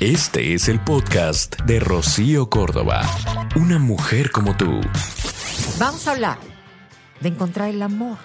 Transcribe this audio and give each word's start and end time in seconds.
Este 0.00 0.52
es 0.52 0.68
el 0.68 0.78
podcast 0.84 1.58
de 1.62 1.80
Rocío 1.80 2.50
Córdoba. 2.50 3.00
Una 3.56 3.78
mujer 3.78 4.30
como 4.30 4.54
tú. 4.54 4.82
Vamos 5.78 6.06
a 6.06 6.10
hablar 6.10 6.36
de 7.20 7.30
encontrar 7.30 7.70
el 7.70 7.80
amor. 7.80 8.18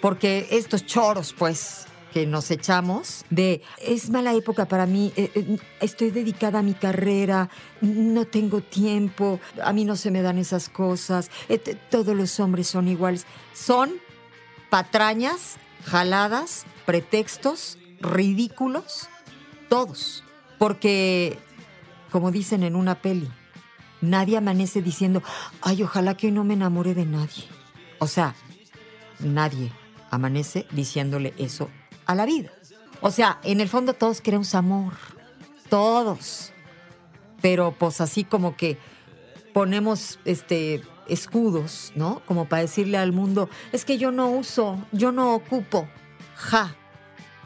Porque 0.00 0.46
estos 0.52 0.86
choros, 0.86 1.32
pues, 1.36 1.86
que 2.12 2.24
nos 2.24 2.52
echamos 2.52 3.24
de 3.30 3.62
es 3.84 4.10
mala 4.10 4.32
época 4.32 4.66
para 4.66 4.86
mí, 4.86 5.12
eh, 5.16 5.32
eh, 5.34 5.58
estoy 5.80 6.12
dedicada 6.12 6.60
a 6.60 6.62
mi 6.62 6.74
carrera, 6.74 7.50
no 7.80 8.24
tengo 8.24 8.60
tiempo, 8.60 9.40
a 9.60 9.72
mí 9.72 9.84
no 9.84 9.96
se 9.96 10.12
me 10.12 10.22
dan 10.22 10.38
esas 10.38 10.68
cosas, 10.68 11.32
eh, 11.48 11.58
todos 11.90 12.14
los 12.14 12.38
hombres 12.38 12.68
son 12.68 12.86
iguales. 12.86 13.26
Son 13.54 13.90
patrañas, 14.70 15.56
jaladas, 15.84 16.64
pretextos 16.86 17.76
ridículos, 18.00 19.08
todos. 19.68 20.22
Porque, 20.62 21.40
como 22.12 22.30
dicen 22.30 22.62
en 22.62 22.76
una 22.76 23.02
peli, 23.02 23.28
nadie 24.00 24.36
amanece 24.36 24.80
diciendo, 24.80 25.20
ay, 25.60 25.82
ojalá 25.82 26.16
que 26.16 26.28
hoy 26.28 26.32
no 26.32 26.44
me 26.44 26.54
enamore 26.54 26.94
de 26.94 27.04
nadie. 27.04 27.42
O 27.98 28.06
sea, 28.06 28.36
nadie 29.18 29.72
amanece 30.12 30.68
diciéndole 30.70 31.34
eso 31.36 31.68
a 32.06 32.14
la 32.14 32.26
vida. 32.26 32.52
O 33.00 33.10
sea, 33.10 33.40
en 33.42 33.60
el 33.60 33.68
fondo 33.68 33.94
todos 33.94 34.20
queremos 34.20 34.54
amor, 34.54 34.92
todos. 35.68 36.52
Pero 37.40 37.74
pues 37.76 38.00
así 38.00 38.22
como 38.22 38.56
que 38.56 38.78
ponemos 39.52 40.20
este 40.24 40.80
escudos, 41.08 41.90
¿no? 41.96 42.22
Como 42.24 42.48
para 42.48 42.62
decirle 42.62 42.98
al 42.98 43.10
mundo, 43.10 43.50
es 43.72 43.84
que 43.84 43.98
yo 43.98 44.12
no 44.12 44.30
uso, 44.30 44.78
yo 44.92 45.10
no 45.10 45.34
ocupo. 45.34 45.88
Ja. 46.36 46.76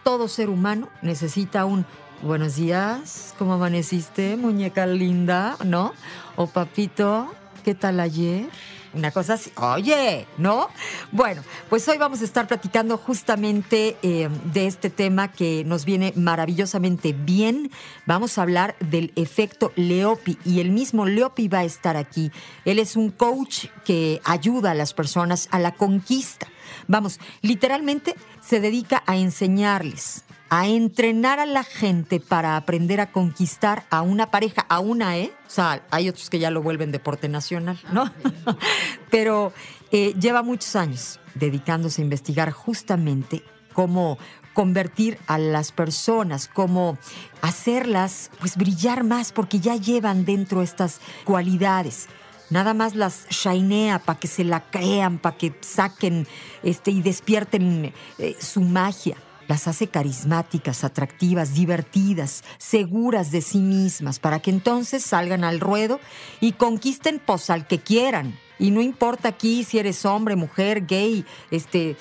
Todo 0.05 0.29
ser 0.29 0.51
humano 0.51 0.91
necesita 1.01 1.65
un 1.65 1.87
buenos 2.23 2.57
días, 2.57 3.35
¿cómo 3.39 3.55
amaneciste, 3.55 4.37
muñeca 4.37 4.87
linda? 4.87 5.57
¿No? 5.65 5.93
O 6.37 6.47
papito, 6.47 7.33
¿qué 7.65 7.75
tal 7.75 8.01
ayer? 8.01 8.49
Una 8.95 9.11
cosa 9.11 9.35
así, 9.35 9.53
oye, 9.57 10.27
¿no? 10.39 10.69
Bueno, 11.13 11.43
pues 11.69 11.87
hoy 11.89 11.99
vamos 11.99 12.23
a 12.23 12.25
estar 12.25 12.47
platicando 12.47 12.97
justamente 12.97 13.97
eh, 14.03 14.31
de 14.53 14.67
este 14.67 14.89
tema 14.89 15.31
que 15.31 15.65
nos 15.65 15.85
viene 15.85 16.15
maravillosamente 16.17 17.13
bien. 17.13 17.71
Vamos 18.07 18.39
a 18.39 18.43
hablar 18.43 18.75
del 18.81 19.13
efecto 19.17 19.73
Leopi 19.77 20.39
y 20.47 20.61
el 20.61 20.71
mismo 20.71 21.05
Leopi 21.05 21.49
va 21.49 21.59
a 21.59 21.65
estar 21.65 21.99
aquí. 21.99 22.31
Él 22.65 22.79
es 22.79 22.97
un 22.97 23.11
coach 23.11 23.67
que 23.85 24.23
ayuda 24.25 24.71
a 24.71 24.75
las 24.75 24.95
personas 24.95 25.49
a 25.51 25.59
la 25.59 25.75
conquista. 25.75 26.47
Vamos, 26.89 27.21
literalmente 27.43 28.15
se 28.41 28.61
dedica 28.61 29.03
a 29.07 29.17
enseñarles 29.19 30.26
a 30.49 30.69
entrenar 30.69 31.41
a 31.41 31.47
la 31.47 31.65
gente 31.65 32.21
para 32.21 32.57
aprender 32.57 33.01
a 33.01 33.11
conquistar 33.11 33.85
a 33.91 34.03
una 34.03 34.31
pareja, 34.31 34.65
a 34.69 34.79
una, 34.79 35.19
¿eh? 35.19 35.33
O 35.47 35.51
sea, 35.51 35.85
hay 35.91 36.09
otros 36.09 36.31
que 36.31 36.39
ya 36.39 36.51
lo 36.51 36.63
vuelven 36.63 36.93
deporte 36.93 37.29
nacional, 37.29 37.79
¿no? 37.93 38.11
Pero 39.11 39.53
eh, 39.91 40.15
lleva 40.19 40.43
muchos 40.43 40.77
años 40.77 41.21
dedicándose 41.35 42.01
a 42.01 42.05
investigar 42.05 42.53
justamente 42.53 43.43
cómo 43.73 44.19
convertir 44.55 45.19
a 45.27 45.37
las 45.37 45.73
personas, 45.73 46.49
cómo 46.49 46.97
hacerlas 47.43 48.31
pues 48.39 48.57
brillar 48.57 49.05
más 49.05 49.33
porque 49.33 49.61
ya 49.61 49.77
llevan 49.77 50.25
dentro 50.25 50.63
estas 50.63 51.01
cualidades. 51.25 52.09
Nada 52.49 52.73
más 52.73 52.95
las 52.95 53.27
shinea 53.29 53.99
para 53.99 54.21
que 54.21 54.29
se 54.29 54.45
la 54.45 54.61
crean, 54.71 55.19
para 55.19 55.37
que 55.37 55.53
saquen 55.61 56.29
este, 56.63 56.93
y 56.93 57.03
despierten 57.03 57.93
eh, 58.19 58.37
su 58.39 58.61
magia 58.61 59.17
las 59.49 59.69
hace 59.69 59.89
carismáticas, 59.89 60.85
atractivas, 60.85 61.55
divertidas, 61.55 62.45
seguras 62.59 63.31
de 63.31 63.43
sí 63.43 63.59
mismas, 63.59 64.19
para 64.19 64.41
que 64.41 64.51
entonces 64.51 65.05
salgan 65.05 65.45
al 65.45 65.61
ruedo 65.61 66.01
y 66.41 66.53
conquisten 66.53 67.21
pues 67.25 67.51
al 67.51 67.67
que 67.67 67.81
quieran. 67.81 68.39
Y 68.59 68.71
no 68.71 68.81
importa 68.81 69.29
aquí 69.29 69.65
si 69.65 69.79
eres 69.79 70.05
hombre, 70.05 70.37
mujer, 70.37 70.87
gay, 70.87 71.25
este, 71.51 71.97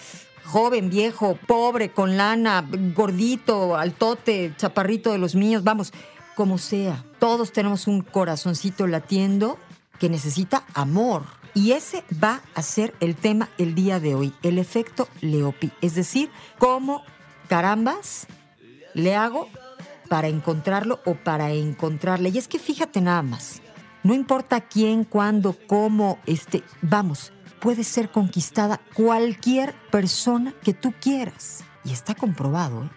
joven, 0.45 0.89
viejo, 0.89 1.37
pobre, 1.47 1.91
con 1.91 2.17
lana, 2.17 2.65
gordito, 2.95 3.75
altote, 3.75 4.53
chaparrito 4.57 5.11
de 5.11 5.17
los 5.17 5.35
míos, 5.35 5.63
vamos, 5.63 5.91
como 6.35 6.57
sea. 6.57 7.03
Todos 7.19 7.51
tenemos 7.51 7.87
un 7.87 8.01
corazoncito 8.01 8.87
latiendo 8.87 9.57
que 9.99 10.09
necesita 10.09 10.65
amor. 10.73 11.23
Y 11.53 11.71
ese 11.71 12.03
va 12.21 12.41
a 12.53 12.61
ser 12.61 12.93
el 12.99 13.15
tema 13.15 13.49
el 13.57 13.75
día 13.75 13.99
de 14.01 14.13
hoy, 14.13 14.33
el 14.43 14.59
efecto 14.59 15.07
Leopi, 15.21 15.71
es 15.81 15.95
decir, 15.95 16.29
cómo 16.59 17.01
carambas 17.45 18.27
le 18.93 19.15
hago 19.15 19.49
para 20.09 20.27
encontrarlo 20.27 20.99
o 21.05 21.15
para 21.15 21.51
encontrarle. 21.51 22.29
Y 22.29 22.37
es 22.37 22.47
que 22.47 22.59
fíjate 22.59 23.01
nada 23.01 23.21
más, 23.21 23.61
no 24.03 24.13
importa 24.13 24.61
quién, 24.61 25.03
cuándo, 25.03 25.55
cómo, 25.67 26.19
este, 26.25 26.63
vamos, 26.81 27.33
puede 27.59 27.83
ser 27.83 28.11
conquistada 28.11 28.79
cualquier 28.93 29.73
persona 29.91 30.53
que 30.63 30.73
tú 30.73 30.93
quieras. 30.99 31.63
Y 31.83 31.91
está 31.91 32.15
comprobado, 32.15 32.83
¿eh? 32.83 32.89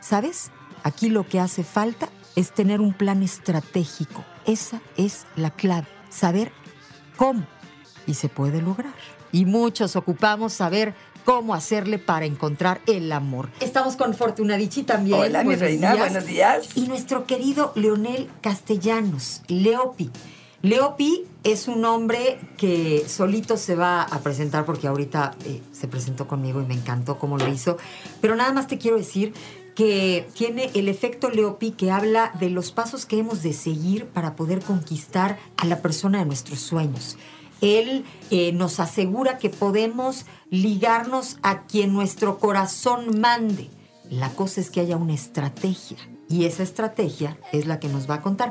¿Sabes? 0.00 0.50
Aquí 0.84 1.08
lo 1.08 1.26
que 1.26 1.40
hace 1.40 1.64
falta 1.64 2.08
es 2.36 2.52
tener 2.52 2.80
un 2.80 2.92
plan 2.92 3.22
estratégico. 3.22 4.24
Esa 4.46 4.80
es 4.96 5.26
la 5.36 5.50
clave, 5.50 5.86
saber 6.08 6.52
cómo. 7.16 7.46
Y 8.06 8.14
se 8.14 8.28
puede 8.28 8.62
lograr. 8.62 8.94
Y 9.30 9.44
muchos 9.44 9.96
ocupamos 9.96 10.52
saber 10.52 10.94
cómo 11.24 11.54
hacerle 11.54 11.98
para 11.98 12.26
encontrar 12.26 12.80
el 12.86 13.12
amor. 13.12 13.48
Estamos 13.60 13.96
con 13.96 14.14
Fortunadichi 14.14 14.82
también. 14.82 15.20
Hola, 15.20 15.44
mi 15.44 15.54
reina, 15.54 15.94
buenos 15.94 16.26
días. 16.26 16.68
Y 16.74 16.88
nuestro 16.88 17.26
querido 17.26 17.72
Leonel 17.74 18.28
Castellanos, 18.40 19.42
Leopi. 19.48 20.10
Leopi 20.62 21.24
es 21.42 21.66
un 21.66 21.84
hombre 21.84 22.38
que 22.56 23.04
solito 23.08 23.56
se 23.56 23.74
va 23.74 24.02
a 24.02 24.20
presentar 24.20 24.64
porque 24.64 24.86
ahorita 24.86 25.34
eh, 25.44 25.60
se 25.72 25.88
presentó 25.88 26.28
conmigo 26.28 26.62
y 26.62 26.66
me 26.66 26.74
encantó 26.74 27.18
cómo 27.18 27.36
lo 27.36 27.48
hizo. 27.48 27.78
Pero 28.20 28.36
nada 28.36 28.52
más 28.52 28.68
te 28.68 28.78
quiero 28.78 28.96
decir 28.96 29.34
que 29.74 30.28
tiene 30.34 30.70
el 30.74 30.88
efecto 30.88 31.30
Leopi 31.30 31.72
que 31.72 31.90
habla 31.90 32.32
de 32.38 32.50
los 32.50 32.70
pasos 32.70 33.06
que 33.06 33.18
hemos 33.18 33.42
de 33.42 33.52
seguir 33.52 34.06
para 34.06 34.36
poder 34.36 34.60
conquistar 34.60 35.38
a 35.56 35.66
la 35.66 35.82
persona 35.82 36.20
de 36.20 36.26
nuestros 36.26 36.60
sueños. 36.60 37.16
Él 37.62 38.04
eh, 38.30 38.52
nos 38.52 38.80
asegura 38.80 39.38
que 39.38 39.48
podemos 39.48 40.26
ligarnos 40.50 41.38
a 41.42 41.62
quien 41.62 41.94
nuestro 41.94 42.38
corazón 42.38 43.20
mande. 43.20 43.70
La 44.10 44.28
cosa 44.30 44.60
es 44.60 44.68
que 44.68 44.80
haya 44.80 44.98
una 44.98 45.14
estrategia 45.14 45.96
y 46.28 46.44
esa 46.44 46.62
estrategia 46.62 47.38
es 47.52 47.66
la 47.66 47.80
que 47.80 47.88
nos 47.88 48.10
va 48.10 48.16
a 48.16 48.20
contar. 48.20 48.50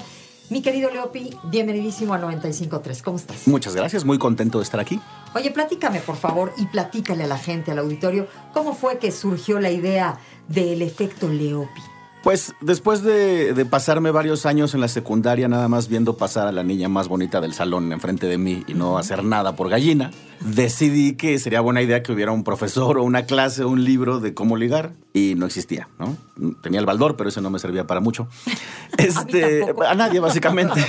Mi 0.49 0.61
querido 0.61 0.89
Leopi, 0.89 1.29
bienvenidísimo 1.45 2.13
a 2.13 2.19
95.3. 2.19 3.01
¿Cómo 3.03 3.17
estás? 3.17 3.47
Muchas 3.47 3.75
gracias, 3.75 4.03
muy 4.03 4.17
contento 4.17 4.57
de 4.57 4.63
estar 4.63 4.79
aquí. 4.79 4.99
Oye, 5.35 5.51
platícame 5.51 5.99
por 5.99 6.15
favor 6.15 6.53
y 6.57 6.65
platícale 6.65 7.23
a 7.23 7.27
la 7.27 7.37
gente, 7.37 7.71
al 7.71 7.79
auditorio, 7.79 8.27
cómo 8.53 8.73
fue 8.73 8.97
que 8.97 9.11
surgió 9.11 9.59
la 9.59 9.71
idea 9.71 10.19
del 10.47 10.81
efecto 10.81 11.29
Leopi. 11.29 11.81
Pues 12.23 12.53
después 12.61 13.01
de, 13.01 13.65
pasarme 13.69 14.11
varios 14.11 14.45
años 14.45 14.75
en 14.75 14.81
la 14.81 14.87
secundaria 14.87 15.47
nada 15.47 15.67
más 15.67 15.87
viendo 15.87 16.17
pasar 16.17 16.47
a 16.47 16.51
la 16.51 16.63
niña 16.63 16.87
más 16.87 17.07
bonita 17.07 17.41
del 17.41 17.53
salón 17.53 17.91
enfrente 17.91 18.27
de 18.27 18.37
mí 18.37 18.63
y 18.67 18.75
no 18.75 18.99
hacer 18.99 19.23
nada 19.23 19.55
por 19.55 19.69
gallina, 19.69 20.11
decidí 20.41 21.13
que 21.13 21.39
sería 21.39 21.61
buena 21.61 21.81
idea 21.81 22.03
que 22.03 22.11
hubiera 22.11 22.31
un 22.31 22.43
profesor 22.43 22.97
o 22.97 23.03
una 23.03 23.25
clase 23.25 23.63
o 23.63 23.69
un 23.69 23.83
libro 23.83 24.19
de 24.19 24.33
cómo 24.33 24.57
ligar 24.57 24.93
y 25.13 25.35
no 25.35 25.45
existía, 25.45 25.87
¿no? 25.99 26.17
Tenía 26.61 26.79
el 26.79 26.85
baldor, 26.85 27.17
pero 27.17 27.29
ese 27.29 27.41
no 27.41 27.49
me 27.49 27.59
servía 27.59 27.87
para 27.87 27.99
mucho. 27.99 28.27
Este, 28.97 29.73
a, 29.87 29.95
nadie 29.95 30.19
básicamente. 30.19 30.79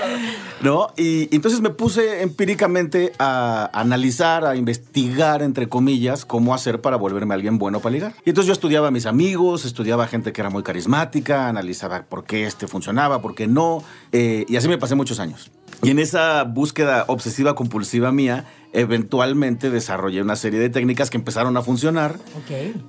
¿No? 0.62 0.88
Y, 0.96 1.34
entonces 1.34 1.60
me 1.60 1.70
puse 1.70 2.22
empíricamente 2.22 3.12
a 3.18 3.68
analizar, 3.74 4.46
a 4.46 4.56
investigar 4.56 5.42
entre 5.42 5.68
comillas 5.68 6.24
cómo 6.24 6.54
hacer 6.54 6.80
para 6.80 6.96
volverme 6.96 7.34
alguien 7.34 7.58
bueno 7.58 7.80
para 7.80 7.92
ligar. 7.92 8.14
Y 8.24 8.30
entonces 8.30 8.46
yo 8.46 8.52
estudiaba 8.52 8.88
a 8.88 8.90
mis 8.90 9.06
amigos, 9.06 9.64
estudiaba 9.64 10.04
a 10.04 10.06
gente 10.06 10.32
que 10.32 10.40
era 10.40 10.50
muy 10.50 10.62
carismática, 10.62 11.48
analizaba 11.48 12.04
por 12.04 12.24
qué 12.24 12.46
este 12.46 12.68
funcionaba, 12.68 13.20
por 13.20 13.34
qué 13.34 13.48
no, 13.48 13.82
eh, 14.12 14.46
y 14.48 14.56
así 14.56 14.68
me 14.68 14.78
pasé 14.78 14.94
muchos 14.94 15.18
años. 15.18 15.50
Y 15.84 15.90
en 15.90 15.98
esa 15.98 16.44
búsqueda 16.44 17.04
obsesiva 17.08 17.56
compulsiva 17.56 18.12
mía, 18.12 18.44
eventualmente 18.72 19.68
desarrollé 19.68 20.22
una 20.22 20.36
serie 20.36 20.60
de 20.60 20.70
técnicas 20.70 21.10
que 21.10 21.16
empezaron 21.16 21.56
a 21.56 21.62
funcionar 21.62 22.20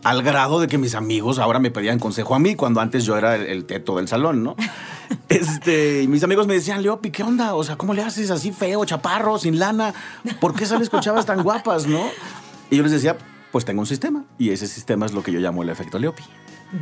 al 0.04 0.22
grado 0.22 0.60
de 0.60 0.68
que 0.68 0.78
mis 0.78 0.94
amigos 0.94 1.40
ahora 1.40 1.58
me 1.58 1.72
pedían 1.72 1.98
consejo 1.98 2.36
a 2.36 2.40
mí 2.40 2.56
cuando 2.56 2.82
antes 2.82 3.04
yo 3.04 3.18
era 3.18 3.36
el, 3.36 3.66
teto 3.66 3.98
del 3.98 4.08
salón, 4.08 4.44
¿no? 4.44 4.56
este, 5.30 6.04
y 6.04 6.08
mis 6.08 6.24
amigos 6.24 6.46
me 6.46 6.54
decían, 6.54 6.84
Leopi, 6.84 7.10
¿qué 7.10 7.24
onda? 7.24 7.56
O 7.56 7.64
sea, 7.64 7.78
¿cómo 7.78 7.96
le 7.96 8.04
haces 8.04 8.30
así 8.30 8.52
feo, 8.52 8.86
chaparro, 8.86 9.40
sin 9.40 9.58
lana? 9.58 9.92
¿Por 10.40 10.54
qué 10.54 10.68
sales 10.68 10.92
con 10.92 11.02
chavas 11.02 11.26
tan 11.26 11.42
guapas, 11.42 11.88
no? 11.88 12.04
Y 12.70 12.78
yo 12.78 12.84
les 12.84 12.92
decía, 12.92 13.18
pues 13.52 13.66
tengo 13.66 13.80
un 13.82 13.88
sistema 13.88 14.24
y 14.38 14.52
ese 14.52 14.68
sistema 14.68 15.08
es 15.08 15.14
lo 15.14 15.24
que 15.24 15.32
yo 15.32 15.40
llamo 15.40 15.64
el 15.64 15.70
efecto 15.70 15.98
Leopi. 15.98 16.24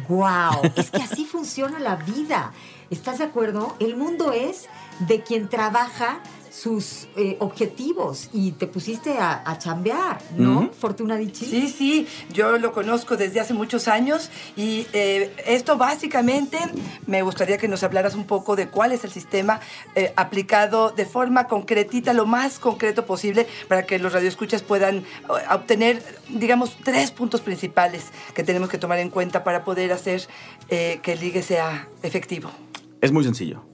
¡Wow! 0.10 0.72
es 0.75 0.92
que 0.92 1.02
así 1.02 1.24
funciona 1.24 1.80
la 1.80 1.96
vida. 1.96 2.52
¿Estás 2.90 3.19
de 3.19 3.24
acuerdo? 3.24 3.75
El 3.80 3.96
mundo 3.96 4.34
es 4.34 4.68
de 5.07 5.21
quien 5.21 5.50
trabaja 5.50 6.21
sus 6.51 7.07
eh, 7.15 7.38
objetivos 7.39 8.30
y 8.33 8.51
te 8.51 8.68
pusiste 8.68 9.18
a, 9.18 9.42
a 9.50 9.57
chambear, 9.57 10.21
¿no, 10.38 10.69
Fortuna 10.77 11.15
Dichi? 11.15 11.45
Sí, 11.45 11.69
sí, 11.69 12.07
yo 12.33 12.57
lo 12.57 12.74
conozco 12.74 13.15
desde 13.15 13.39
hace 13.39 13.53
muchos 13.53 13.88
años 13.88 14.30
y 14.57 14.86
eh, 14.92 15.33
esto 15.48 15.77
básicamente 15.77 16.59
me 17.07 17.21
gustaría 17.21 17.57
que 17.57 17.69
nos 17.69 17.83
hablaras 17.83 18.15
un 18.15 18.25
poco 18.25 18.57
de 18.57 18.68
cuál 18.68 18.92
es 18.92 19.06
el 19.06 19.12
sistema 19.12 19.62
eh, 19.95 20.12
aplicado 20.18 20.92
de 20.92 21.06
forma 21.06 21.47
concretita, 21.47 22.12
lo 22.12 22.25
más 22.25 22.59
concreto 22.59 23.06
posible, 23.06 23.47
para 23.69 23.86
que 23.86 23.97
los 23.97 24.12
radioescuchas 24.12 24.62
puedan 24.62 25.06
obtener, 25.50 26.04
digamos, 26.27 26.77
tres 26.83 27.12
puntos 27.12 27.39
principales 27.39 28.07
que 28.33 28.44
tenemos 28.44 28.68
que 28.68 28.77
tomar 28.77 29.00
en 29.00 29.09
cuenta 29.09 29.45
para 29.45 29.63
poder 29.63 29.94
hacer 29.94 30.27
que 30.68 31.01
el 31.06 31.19
ligue 31.19 31.42
sea 31.42 31.88
efectivo. 32.04 32.51
Es 33.00 33.12
muy 33.12 33.24
sencillo. 33.24 33.70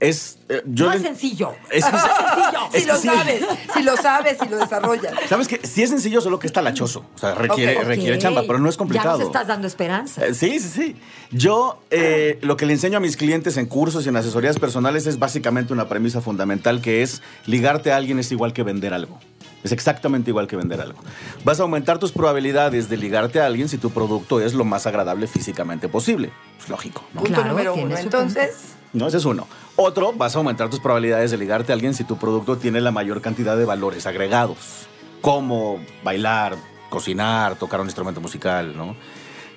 Es, 0.00 0.38
eh, 0.48 0.62
no 0.64 0.92
es 0.92 1.02
sencillo. 1.02 1.54
Es, 1.70 1.84
sencillo. 2.72 2.72
si 2.72 2.84
lo 2.86 2.96
sabes, 2.96 3.44
si 3.74 3.82
lo 3.82 3.96
sabes, 3.96 4.38
si 4.40 4.48
lo 4.48 4.58
desarrollas. 4.58 5.12
Sabes 5.28 5.48
que 5.48 5.66
sí 5.66 5.82
es 5.82 5.90
sencillo, 5.90 6.20
solo 6.20 6.38
que 6.38 6.46
es 6.46 6.52
talachoso. 6.52 7.04
O 7.14 7.18
sea, 7.18 7.34
requiere, 7.34 7.82
requiere 7.82 8.18
chamba, 8.18 8.42
pero 8.46 8.58
no 8.60 8.68
es 8.68 8.76
complicado. 8.76 9.18
Ya 9.18 9.24
nos 9.24 9.26
estás 9.26 9.48
dando 9.48 9.66
esperanza. 9.66 10.24
Eh, 10.24 10.34
sí, 10.34 10.60
sí, 10.60 10.68
sí. 10.68 10.96
Yo 11.32 11.82
eh, 11.90 12.38
lo 12.42 12.56
que 12.56 12.66
le 12.66 12.74
enseño 12.74 12.98
a 12.98 13.00
mis 13.00 13.16
clientes 13.16 13.56
en 13.56 13.66
cursos 13.66 14.06
y 14.06 14.08
en 14.08 14.16
asesorías 14.16 14.58
personales 14.58 15.06
es 15.06 15.18
básicamente 15.18 15.72
una 15.72 15.88
premisa 15.88 16.20
fundamental 16.20 16.80
que 16.80 17.02
es 17.02 17.20
ligarte 17.46 17.90
a 17.90 17.96
alguien 17.96 18.18
es 18.18 18.30
igual 18.30 18.52
que 18.52 18.62
vender 18.62 18.94
algo. 18.94 19.18
Es 19.64 19.72
exactamente 19.72 20.30
igual 20.30 20.46
que 20.46 20.56
vender 20.56 20.80
algo. 20.80 21.00
Vas 21.44 21.58
a 21.58 21.64
aumentar 21.64 21.98
tus 21.98 22.12
probabilidades 22.12 22.88
de 22.88 22.96
ligarte 22.96 23.40
a 23.40 23.46
alguien 23.46 23.68
si 23.68 23.76
tu 23.76 23.90
producto 23.90 24.40
es 24.40 24.54
lo 24.54 24.64
más 24.64 24.86
agradable 24.86 25.26
físicamente 25.26 25.88
posible. 25.88 26.30
Es 26.60 26.68
lógico. 26.68 27.02
Punto 27.14 27.44
número 27.44 27.74
uno. 27.74 27.96
Entonces. 27.96 28.76
No, 28.92 29.08
ese 29.08 29.16
es 29.16 29.24
uno. 29.24 29.46
Otro, 29.80 30.12
vas 30.12 30.34
a 30.34 30.38
aumentar 30.38 30.68
tus 30.68 30.80
probabilidades 30.80 31.30
de 31.30 31.36
ligarte 31.36 31.70
a 31.70 31.74
alguien 31.76 31.94
si 31.94 32.02
tu 32.02 32.18
producto 32.18 32.58
tiene 32.58 32.80
la 32.80 32.90
mayor 32.90 33.20
cantidad 33.20 33.56
de 33.56 33.64
valores 33.64 34.08
agregados, 34.08 34.88
como 35.20 35.78
bailar, 36.02 36.56
cocinar, 36.90 37.54
tocar 37.54 37.80
un 37.80 37.86
instrumento 37.86 38.20
musical, 38.20 38.76
¿no? 38.76 38.96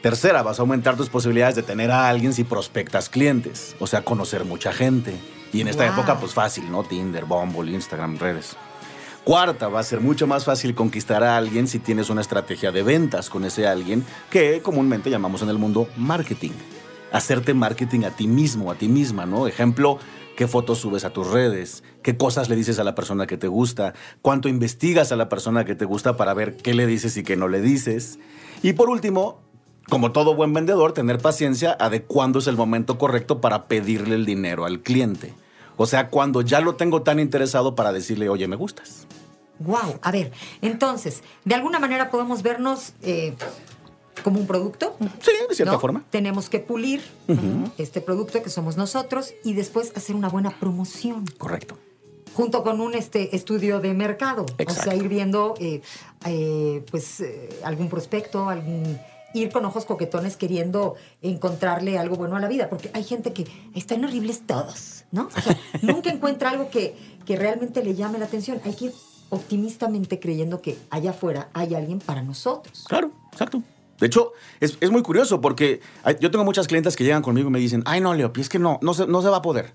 Tercera, 0.03 0.43
vas 0.43 0.59
a 0.59 0.61
aumentar 0.61 0.95
tus 0.95 1.09
posibilidades 1.09 1.55
de 1.55 1.63
tener 1.63 1.89
a 1.89 2.07
alguien 2.07 2.33
si 2.33 2.43
prospectas 2.43 3.09
clientes, 3.09 3.75
o 3.79 3.87
sea, 3.87 4.03
conocer 4.03 4.45
mucha 4.45 4.71
gente. 4.71 5.15
Y 5.51 5.61
en 5.61 5.69
esta 5.69 5.87
época, 5.87 6.19
pues 6.19 6.35
fácil, 6.35 6.69
¿no? 6.71 6.83
Tinder, 6.83 7.25
Bumble, 7.25 7.71
Instagram, 7.71 8.19
redes. 8.19 8.55
Cuarta, 9.23 9.69
va 9.69 9.79
a 9.79 9.83
ser 9.83 10.01
mucho 10.01 10.27
más 10.27 10.45
fácil 10.45 10.75
conquistar 10.75 11.23
a 11.23 11.35
alguien 11.35 11.67
si 11.67 11.79
tienes 11.79 12.11
una 12.11 12.21
estrategia 12.21 12.71
de 12.71 12.83
ventas 12.83 13.27
con 13.31 13.43
ese 13.43 13.65
alguien 13.65 14.05
que 14.29 14.61
comúnmente 14.61 15.09
llamamos 15.09 15.41
en 15.41 15.49
el 15.49 15.57
mundo 15.57 15.87
marketing 15.97 16.51
hacerte 17.11 17.53
marketing 17.53 18.03
a 18.03 18.11
ti 18.11 18.27
mismo, 18.27 18.71
a 18.71 18.75
ti 18.75 18.87
misma, 18.87 19.25
¿no? 19.25 19.47
Ejemplo, 19.47 19.99
qué 20.35 20.47
fotos 20.47 20.79
subes 20.79 21.03
a 21.03 21.11
tus 21.11 21.29
redes, 21.29 21.83
qué 22.01 22.17
cosas 22.17 22.49
le 22.49 22.55
dices 22.55 22.79
a 22.79 22.83
la 22.83 22.95
persona 22.95 23.27
que 23.27 23.37
te 23.37 23.47
gusta, 23.47 23.93
cuánto 24.21 24.49
investigas 24.49 25.11
a 25.11 25.15
la 25.15 25.29
persona 25.29 25.65
que 25.65 25.75
te 25.75 25.85
gusta 25.85 26.17
para 26.17 26.33
ver 26.33 26.57
qué 26.57 26.73
le 26.73 26.87
dices 26.87 27.17
y 27.17 27.23
qué 27.23 27.35
no 27.35 27.47
le 27.47 27.61
dices. 27.61 28.19
Y 28.63 28.73
por 28.73 28.89
último, 28.89 29.41
como 29.89 30.11
todo 30.11 30.35
buen 30.35 30.53
vendedor, 30.53 30.93
tener 30.93 31.17
paciencia 31.17 31.75
a 31.79 31.89
de 31.89 32.03
cuándo 32.03 32.39
es 32.39 32.47
el 32.47 32.55
momento 32.55 32.97
correcto 32.97 33.41
para 33.41 33.67
pedirle 33.67 34.15
el 34.15 34.25
dinero 34.25 34.65
al 34.65 34.81
cliente. 34.81 35.33
O 35.77 35.85
sea, 35.85 36.09
cuando 36.09 36.41
ya 36.41 36.61
lo 36.61 36.75
tengo 36.75 37.01
tan 37.01 37.19
interesado 37.19 37.75
para 37.75 37.91
decirle, 37.91 38.29
oye, 38.29 38.47
me 38.47 38.55
gustas. 38.55 39.07
Wow, 39.59 39.99
a 40.01 40.11
ver, 40.11 40.31
entonces, 40.61 41.23
de 41.45 41.55
alguna 41.55 41.79
manera 41.79 42.09
podemos 42.09 42.41
vernos 42.41 42.93
eh, 43.03 43.35
como 44.21 44.39
un 44.39 44.47
producto. 44.47 44.95
Sí, 45.21 45.31
de 45.47 45.55
cierta 45.55 45.79
forma. 45.79 46.03
Tenemos 46.09 46.49
que 46.49 46.59
pulir 46.59 47.01
este 47.77 48.01
producto 48.01 48.41
que 48.41 48.49
somos 48.49 48.77
nosotros 48.77 49.33
y 49.43 49.53
después 49.53 49.91
hacer 49.95 50.15
una 50.15 50.29
buena 50.29 50.51
promoción. 50.59 51.25
Correcto. 51.37 51.77
Junto 52.33 52.63
con 52.63 52.79
un 52.79 52.95
este, 52.95 53.35
estudio 53.35 53.79
de 53.79 53.93
mercado. 53.93 54.45
Exacto. 54.57 54.81
O 54.81 54.83
sea, 54.83 54.95
ir 54.95 55.09
viendo 55.09 55.55
eh, 55.59 55.81
eh, 56.25 56.83
pues 56.89 57.19
eh, 57.19 57.49
algún 57.63 57.89
prospecto, 57.89 58.47
algún 58.47 58.97
ir 59.33 59.51
con 59.51 59.65
ojos 59.65 59.85
coquetones 59.85 60.37
queriendo 60.37 60.95
encontrarle 61.21 61.97
algo 61.97 62.15
bueno 62.15 62.35
a 62.35 62.39
la 62.39 62.47
vida, 62.47 62.69
porque 62.69 62.91
hay 62.93 63.03
gente 63.03 63.33
que 63.33 63.47
están 63.75 64.03
horribles 64.03 64.45
todos, 64.45 65.05
¿no? 65.11 65.29
O 65.35 65.41
sea, 65.41 65.57
nunca 65.81 66.09
encuentra 66.09 66.49
algo 66.49 66.69
que, 66.69 66.95
que 67.25 67.35
realmente 67.37 67.83
le 67.83 67.95
llame 67.95 68.19
la 68.19 68.25
atención. 68.25 68.61
Hay 68.65 68.73
que 68.73 68.85
ir 68.85 68.93
optimistamente 69.29 70.19
creyendo 70.19 70.61
que 70.61 70.77
allá 70.89 71.11
afuera 71.11 71.49
hay 71.53 71.73
alguien 71.73 71.99
para 71.99 72.21
nosotros. 72.21 72.85
Claro, 72.87 73.11
exacto. 73.31 73.63
De 74.01 74.07
hecho, 74.07 74.33
es, 74.59 74.91
muy 74.91 75.03
curioso 75.03 75.39
porque 75.39 75.79
yo 76.19 76.31
tengo 76.31 76.43
muchas 76.43 76.67
clientes 76.67 76.95
que 76.95 77.03
llegan 77.03 77.21
conmigo 77.21 77.47
y 77.47 77.51
me 77.51 77.59
dicen, 77.59 77.83
ay 77.85 78.01
no, 78.01 78.13
Leo, 78.13 78.33
es 78.35 78.49
que 78.49 78.59
no, 78.59 78.79
no 78.81 78.93
se, 78.93 79.05
no 79.05 79.21
se 79.21 79.29
va 79.29 79.37
a 79.37 79.41
poder. 79.41 79.73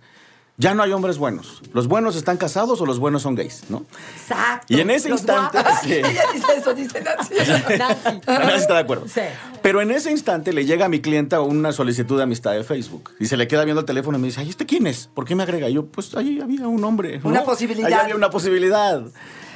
Ya 0.59 0.75
no 0.75 0.83
hay 0.83 0.91
hombres 0.93 1.19
buenos. 1.19 1.63
Los 1.75 1.87
buenos 1.87 2.17
están 2.17 2.39
casados 2.39 2.81
o 2.81 2.87
los 2.87 2.99
buenos 2.99 3.23
son 3.23 3.35
gays, 3.35 3.65
¿no? 3.69 3.85
Exacto. 4.15 4.67
Y 4.75 4.81
en 4.81 4.91
ese 4.91 5.11
instante. 5.11 5.59
Sí. 5.83 5.93
Ella 5.93 6.23
dice 6.33 6.47
eso, 6.57 6.75
dice 6.75 7.03
Nancy. 7.03 7.35
Nancy. 7.79 8.21
Nancy 8.27 8.57
está 8.57 8.75
de 8.75 8.81
acuerdo. 8.81 9.07
Sí. 9.07 9.21
Pero 9.61 9.83
en 9.83 9.91
ese 9.91 10.11
instante 10.11 10.55
le 10.55 10.65
llega 10.65 10.87
a 10.87 10.89
mi 10.89 11.01
clienta 11.01 11.41
una 11.43 11.73
solicitud 11.73 12.17
de 12.17 12.23
amistad 12.23 12.53
de 12.53 12.65
Facebook. 12.65 13.13
Y 13.21 13.27
se 13.27 13.37
le 13.37 13.47
queda 13.49 13.65
viendo 13.65 13.81
el 13.81 13.87
teléfono 13.87 14.17
y 14.17 14.21
me 14.23 14.29
dice, 14.29 14.41
ay, 14.41 14.49
¿este 14.49 14.65
quién 14.65 14.87
es? 14.87 15.11
¿Por 15.13 15.27
qué 15.27 15.35
me 15.35 15.43
agrega? 15.43 15.69
Y 15.69 15.75
yo, 15.75 15.87
pues 15.87 16.15
ahí 16.17 16.41
había 16.41 16.67
un 16.67 16.83
hombre. 16.85 17.21
Una 17.23 17.45
posibilidad. 17.45 17.89
Ahí 17.89 17.93
había 17.93 18.17
una 18.17 18.31
posibilidad. 18.31 19.03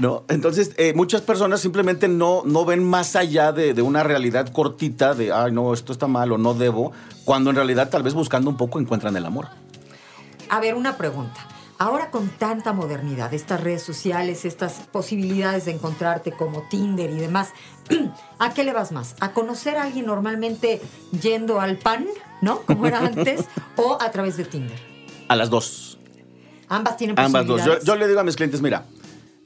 ¿No? 0.01 0.25
Entonces, 0.29 0.73
eh, 0.79 0.95
muchas 0.95 1.21
personas 1.21 1.61
simplemente 1.61 2.09
no, 2.09 2.43
no 2.45 2.65
ven 2.65 2.83
más 2.83 3.17
allá 3.17 3.53
de, 3.53 3.75
de, 3.75 3.83
una 3.83 4.03
realidad 4.03 4.49
cortita 4.49 5.15
de, 5.15 5.31
ay, 5.33 5.53
no, 5.53 5.75
esto 5.75 5.93
está 5.93 6.07
mal 6.07 6.33
o 6.33 6.39
no 6.39 6.55
debo, 6.55 6.93
cuando 7.25 7.51
en 7.51 7.57
realidad 7.57 7.91
tal 7.91 8.03
vez 8.03 8.15
buscando 8.15 8.49
un 8.49 8.57
poco 8.57 8.81
encuentran 8.81 9.15
el 9.17 9.27
amor. 9.27 9.49
A 10.49 10.59
ver, 10.59 10.75
una 10.75 10.97
pregunta. 10.97 11.47
Ahora 11.79 12.11
con 12.11 12.29
tanta 12.29 12.73
modernidad, 12.73 13.33
estas 13.33 13.61
redes 13.63 13.83
sociales, 13.83 14.45
estas 14.45 14.81
posibilidades 14.91 15.67
de 15.67 15.73
encontrarte 15.73 16.33
como 16.33 16.63
Tinder 16.69 17.11
y 17.11 17.17
demás, 17.17 17.51
¿a 18.39 18.53
qué 18.53 18.65
le 18.65 18.73
vas 18.73 18.93
más? 18.93 19.17
¿A 19.21 19.33
conocer 19.33 19.77
a 19.77 19.85
alguien 19.85 20.07
normalmente 20.07 20.81
yendo 21.23 21.61
al 21.61 21.79
pan, 21.79 22.07
¿no? 22.43 22.63
Como 22.63 22.87
era 22.87 23.01
antes, 23.01 23.45
o 23.77 23.99
a 24.01 24.11
través 24.11 24.37
de 24.37 24.45
Tinder? 24.45 24.79
A 25.29 25.37
las 25.37 25.51
dos. 25.51 25.99
Ambas 26.69 26.97
tienen 26.97 27.17
posibilidades. 27.17 27.51
Ambas 27.51 27.79
dos. 27.79 27.85
yo 27.85 27.97
le 27.97 28.09
digo 28.09 28.21
a 28.21 28.25
mis 28.25 28.37
clientes, 28.37 28.61
mira, 28.61 28.85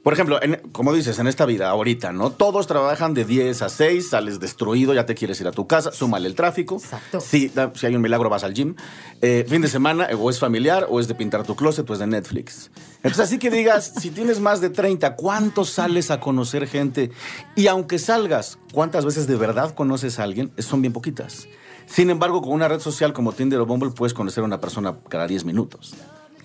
por 0.05 0.13
ejemplo, 0.13 0.39
como 0.71 0.93
dices, 0.93 1.17
en 1.17 1.25
esta 1.25 1.47
vida, 1.47 1.67
ahorita, 1.67 2.13
¿no? 2.13 2.29
Todos 2.29 2.67
trabajan 2.67 3.15
de 3.15 3.25
10 3.25 3.63
a 3.63 3.69
6, 3.69 4.09
sales 4.09 4.39
destruido, 4.39 4.93
ya 4.93 5.07
te 5.07 5.15
quieres 5.15 5.41
ir 5.41 5.47
a 5.47 5.51
tu 5.51 5.65
casa, 5.65 5.91
súmale 5.91 6.27
el 6.27 6.35
tráfico. 6.35 6.75
Exacto. 6.75 7.19
Si, 7.19 7.51
si 7.73 7.85
hay 7.87 7.95
un 7.95 8.03
milagro, 8.03 8.29
vas 8.29 8.43
al 8.43 8.53
gym. 8.53 8.75
Eh, 9.23 9.47
fin 9.49 9.63
de 9.63 9.67
semana, 9.67 10.07
o 10.15 10.29
es 10.29 10.37
familiar, 10.37 10.85
o 10.91 10.99
es 10.99 11.07
de 11.07 11.15
pintar 11.15 11.43
tu 11.43 11.55
closet, 11.55 11.89
o 11.89 11.93
es 11.93 11.97
de 11.97 12.05
Netflix. 12.05 12.69
Entonces, 12.97 13.21
así 13.21 13.39
que 13.39 13.49
digas, 13.49 13.93
si 13.99 14.11
tienes 14.11 14.39
más 14.39 14.61
de 14.61 14.69
30, 14.69 15.15
¿cuántos 15.15 15.71
sales 15.71 16.11
a 16.11 16.19
conocer 16.19 16.67
gente? 16.67 17.09
Y 17.55 17.65
aunque 17.65 17.97
salgas, 17.97 18.59
¿cuántas 18.73 19.05
veces 19.05 19.25
de 19.25 19.37
verdad 19.37 19.73
conoces 19.73 20.19
a 20.19 20.23
alguien? 20.23 20.51
Son 20.59 20.83
bien 20.83 20.93
poquitas. 20.93 21.47
Sin 21.87 22.11
embargo, 22.11 22.43
con 22.43 22.53
una 22.53 22.67
red 22.67 22.79
social 22.79 23.11
como 23.11 23.31
Tinder 23.31 23.59
o 23.59 23.65
Bumble, 23.65 23.89
puedes 23.89 24.13
conocer 24.13 24.43
a 24.43 24.45
una 24.45 24.61
persona 24.61 24.99
cada 25.09 25.25
10 25.25 25.45
minutos 25.45 25.95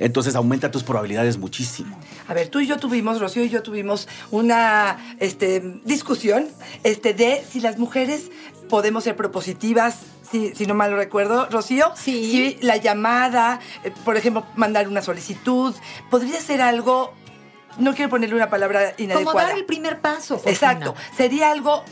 entonces 0.00 0.34
aumenta 0.34 0.70
tus 0.70 0.82
probabilidades 0.82 1.38
muchísimo. 1.38 1.96
A 2.26 2.34
ver, 2.34 2.48
tú 2.48 2.58
y 2.60 2.66
yo 2.66 2.78
tuvimos, 2.78 3.20
Rocío 3.20 3.44
y 3.44 3.50
yo 3.50 3.62
tuvimos 3.62 4.08
una 4.30 4.98
este, 5.20 5.60
discusión 5.84 6.48
este, 6.82 7.14
de 7.14 7.44
si 7.48 7.60
las 7.60 7.78
mujeres 7.78 8.30
podemos 8.68 9.04
ser 9.04 9.14
propositivas 9.14 9.98
si, 10.30 10.54
si, 10.54 10.64
no 10.66 10.74
mal 10.74 10.92
recuerdo, 10.92 11.46
Rocío. 11.50 11.92
Sí. 11.96 12.30
Si 12.30 12.64
la 12.64 12.76
llamada, 12.76 13.58
eh, 13.82 13.92
por 14.04 14.16
ejemplo, 14.16 14.46
mandar 14.54 14.86
una 14.86 15.02
solicitud, 15.02 15.74
podría 16.08 16.40
ser 16.40 16.62
algo. 16.62 17.12
No 17.78 17.94
quiero 17.94 18.10
ponerle 18.10 18.36
una 18.36 18.48
palabra 18.48 18.94
inadecuada. 18.96 19.24
Como 19.24 19.46
dar 19.48 19.58
el 19.58 19.64
primer 19.64 20.00
paso. 20.00 20.40
Exacto. 20.46 20.94
Sería 21.16 21.50
algo 21.50 21.84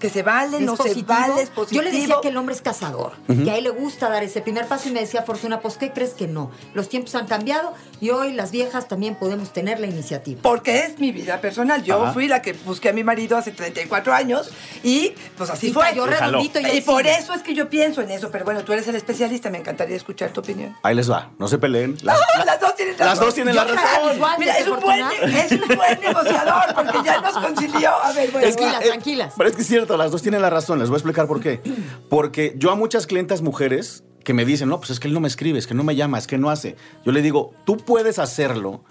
que 0.00 0.10
se 0.10 0.22
vale, 0.22 0.58
no 0.60 0.76
se 0.76 1.00
vale, 1.02 1.42
es 1.42 1.50
positivo. 1.50 1.82
Yo 1.82 1.88
le 1.88 1.96
decía 1.96 2.16
que 2.20 2.28
el 2.28 2.36
hombre 2.36 2.54
es 2.54 2.62
cazador, 2.62 3.12
que 3.26 3.50
a 3.50 3.56
él 3.56 3.64
le 3.64 3.70
gusta 3.70 4.08
dar 4.08 4.24
ese 4.24 4.40
primer 4.40 4.66
paso 4.66 4.88
y 4.88 4.92
me 4.92 5.00
decía 5.00 5.22
Fortuna, 5.22 5.60
pues 5.60 5.76
¿qué 5.76 5.92
crees 5.92 6.14
que 6.14 6.26
no? 6.26 6.50
Los 6.74 6.88
tiempos 6.88 7.14
han 7.14 7.26
cambiado 7.26 7.74
y 8.00 8.10
hoy 8.10 8.32
las 8.32 8.50
viejas 8.50 8.88
también 8.88 9.14
podemos 9.14 9.52
tener 9.52 9.78
la 9.78 9.86
iniciativa. 9.86 10.40
Porque 10.42 10.80
es 10.80 10.98
mi 10.98 11.12
vida 11.12 11.40
personal. 11.40 11.84
Yo 11.84 12.12
fui 12.12 12.26
la 12.26 12.42
que 12.42 12.54
busqué 12.54 12.88
a 12.88 12.92
mi 12.92 13.04
marido 13.04 13.36
hace 13.36 13.52
34 13.52 14.12
años 14.12 14.50
y 14.82 15.14
pues 15.36 15.50
así 15.50 15.72
fue. 15.72 15.94
Yo 15.94 16.06
redondito 16.06 16.60
y, 16.60 16.78
y 16.78 16.80
por 16.80 17.06
eso 17.06 17.34
es 17.34 17.42
que 17.42 17.54
yo 17.54 17.68
pienso 17.68 18.00
en 18.00 18.10
eso. 18.10 18.30
Pero 18.30 18.44
bueno, 18.44 18.64
tú 18.64 18.72
eres 18.72 18.88
el 18.88 18.96
especialista, 18.96 19.50
me 19.50 19.58
encantaría 19.58 19.96
escuchar 19.96 20.30
tu 20.30 20.40
opinión. 20.40 20.76
Ahí 20.82 20.94
les 20.94 21.10
va, 21.10 21.30
no 21.38 21.46
se 21.46 21.58
peleen. 21.58 21.96
Las, 22.02 22.18
las 22.46 22.60
dos 22.60 22.74
tienen 22.74 22.94
razón. 22.98 23.06
Las 23.06 23.20
dos 23.20 23.34
tienen 23.34 23.54
la 23.54 23.64
razón. 23.64 24.20
Mira, 24.38 24.58
es 24.58 24.66
un, 24.66 24.80
buen, 24.80 25.00
es 25.00 25.52
un 25.52 25.76
buen 25.76 26.00
negociador 26.00 26.74
porque 26.74 26.98
ya 27.04 27.20
nos 27.20 27.36
concilió. 27.36 27.90
A 28.02 28.12
ver, 28.12 28.30
bueno, 28.30 28.46
tranquilas, 28.46 28.80
tranquilas. 28.80 29.34
Pero 29.36 29.50
es 29.50 29.56
que 29.56 29.62
es 29.62 29.68
cierto, 29.68 29.89
las 29.96 30.10
dos 30.10 30.22
tienen 30.22 30.42
la 30.42 30.50
razón. 30.50 30.78
Les 30.78 30.88
voy 30.88 30.96
a 30.96 30.98
explicar 30.98 31.26
por 31.26 31.40
qué. 31.40 31.60
Porque 32.08 32.54
yo 32.56 32.70
a 32.70 32.74
muchas 32.74 33.06
clientas 33.06 33.42
mujeres 33.42 34.04
que 34.24 34.34
me 34.34 34.44
dicen, 34.44 34.68
no, 34.68 34.78
pues 34.78 34.90
es 34.90 35.00
que 35.00 35.08
él 35.08 35.14
no 35.14 35.20
me 35.20 35.28
escribe, 35.28 35.58
es 35.58 35.66
que 35.66 35.74
no 35.74 35.84
me 35.84 35.96
llama, 35.96 36.18
es 36.18 36.26
que 36.26 36.38
no 36.38 36.50
hace. 36.50 36.76
Yo 37.04 37.12
le 37.12 37.22
digo, 37.22 37.54
tú 37.64 37.76
puedes 37.78 38.18
hacerlo, 38.18 38.82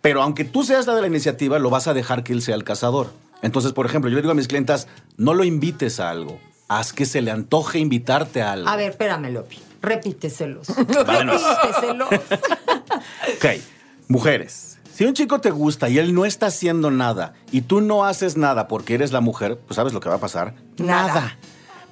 pero 0.00 0.22
aunque 0.22 0.44
tú 0.44 0.64
seas 0.64 0.86
la 0.86 0.94
de 0.94 1.02
la 1.02 1.06
iniciativa, 1.06 1.58
lo 1.58 1.70
vas 1.70 1.86
a 1.86 1.94
dejar 1.94 2.24
que 2.24 2.32
él 2.32 2.42
sea 2.42 2.54
el 2.54 2.64
cazador. 2.64 3.12
Entonces, 3.42 3.72
por 3.72 3.86
ejemplo, 3.86 4.10
yo 4.10 4.16
le 4.16 4.22
digo 4.22 4.32
a 4.32 4.34
mis 4.34 4.48
clientas, 4.48 4.88
no 5.16 5.34
lo 5.34 5.44
invites 5.44 6.00
a 6.00 6.10
algo, 6.10 6.40
haz 6.68 6.92
que 6.92 7.06
se 7.06 7.22
le 7.22 7.30
antoje 7.30 7.78
invitarte 7.78 8.42
a 8.42 8.52
algo. 8.52 8.68
A 8.68 8.76
ver, 8.76 8.90
espérame, 8.90 9.30
Lopi. 9.30 9.58
Repíteselos. 9.82 10.66
Vámonos. 11.06 11.42
Repíteselos. 11.42 12.08
Ok, 13.36 13.46
mujeres. 14.08 14.78
Si 15.00 15.06
un 15.06 15.14
chico 15.14 15.40
te 15.40 15.50
gusta 15.50 15.88
y 15.88 15.96
él 15.96 16.12
no 16.12 16.26
está 16.26 16.48
haciendo 16.48 16.90
nada 16.90 17.32
y 17.50 17.62
tú 17.62 17.80
no 17.80 18.04
haces 18.04 18.36
nada 18.36 18.68
porque 18.68 18.92
eres 18.92 19.12
la 19.12 19.22
mujer, 19.22 19.58
pues 19.66 19.76
¿sabes 19.76 19.94
lo 19.94 20.00
que 20.00 20.10
va 20.10 20.16
a 20.16 20.20
pasar? 20.20 20.56
Nada. 20.76 21.38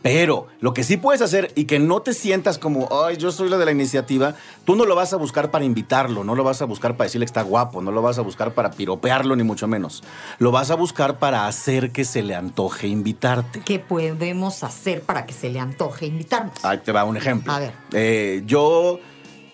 Pero 0.02 0.48
lo 0.60 0.74
que 0.74 0.84
sí 0.84 0.98
puedes 0.98 1.22
hacer 1.22 1.50
y 1.54 1.64
que 1.64 1.78
no 1.78 2.02
te 2.02 2.12
sientas 2.12 2.58
como, 2.58 2.86
ay, 3.06 3.16
yo 3.16 3.32
soy 3.32 3.48
la 3.48 3.56
de 3.56 3.64
la 3.64 3.70
iniciativa, 3.70 4.34
tú 4.66 4.76
no 4.76 4.84
lo 4.84 4.94
vas 4.94 5.14
a 5.14 5.16
buscar 5.16 5.50
para 5.50 5.64
invitarlo, 5.64 6.22
no 6.22 6.34
lo 6.34 6.44
vas 6.44 6.60
a 6.60 6.66
buscar 6.66 6.98
para 6.98 7.06
decirle 7.06 7.24
que 7.24 7.30
está 7.30 7.40
guapo, 7.40 7.80
no 7.80 7.92
lo 7.92 8.02
vas 8.02 8.18
a 8.18 8.20
buscar 8.20 8.52
para 8.52 8.72
piropearlo, 8.72 9.36
ni 9.36 9.42
mucho 9.42 9.66
menos. 9.68 10.04
Lo 10.38 10.52
vas 10.52 10.70
a 10.70 10.74
buscar 10.74 11.18
para 11.18 11.46
hacer 11.46 11.92
que 11.92 12.04
se 12.04 12.22
le 12.22 12.34
antoje 12.34 12.88
invitarte. 12.88 13.62
¿Qué 13.64 13.78
podemos 13.78 14.62
hacer 14.62 15.00
para 15.00 15.24
que 15.24 15.32
se 15.32 15.48
le 15.48 15.60
antoje 15.60 16.04
invitarnos? 16.04 16.62
Ahí 16.62 16.76
te 16.84 16.92
va 16.92 17.04
un 17.04 17.16
ejemplo. 17.16 17.54
A 17.54 17.58
ver. 17.58 17.72
Eh, 17.92 18.42
yo 18.44 19.00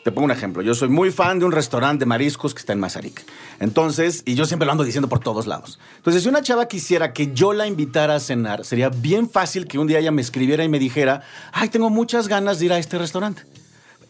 te 0.05 0.13
pongo 0.13 0.27
un 0.27 0.31
ejemplo. 0.31 0.63
Yo 0.63 0.75
soy 0.75 0.91
muy 0.91 1.11
fan 1.11 1.39
de 1.39 1.47
un 1.47 1.53
restaurante 1.53 2.01
de 2.03 2.07
mariscos 2.07 2.53
que 2.53 2.61
está 2.61 2.75
en 2.75 2.79
Mazarik. 2.79 3.25
Entonces, 3.59 4.23
y 4.27 4.35
yo 4.35 4.45
siempre 4.45 4.67
lo 4.67 4.73
ando 4.73 4.85
diciendo 4.85 5.09
por 5.09 5.21
todos 5.21 5.47
lados. 5.47 5.81
Entonces, 5.97 6.23
si 6.23 6.29
una 6.29 6.43
chava 6.43 6.69
quisiera 6.69 7.15
que 7.15 7.33
yo 7.33 7.55
la 7.55 7.67
invitara 7.67 8.17
a 8.17 8.21
cenar, 8.21 8.67
sería 8.67 8.91
bien 8.91 9.31
fácil 9.31 9.67
que 9.67 9.79
un 9.79 9.87
día 9.87 9.99
ella 9.99 10.11
me 10.11 10.21
escribiera 10.21 10.63
y 10.63 10.69
me 10.69 10.79
dijera, 10.79 11.23
ay, 11.53 11.71
tengo 11.71 11.89
muchas 11.89 12.29
ganas 12.29 12.59
de 12.59 12.67
ir 12.67 12.73
a 12.75 12.79
este 12.79 12.99
restaurante. 12.99 13.45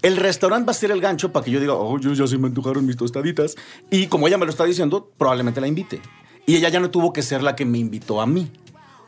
El 0.03 0.17
restaurante 0.17 0.67
va 0.67 0.73
a 0.73 0.75
ser 0.75 0.91
el 0.91 1.01
gancho 1.01 1.31
para 1.31 1.45
que 1.45 1.53
yo 1.53 1.61
diga, 1.61 1.75
oh, 1.75 1.97
yo 2.01 2.13
ya 2.13 2.27
se 2.27 2.39
me 2.39 2.49
antojaron 2.49 2.85
mis 2.85 2.97
tostaditas. 2.97 3.55
Y 3.89 4.09
como 4.09 4.27
ella 4.27 4.37
me 4.37 4.47
lo 4.47 4.51
está 4.51 4.65
diciendo, 4.65 5.13
probablemente 5.17 5.61
la 5.61 5.69
invite. 5.69 6.03
Y 6.45 6.57
ella 6.57 6.71
ya 6.71 6.81
no 6.81 6.91
tuvo 6.91 7.13
que 7.13 7.23
ser 7.23 7.41
la 7.41 7.55
que 7.55 7.65
me 7.65 7.79
invitó 7.79 8.21
a 8.21 8.27
mí. 8.27 8.51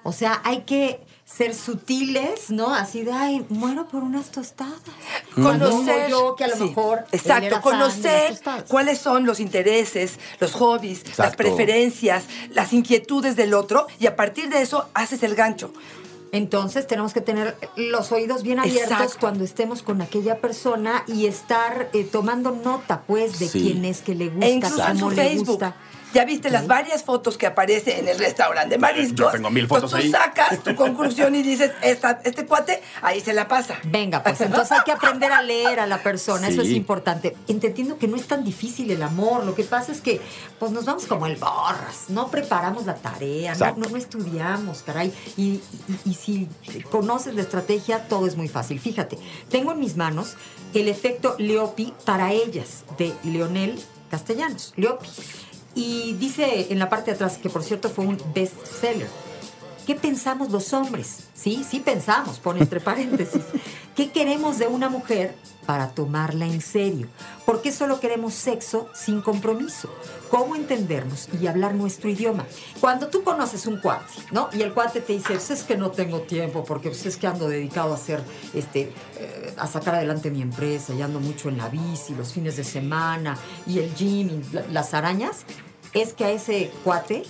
O 0.04 0.12
sea, 0.12 0.40
hay 0.44 0.60
que 0.60 1.00
ser 1.26 1.54
sutiles, 1.54 2.50
¿no? 2.50 2.72
Así 2.72 3.02
de, 3.02 3.12
ay, 3.12 3.44
muero 3.48 3.88
por 3.88 4.02
unas 4.04 4.30
tostadas. 4.30 4.80
Conocer. 5.34 6.08
Yo, 6.08 6.36
que 6.36 6.44
a 6.44 6.48
lo 6.48 6.56
sí, 6.56 6.62
mejor. 6.64 7.04
Exacto, 7.12 7.60
conocer 7.60 8.40
cuáles 8.68 8.98
son 8.98 9.26
los 9.26 9.40
intereses, 9.40 10.18
los 10.40 10.52
hobbies, 10.52 11.02
las 11.18 11.34
preferencias, 11.36 12.24
las 12.50 12.72
inquietudes 12.72 13.36
del 13.36 13.54
otro 13.54 13.86
y 13.98 14.06
a 14.06 14.14
partir 14.16 14.48
de 14.48 14.62
eso 14.62 14.88
haces 14.94 15.22
el 15.24 15.34
gancho. 15.34 15.72
Entonces 16.32 16.86
tenemos 16.86 17.12
que 17.12 17.20
tener 17.20 17.56
los 17.76 18.12
oídos 18.12 18.42
bien 18.42 18.58
abiertos 18.58 18.92
Exacto. 18.92 19.16
cuando 19.20 19.44
estemos 19.44 19.82
con 19.82 20.02
aquella 20.02 20.38
persona 20.40 21.04
y 21.06 21.26
estar 21.26 21.88
eh, 21.92 22.04
tomando 22.04 22.50
nota, 22.52 23.02
pues, 23.06 23.38
de 23.38 23.48
Sí. 23.48 23.62
quién 23.62 23.84
es 23.84 24.00
que 24.00 24.14
le 24.14 24.28
gusta, 24.28 24.46
E 24.46 24.50
incluso 24.50 24.80
en 24.86 24.98
cómo 24.98 25.10
su 25.10 25.16
le 25.16 25.22
Facebook. 25.28 25.46
gusta. 25.48 25.76
Ya 26.16 26.24
viste 26.24 26.48
las 26.50 26.66
varias 26.66 27.04
fotos 27.04 27.36
que 27.36 27.46
aparece 27.46 27.98
en 27.98 28.08
el 28.08 28.18
restaurante 28.18 28.76
de 28.76 28.78
mariscos. 28.78 29.16
Yo 29.18 29.30
tengo 29.30 29.50
mil 29.50 29.66
fotos 29.68 29.90
Pues 29.90 30.04
ahí. 30.04 30.10
tú 30.10 30.16
sacas 30.16 30.62
tu 30.62 30.74
conclusión 30.74 31.34
y 31.34 31.42
dices, 31.42 31.72
esta, 31.82 32.20
este 32.24 32.46
cuate, 32.46 32.82
ahí 33.02 33.20
se 33.20 33.34
la 33.34 33.48
pasa. 33.48 33.74
Venga, 33.84 34.22
pues 34.22 34.40
entonces 34.40 34.72
hay 34.72 34.80
que 34.84 34.92
aprender 34.92 35.30
a 35.30 35.42
leer 35.42 35.78
a 35.78 35.86
la 35.86 36.02
persona, 36.02 36.48
eso 36.48 36.62
es 36.62 36.70
importante. 36.70 37.36
Entendiendo 37.48 37.98
que 37.98 38.08
no 38.08 38.16
es 38.16 38.26
tan 38.26 38.44
difícil 38.44 38.90
el 38.90 39.02
amor, 39.02 39.44
lo 39.44 39.54
que 39.54 39.64
pasa 39.64 39.92
es 39.92 40.00
que 40.00 40.20
pues 40.58 40.72
nos 40.72 40.86
vamos 40.86 41.04
como 41.06 41.26
el 41.26 41.36
borras, 41.36 42.08
no 42.08 42.28
preparamos 42.30 42.86
la 42.86 42.94
tarea, 42.94 43.54
no, 43.54 43.76
no, 43.76 43.88
no 43.90 43.96
estudiamos, 43.98 44.82
caray. 44.82 45.12
Y, 45.36 45.42
y- 45.52 45.62
y 46.06 46.14
si 46.14 46.48
conoces 46.90 47.34
la 47.34 47.42
estrategia, 47.42 48.08
todo 48.08 48.26
es 48.26 48.36
muy 48.36 48.48
fácil. 48.48 48.80
Fíjate, 48.80 49.18
tengo 49.50 49.72
en 49.72 49.80
mis 49.80 49.96
manos 49.96 50.34
el 50.72 50.88
efecto 50.88 51.36
Leopi 51.38 51.92
para 52.06 52.32
ellas, 52.32 52.84
de 52.96 53.12
Leonel 53.22 53.78
Castellanos, 54.10 54.72
Leopi. 54.76 55.08
Y 55.76 56.14
dice 56.14 56.66
en 56.72 56.78
la 56.80 56.88
parte 56.88 57.10
de 57.12 57.14
atrás, 57.16 57.38
que 57.38 57.48
por 57.50 57.62
cierto 57.62 57.88
fue 57.88 58.04
un 58.06 58.18
bestseller, 58.34 59.08
¿Qué 59.86 59.94
pensamos 59.94 60.50
los 60.50 60.72
hombres? 60.72 61.28
Sí, 61.32 61.64
sí 61.68 61.78
pensamos, 61.78 62.40
pone 62.40 62.58
entre 62.58 62.80
paréntesis. 62.90 63.42
¿Qué 63.94 64.10
queremos 64.10 64.58
de 64.58 64.66
una 64.66 64.88
mujer 64.88 65.36
para 65.64 65.90
tomarla 65.90 66.44
en 66.44 66.60
serio? 66.60 67.06
¿Por 67.44 67.62
qué 67.62 67.70
solo 67.70 68.00
queremos 68.00 68.34
sexo 68.34 68.88
sin 68.96 69.20
compromiso? 69.20 69.88
¿Cómo 70.28 70.56
entendernos 70.56 71.28
y 71.40 71.46
hablar 71.46 71.76
nuestro 71.76 72.10
idioma? 72.10 72.46
Cuando 72.80 73.06
tú 73.06 73.22
conoces 73.22 73.64
un 73.68 73.78
cuate, 73.80 74.12
¿no? 74.32 74.48
Y 74.52 74.62
el 74.62 74.74
cuate 74.74 75.00
te 75.02 75.12
dice, 75.12 75.34
pues 75.34 75.52
es 75.52 75.62
que 75.62 75.76
no 75.76 75.92
tengo 75.92 76.18
tiempo 76.22 76.64
porque 76.64 76.88
pues 76.88 77.06
es 77.06 77.16
que 77.16 77.28
ando 77.28 77.48
dedicado 77.48 77.92
a 77.92 77.94
hacer, 77.94 78.20
este, 78.54 78.92
eh, 79.20 79.54
a 79.56 79.68
sacar 79.68 79.94
adelante 79.94 80.32
mi 80.32 80.42
empresa 80.42 80.94
y 80.94 81.02
ando 81.02 81.20
mucho 81.20 81.48
en 81.48 81.58
la 81.58 81.68
bici, 81.68 82.12
los 82.16 82.32
fines 82.32 82.56
de 82.56 82.64
semana 82.64 83.38
y 83.68 83.78
el 83.78 83.94
gym 83.94 84.30
y 84.30 84.42
la- 84.52 84.64
las 84.72 84.94
arañas, 84.94 85.44
es 85.92 86.12
que 86.14 86.24
a 86.24 86.30
ese 86.30 86.70
cuate 86.84 87.24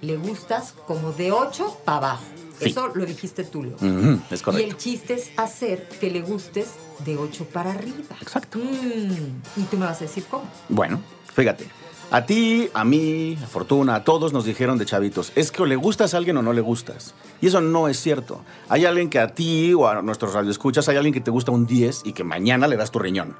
le 0.00 0.16
gustas 0.16 0.74
como 0.86 1.12
de 1.12 1.32
8 1.32 1.78
para 1.84 1.96
abajo. 1.98 2.24
Sí. 2.58 2.68
Eso 2.70 2.88
lo 2.94 3.06
dijiste 3.06 3.44
tú, 3.44 3.62
Leo. 3.62 3.76
Es 4.30 4.40
Y 4.40 4.44
correcto. 4.44 4.68
el 4.70 4.76
chiste 4.76 5.14
es 5.14 5.30
hacer 5.38 5.88
que 6.00 6.10
le 6.10 6.20
gustes 6.20 6.68
de 7.04 7.16
8 7.16 7.46
para 7.46 7.70
arriba. 7.70 7.96
Exacto. 8.20 8.58
Mm, 8.58 9.60
y 9.60 9.62
tú 9.70 9.78
me 9.78 9.86
vas 9.86 9.98
a 9.98 10.04
decir 10.04 10.24
cómo. 10.30 10.44
Bueno, 10.68 11.00
fíjate. 11.34 11.66
A 12.12 12.26
ti, 12.26 12.68
a 12.74 12.84
mí, 12.84 13.38
a 13.42 13.46
Fortuna, 13.46 13.94
a 13.94 14.04
todos 14.04 14.32
nos 14.32 14.44
dijeron 14.44 14.76
de 14.78 14.84
chavitos, 14.84 15.30
es 15.36 15.52
que 15.52 15.62
o 15.62 15.64
le 15.66 15.76
gustas 15.76 16.12
a 16.12 16.16
alguien 16.16 16.36
o 16.38 16.42
no 16.42 16.52
le 16.52 16.60
gustas. 16.60 17.14
Y 17.40 17.46
eso 17.46 17.60
no 17.60 17.86
es 17.88 18.00
cierto. 18.00 18.40
Hay 18.68 18.84
alguien 18.84 19.08
que 19.08 19.20
a 19.20 19.32
ti 19.32 19.72
o 19.72 19.86
a 19.88 20.02
nuestros 20.02 20.34
radioescuchas, 20.34 20.88
hay 20.88 20.96
alguien 20.96 21.14
que 21.14 21.20
te 21.20 21.30
gusta 21.30 21.52
un 21.52 21.66
10 21.66 22.02
y 22.04 22.12
que 22.12 22.24
mañana 22.24 22.66
le 22.66 22.76
das 22.76 22.90
tu 22.90 22.98
riñón. 22.98 23.36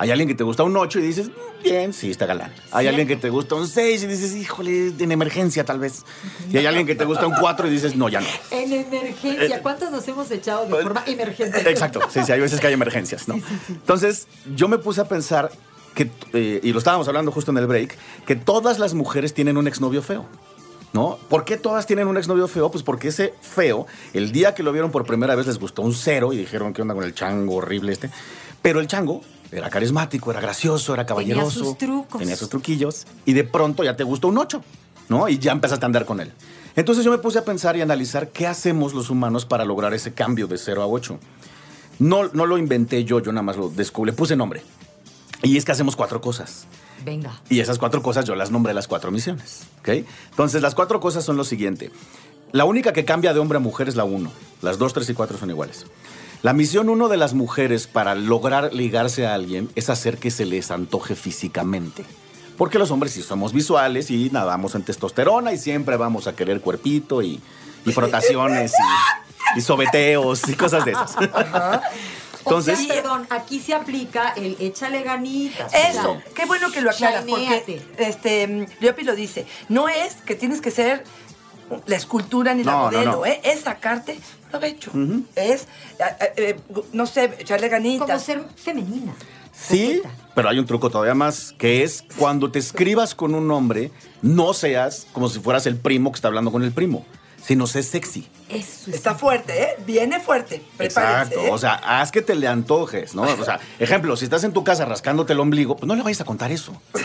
Hay 0.00 0.10
alguien 0.10 0.26
que 0.30 0.34
te 0.34 0.44
gusta 0.44 0.62
un 0.62 0.74
8 0.78 0.98
y 0.98 1.02
dices, 1.02 1.28
"Mm, 1.28 1.62
bien, 1.62 1.92
sí, 1.92 2.10
está 2.10 2.24
galán. 2.24 2.50
Hay 2.72 2.86
alguien 2.86 3.06
que 3.06 3.16
te 3.16 3.28
gusta 3.28 3.54
un 3.54 3.68
6 3.68 4.02
y 4.02 4.06
dices, 4.06 4.34
híjole, 4.34 4.94
en 4.98 5.12
emergencia 5.12 5.62
tal 5.62 5.78
vez. 5.78 6.04
Y 6.50 6.56
hay 6.56 6.64
alguien 6.64 6.86
que 6.86 6.94
te 6.94 7.04
gusta 7.04 7.26
un 7.26 7.34
4 7.38 7.68
y 7.68 7.70
dices, 7.70 7.96
no, 7.96 8.08
ya 8.08 8.22
no. 8.22 8.26
En 8.50 8.72
emergencia, 8.72 9.60
¿cuántos 9.60 9.90
nos 9.90 10.08
hemos 10.08 10.30
echado 10.30 10.64
de 10.64 10.82
forma 10.82 11.04
emergente? 11.06 11.58
Eh, 11.58 11.70
Exacto, 11.70 12.00
sí, 12.08 12.20
sí, 12.24 12.32
hay 12.32 12.40
veces 12.40 12.60
que 12.60 12.68
hay 12.68 12.72
emergencias, 12.72 13.28
¿no? 13.28 13.38
Entonces, 13.68 14.26
yo 14.56 14.68
me 14.68 14.78
puse 14.78 15.02
a 15.02 15.04
pensar 15.04 15.52
que, 15.94 16.10
eh, 16.32 16.60
y 16.62 16.72
lo 16.72 16.78
estábamos 16.78 17.06
hablando 17.06 17.30
justo 17.30 17.50
en 17.50 17.58
el 17.58 17.66
break, 17.66 17.94
que 18.24 18.36
todas 18.36 18.78
las 18.78 18.94
mujeres 18.94 19.34
tienen 19.34 19.58
un 19.58 19.68
exnovio 19.68 20.00
feo. 20.00 20.26
¿No? 20.92 21.18
¿Por 21.28 21.44
qué 21.44 21.56
todas 21.56 21.86
tienen 21.86 22.08
un 22.08 22.16
exnovio 22.16 22.48
feo? 22.48 22.68
Pues 22.72 22.82
porque 22.82 23.08
ese 23.08 23.32
feo, 23.42 23.86
el 24.12 24.32
día 24.32 24.54
que 24.56 24.64
lo 24.64 24.72
vieron 24.72 24.90
por 24.90 25.06
primera 25.06 25.36
vez 25.36 25.46
les 25.46 25.58
gustó 25.60 25.82
un 25.82 25.94
cero 25.94 26.32
y 26.32 26.36
dijeron, 26.36 26.72
¿qué 26.72 26.82
onda 26.82 26.94
con 26.94 27.04
el 27.04 27.14
chango 27.14 27.54
horrible 27.56 27.92
este? 27.92 28.10
Pero 28.60 28.80
el 28.80 28.88
chango 28.88 29.20
era 29.52 29.70
carismático, 29.70 30.30
era 30.30 30.40
gracioso, 30.40 30.94
era 30.94 31.06
caballeroso. 31.06 31.64
sus 31.64 31.78
trucos. 31.78 32.18
Tenía 32.18 32.36
sus 32.36 32.48
truquillos. 32.48 33.06
Y 33.24 33.32
de 33.32 33.44
pronto 33.44 33.82
ya 33.82 33.96
te 33.96 34.04
gustó 34.04 34.28
un 34.28 34.38
ocho, 34.38 34.62
¿no? 35.08 35.28
Y 35.28 35.38
ya 35.38 35.52
empezaste 35.52 35.84
a 35.84 35.86
andar 35.86 36.04
con 36.04 36.20
él. 36.20 36.32
Entonces 36.76 37.04
yo 37.04 37.10
me 37.10 37.18
puse 37.18 37.38
a 37.38 37.44
pensar 37.44 37.76
y 37.76 37.80
analizar 37.80 38.28
qué 38.28 38.46
hacemos 38.46 38.94
los 38.94 39.10
humanos 39.10 39.44
para 39.44 39.64
lograr 39.64 39.92
ese 39.92 40.14
cambio 40.14 40.46
de 40.46 40.56
0 40.56 40.82
a 40.82 40.86
8. 40.86 41.18
No, 41.98 42.28
no 42.32 42.46
lo 42.46 42.58
inventé 42.58 43.04
yo, 43.04 43.20
yo 43.20 43.32
nada 43.32 43.42
más 43.42 43.56
lo 43.56 43.68
descubrí, 43.68 44.12
le 44.12 44.16
puse 44.16 44.36
nombre. 44.36 44.62
Y 45.42 45.56
es 45.56 45.64
que 45.64 45.72
hacemos 45.72 45.96
cuatro 45.96 46.20
cosas. 46.20 46.66
Venga. 47.04 47.40
Y 47.48 47.60
esas 47.60 47.78
cuatro 47.78 48.02
cosas 48.02 48.24
yo 48.24 48.34
las 48.34 48.50
nombré 48.50 48.74
las 48.74 48.86
cuatro 48.86 49.10
misiones. 49.10 49.62
¿ok? 49.80 49.88
Entonces, 50.30 50.62
las 50.62 50.74
cuatro 50.74 51.00
cosas 51.00 51.24
son 51.24 51.36
lo 51.36 51.44
siguiente. 51.44 51.90
La 52.52 52.64
única 52.64 52.92
que 52.92 53.04
cambia 53.04 53.32
de 53.32 53.40
hombre 53.40 53.56
a 53.56 53.60
mujer 53.60 53.88
es 53.88 53.96
la 53.96 54.04
uno. 54.04 54.30
Las 54.60 54.78
dos, 54.78 54.92
tres 54.92 55.08
y 55.08 55.14
cuatro 55.14 55.38
son 55.38 55.50
iguales. 55.50 55.86
La 56.42 56.54
misión 56.54 56.88
uno 56.88 57.08
de 57.08 57.18
las 57.18 57.34
mujeres 57.34 57.86
para 57.86 58.14
lograr 58.14 58.72
ligarse 58.72 59.26
a 59.26 59.34
alguien 59.34 59.68
es 59.74 59.90
hacer 59.90 60.16
que 60.16 60.30
se 60.30 60.46
les 60.46 60.70
antoje 60.70 61.14
físicamente. 61.14 62.02
Porque 62.56 62.78
los 62.78 62.90
hombres 62.90 63.12
sí 63.12 63.22
somos 63.22 63.52
visuales 63.52 64.10
y 64.10 64.30
nadamos 64.30 64.74
en 64.74 64.82
testosterona 64.82 65.52
y 65.52 65.58
siempre 65.58 65.96
vamos 65.98 66.26
a 66.26 66.34
querer 66.34 66.62
cuerpito 66.62 67.20
y, 67.20 67.40
y 67.84 67.92
frotaciones 67.92 68.72
y, 68.72 69.58
y 69.58 69.60
sobeteos 69.62 70.48
y 70.48 70.54
cosas 70.54 70.86
de 70.86 70.92
esas. 70.92 71.14
Entonces, 72.38 72.78
o 72.78 72.82
sea, 72.82 72.94
perdón, 72.94 73.26
aquí 73.28 73.60
se 73.60 73.74
aplica 73.74 74.30
el 74.30 74.56
échale 74.60 75.02
ganitas. 75.02 75.72
o 75.72 75.76
Eso, 75.76 76.02
sea, 76.02 76.24
qué 76.34 76.46
bueno 76.46 76.72
que 76.72 76.80
lo 76.80 76.90
aclaras, 76.90 77.24
porque 77.28 77.82
este, 77.98 78.66
Leopi 78.80 79.04
lo 79.04 79.14
dice, 79.14 79.46
no 79.68 79.90
es 79.90 80.14
que 80.24 80.34
tienes 80.34 80.62
que 80.62 80.70
ser 80.70 81.04
la 81.86 81.96
escultura 81.96 82.54
ni 82.54 82.64
la 82.64 82.72
No, 82.72 82.78
no, 82.78 82.84
modelo, 82.90 83.12
no. 83.12 83.26
¿eh? 83.26 83.40
es 83.44 83.60
sacarte 83.60 84.18
provecho, 84.50 84.90
es, 85.36 85.62
eh, 85.98 86.32
eh, 86.36 86.60
no 86.92 87.06
sé, 87.06 87.36
echarle 87.38 87.68
ganitas. 87.68 88.06
como 88.06 88.18
ser 88.18 88.44
femenina. 88.56 89.14
Sí, 89.52 90.00
pero 90.34 90.48
hay 90.48 90.58
un 90.58 90.66
truco 90.66 90.90
todavía 90.90 91.14
más, 91.14 91.54
que 91.58 91.82
es 91.82 92.04
cuando 92.16 92.50
te 92.50 92.58
escribas 92.58 93.14
con 93.14 93.34
un 93.34 93.50
hombre, 93.50 93.90
no 94.22 94.54
seas 94.54 95.06
como 95.12 95.28
si 95.28 95.38
fueras 95.40 95.66
el 95.66 95.76
primo 95.76 96.10
que 96.12 96.16
está 96.16 96.28
hablando 96.28 96.50
con 96.50 96.62
el 96.62 96.72
primo, 96.72 97.04
sino 97.42 97.66
sé 97.66 97.82
sexy. 97.82 98.26
Eso 98.48 98.90
es 98.90 98.96
Está 98.96 99.14
fuerte, 99.14 99.62
¿eh? 99.62 99.68
Viene 99.86 100.18
fuerte. 100.18 100.62
Prepárense. 100.76 101.34
Exacto, 101.34 101.46
¿eh? 101.46 101.50
o 101.52 101.58
sea, 101.58 101.74
haz 101.74 102.10
que 102.10 102.22
te 102.22 102.34
le 102.34 102.48
antojes, 102.48 103.14
¿no? 103.14 103.22
O 103.22 103.44
sea, 103.44 103.60
ejemplo, 103.78 104.16
si 104.16 104.24
estás 104.24 104.44
en 104.44 104.52
tu 104.52 104.64
casa 104.64 104.84
rascándote 104.84 105.34
el 105.34 105.40
ombligo, 105.40 105.76
pues 105.76 105.86
no 105.86 105.94
le 105.94 106.02
vayas 106.02 106.20
a 106.20 106.24
contar 106.24 106.50
eso. 106.50 106.72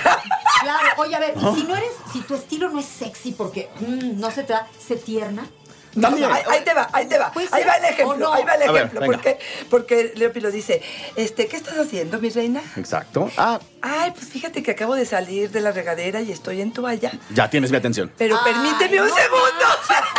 Oye, 0.97 1.15
a 1.15 1.19
ver, 1.19 1.33
y 1.35 1.55
si 1.55 1.63
no 1.63 1.75
eres, 1.75 1.91
si 2.11 2.21
tu 2.21 2.35
estilo 2.35 2.69
no 2.69 2.79
es 2.79 2.85
sexy 2.85 3.31
porque 3.31 3.69
mm, 3.79 4.19
no 4.19 4.31
se 4.31 4.43
te 4.43 4.53
da, 4.53 4.67
se 4.85 4.95
tierna. 4.95 5.47
No, 5.95 6.09
También. 6.09 6.29
ahí, 6.29 6.43
ahí 6.49 6.61
te 6.65 6.73
va, 6.73 6.89
ahí 6.91 7.05
te 7.07 7.17
va. 7.17 7.31
Ahí 7.53 7.63
va 7.63 7.73
el 7.75 7.85
ejemplo, 7.85 8.17
no. 8.17 8.33
ahí 8.33 8.43
va 8.43 8.55
el 8.55 8.63
ejemplo. 8.63 8.99
porque, 9.05 9.39
porque 9.69 10.11
Leopi 10.17 10.41
lo 10.41 10.51
dice, 10.51 10.81
este, 11.15 11.47
¿qué 11.47 11.55
estás 11.55 11.77
haciendo, 11.77 12.19
mi 12.19 12.29
reina? 12.29 12.61
Exacto. 12.75 13.31
Ah, 13.37 13.61
Ay, 13.81 14.11
pues 14.11 14.25
fíjate 14.27 14.61
que 14.61 14.71
acabo 14.71 14.95
de 14.95 15.05
salir 15.05 15.51
de 15.51 15.61
la 15.61 15.71
regadera 15.71 16.19
y 16.19 16.33
estoy 16.33 16.59
en 16.59 16.73
toalla. 16.73 17.13
ya 17.29 17.49
tienes 17.49 17.71
mi 17.71 17.77
atención. 17.77 18.11
Pero 18.17 18.37
Ay, 18.43 18.51
permíteme 18.51 19.03
un 19.03 19.07
no 19.07 19.15
segundo. 19.15 19.65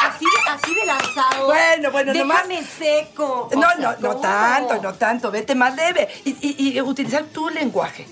Así, 0.03 0.25
así 0.49 0.75
de 0.75 0.87
lanzado. 0.87 1.45
Bueno, 1.45 1.91
bueno, 1.93 2.15
nomás- 2.15 2.49
Déjame 2.49 2.65
seco. 2.67 3.51
O 3.53 3.55
No, 3.55 3.69
sea, 3.69 3.79
no, 3.79 3.97
no 4.15 4.17
tanto, 4.17 4.81
no 4.81 4.95
tanto. 4.95 5.31
Vete 5.31 5.55
más 5.55 5.77
leve. 5.77 6.09
Y, 6.25 6.31
y- 6.41 6.79
y 6.79 6.81
utilizar 6.81 7.25
tu 7.25 7.51
lenguaje. 7.51 8.07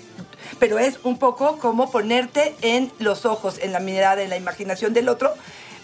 Pero 0.59 0.79
es 0.79 0.99
un 1.03 1.17
poco 1.17 1.57
como 1.57 1.91
ponerte 1.91 2.55
en 2.61 2.91
los 2.99 3.25
ojos, 3.25 3.57
en 3.61 3.71
la 3.71 3.79
mirada, 3.79 4.21
en 4.21 4.29
la 4.29 4.37
imaginación 4.37 4.93
del 4.93 5.09
otro, 5.09 5.33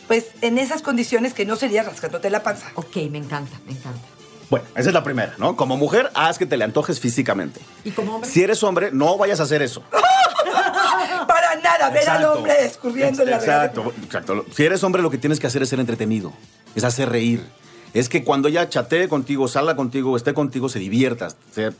pues 0.07 0.27
en 0.41 0.57
esas 0.57 0.81
condiciones 0.81 1.33
que 1.33 1.45
no 1.45 1.55
sería 1.55 1.83
rascándote 1.83 2.29
la 2.29 2.43
panza. 2.43 2.71
Ok, 2.75 2.95
me 3.09 3.17
encanta, 3.17 3.59
me 3.65 3.73
encanta. 3.73 4.01
Bueno, 4.49 4.65
esa 4.75 4.89
es 4.89 4.93
la 4.93 5.03
primera, 5.03 5.33
¿no? 5.37 5.55
Como 5.55 5.77
mujer, 5.77 6.11
haz 6.13 6.37
que 6.37 6.45
te 6.45 6.57
le 6.57 6.65
antojes 6.65 6.99
físicamente. 6.99 7.61
¿Y 7.85 7.91
como 7.91 8.15
hombre? 8.15 8.29
Si 8.29 8.43
eres 8.43 8.61
hombre, 8.63 8.89
no 8.91 9.17
vayas 9.17 9.39
a 9.39 9.43
hacer 9.43 9.61
eso. 9.61 9.81
Para 11.27 11.55
nada, 11.55 11.89
ver 11.89 12.09
al 12.09 12.25
hombre 12.25 12.65
escurriendo 12.65 13.23
en 13.23 13.29
la 13.29 13.37
Exacto, 13.37 13.93
exacto. 14.03 14.45
Si 14.53 14.65
eres 14.65 14.83
hombre, 14.83 15.01
lo 15.01 15.09
que 15.09 15.17
tienes 15.17 15.39
que 15.39 15.47
hacer 15.47 15.61
es 15.61 15.69
ser 15.69 15.79
entretenido, 15.79 16.33
es 16.75 16.83
hacer 16.83 17.07
reír. 17.07 17.45
Es 17.93 18.09
que 18.09 18.25
cuando 18.25 18.49
ella 18.49 18.67
chatee 18.67 19.07
contigo, 19.07 19.47
salga 19.47 19.77
contigo, 19.77 20.17
esté 20.17 20.33
contigo, 20.33 20.67
se 20.67 20.79
divierta, 20.79 21.29
se 21.53 21.71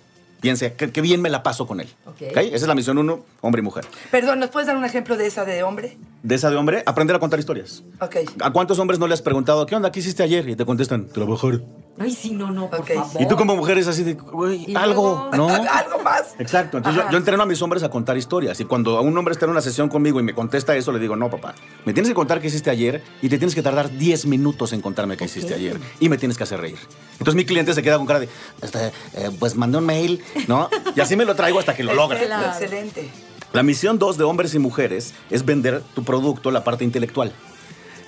piense 0.42 0.74
que, 0.74 0.92
que 0.92 1.02
bien 1.02 1.22
me 1.22 1.30
la 1.30 1.44
paso 1.44 1.66
con 1.68 1.80
él. 1.80 1.88
Ok. 2.06 2.22
¿Ok? 2.32 2.38
Esa 2.38 2.56
es 2.56 2.68
la 2.68 2.76
misión 2.76 2.98
uno, 2.98 3.24
hombre 3.40 3.62
y 3.62 3.64
mujer. 3.64 3.86
Perdón, 4.10 4.40
¿nos 4.40 4.50
puedes 4.50 4.68
dar 4.68 4.76
un 4.76 4.84
ejemplo 4.84 5.16
de 5.16 5.28
esa 5.28 5.46
de 5.46 5.64
hombre? 5.64 5.98
De 6.24 6.36
esa 6.36 6.50
de 6.50 6.58
hombre, 6.58 6.84
aprender 6.86 7.16
a 7.16 7.20
contar 7.20 7.40
historias. 7.40 7.84
Ok. 8.02 8.18
¿A 8.42 8.52
cuántos 8.52 8.80
hombres 8.80 9.00
no 9.00 9.08
le 9.08 9.14
has 9.14 9.22
preguntado, 9.22 9.66
¿qué 9.66 9.76
onda? 9.76 9.92
¿Qué 9.92 10.00
hiciste 10.02 10.24
ayer? 10.24 10.50
Y 10.50 10.56
te 10.56 10.66
contestan, 10.66 11.08
trabajar. 11.08 11.62
Ay, 12.02 12.12
sí, 12.14 12.32
no, 12.32 12.52
no, 12.52 12.70
por 12.70 12.80
Ok. 12.82 12.94
favor. 12.94 13.22
Y 13.22 13.28
tú 13.28 13.36
como 13.36 13.56
mujer 13.56 13.78
es 13.78 13.88
así 13.88 14.04
de, 14.04 14.14
güey, 14.16 14.76
algo, 14.76 15.30
luego- 15.34 15.38
¿no? 15.38 15.48
Algo 15.72 16.00
más. 16.04 16.34
Exacto. 16.40 16.78
Entonces 16.78 17.04
yo, 17.12 17.18
entreno 17.18 17.44
a 17.44 17.46
mis 17.46 17.62
hombres 17.62 17.84
a 17.84 17.90
contar 17.90 18.18
historias. 18.18 18.60
Y 18.60 18.66
cuando 18.66 19.02
un 19.02 19.18
hombre 19.18 19.34
está 19.34 19.46
en 19.46 19.52
una 19.52 19.62
sesión 19.62 19.90
conmigo 19.90 20.20
y 20.20 20.24
me 20.24 20.34
contesta 20.34 20.76
eso, 20.76 20.92
le 20.92 21.00
digo, 21.00 21.16
no, 21.16 21.30
papá, 21.30 21.54
me 21.86 21.94
tienes 21.94 22.10
que 22.10 22.16
contar 22.16 22.42
qué 22.42 22.48
hiciste 22.48 22.70
ayer 22.70 23.04
y 23.22 23.30
te 23.30 23.38
tienes 23.38 23.56
que 23.56 23.62
tardar 23.62 23.90
10 23.98 24.26
minutos 24.26 24.74
en 24.74 24.82
contarme 24.82 25.18
qué 25.18 25.26
hiciste 25.26 25.54
ayer. 25.54 25.80
Y 26.00 26.10
me 26.10 26.18
tienes 26.18 26.38
que 26.38 26.44
hacer 26.44 26.60
reír. 26.60 26.78
Entonces 27.14 27.36
mi 27.36 27.46
cliente 27.46 27.74
se 27.74 27.84
queda 27.84 27.98
con 27.98 28.08
cara 28.08 28.20
de, 28.22 28.30
este, 28.62 28.88
eh, 29.14 29.30
pues 29.40 29.56
mandé 29.56 29.78
un 29.78 29.86
mail, 29.86 30.24
¿no? 30.48 30.70
Y 30.96 31.00
así 31.02 31.16
me 31.16 31.26
lo 31.26 31.36
traigo 31.36 31.60
hasta 31.60 31.76
que 31.76 31.84
lo 31.84 31.94
logra. 31.96 32.20
Excelente. 32.22 33.10
La 33.54 33.64
misión 33.64 34.00
dos 34.00 34.18
de 34.18 34.24
hombres 34.24 34.54
y 34.56 34.60
mujeres 34.60 35.14
es 35.30 35.44
vender 35.46 35.82
tu 35.94 36.04
producto, 36.06 36.52
la 36.52 36.64
parte 36.64 36.86
intelectual. 36.86 37.34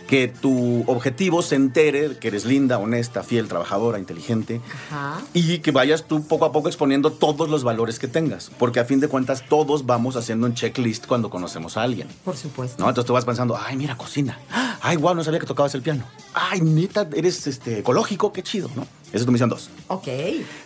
Que 0.08 0.28
tu 0.28 0.84
objetivo 0.88 1.42
se 1.42 1.56
entere 1.56 2.18
que 2.18 2.28
eres 2.28 2.46
linda, 2.46 2.78
honesta, 2.78 3.24
fiel, 3.24 3.48
trabajadora, 3.48 4.00
inteligente. 4.00 4.62
Ajá. 4.90 5.22
Y 5.34 5.60
que 5.60 5.72
vayas 5.72 6.06
tú 6.06 6.28
poco 6.28 6.46
a 6.46 6.52
poco 6.52 6.68
exponiendo 6.68 7.12
todos 7.12 7.50
los 7.50 7.64
valores 7.64 8.00
que 8.00 8.08
tengas. 8.08 8.52
Porque 8.58 8.80
a 8.80 8.86
fin 8.86 9.00
de 9.00 9.08
cuentas 9.08 9.44
todos 9.48 9.86
vamos 9.86 10.16
haciendo 10.16 10.48
un 10.48 10.54
checklist 10.54 11.08
cuando 11.08 11.30
conocemos 11.30 11.78
a 11.78 11.84
alguien. 11.84 12.08
Por 12.24 12.36
supuesto. 12.38 12.82
¿No? 12.82 12.90
Entonces 12.90 13.08
tú 13.08 13.14
vas 13.14 13.26
pensando, 13.26 13.58
ay, 13.58 13.76
mira, 13.76 13.96
cocina. 13.98 14.40
Ay, 14.82 14.98
guau, 14.98 15.16
no 15.16 15.24
sabía 15.24 15.40
que 15.40 15.46
tocabas 15.46 15.74
el 15.76 15.82
piano. 15.82 16.04
Ay, 16.34 16.62
neta, 16.62 17.08
eres 17.16 17.48
este, 17.48 17.80
ecológico, 17.80 18.34
qué 18.34 18.44
chido, 18.44 18.70
¿no? 18.76 18.86
Esa 19.14 19.20
es 19.20 19.26
tu 19.26 19.32
misión 19.32 19.50
dos. 19.50 19.70
Ok. 19.88 20.08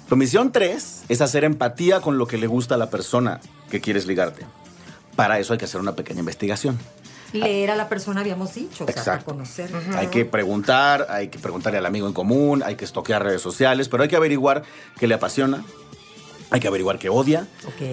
Tu 0.07 0.15
misión 0.15 0.53
3 0.53 1.03
es 1.09 1.21
hacer 1.21 1.43
empatía 1.43 1.99
con 1.99 2.17
lo 2.17 2.27
que 2.27 2.37
le 2.37 2.47
gusta 2.47 2.75
a 2.75 2.77
la 2.77 2.89
persona 2.89 3.41
que 3.69 3.81
quieres 3.81 4.07
ligarte. 4.07 4.45
Para 5.17 5.37
eso 5.39 5.51
hay 5.51 5.59
que 5.59 5.65
hacer 5.65 5.81
una 5.81 5.95
pequeña 5.95 6.19
investigación. 6.19 6.79
Leer 7.33 7.71
a 7.71 7.75
la 7.75 7.89
persona, 7.89 8.21
habíamos 8.21 8.53
dicho, 8.53 8.85
o 8.85 8.91
sea, 8.91 9.03
para 9.03 9.23
conocer. 9.23 9.69
Hay 9.95 10.07
que 10.07 10.25
preguntar, 10.25 11.07
hay 11.09 11.27
que 11.27 11.39
preguntarle 11.39 11.79
al 11.79 11.85
amigo 11.85 12.07
en 12.07 12.13
común, 12.13 12.63
hay 12.65 12.75
que 12.75 12.85
estoquear 12.85 13.23
redes 13.23 13.41
sociales, 13.41 13.89
pero 13.89 14.03
hay 14.03 14.09
que 14.09 14.15
averiguar 14.15 14.63
qué 14.97 15.07
le 15.07 15.13
apasiona, 15.13 15.63
hay 16.49 16.59
que 16.59 16.67
averiguar 16.67 16.99
qué 16.99 17.09
odia, 17.09 17.47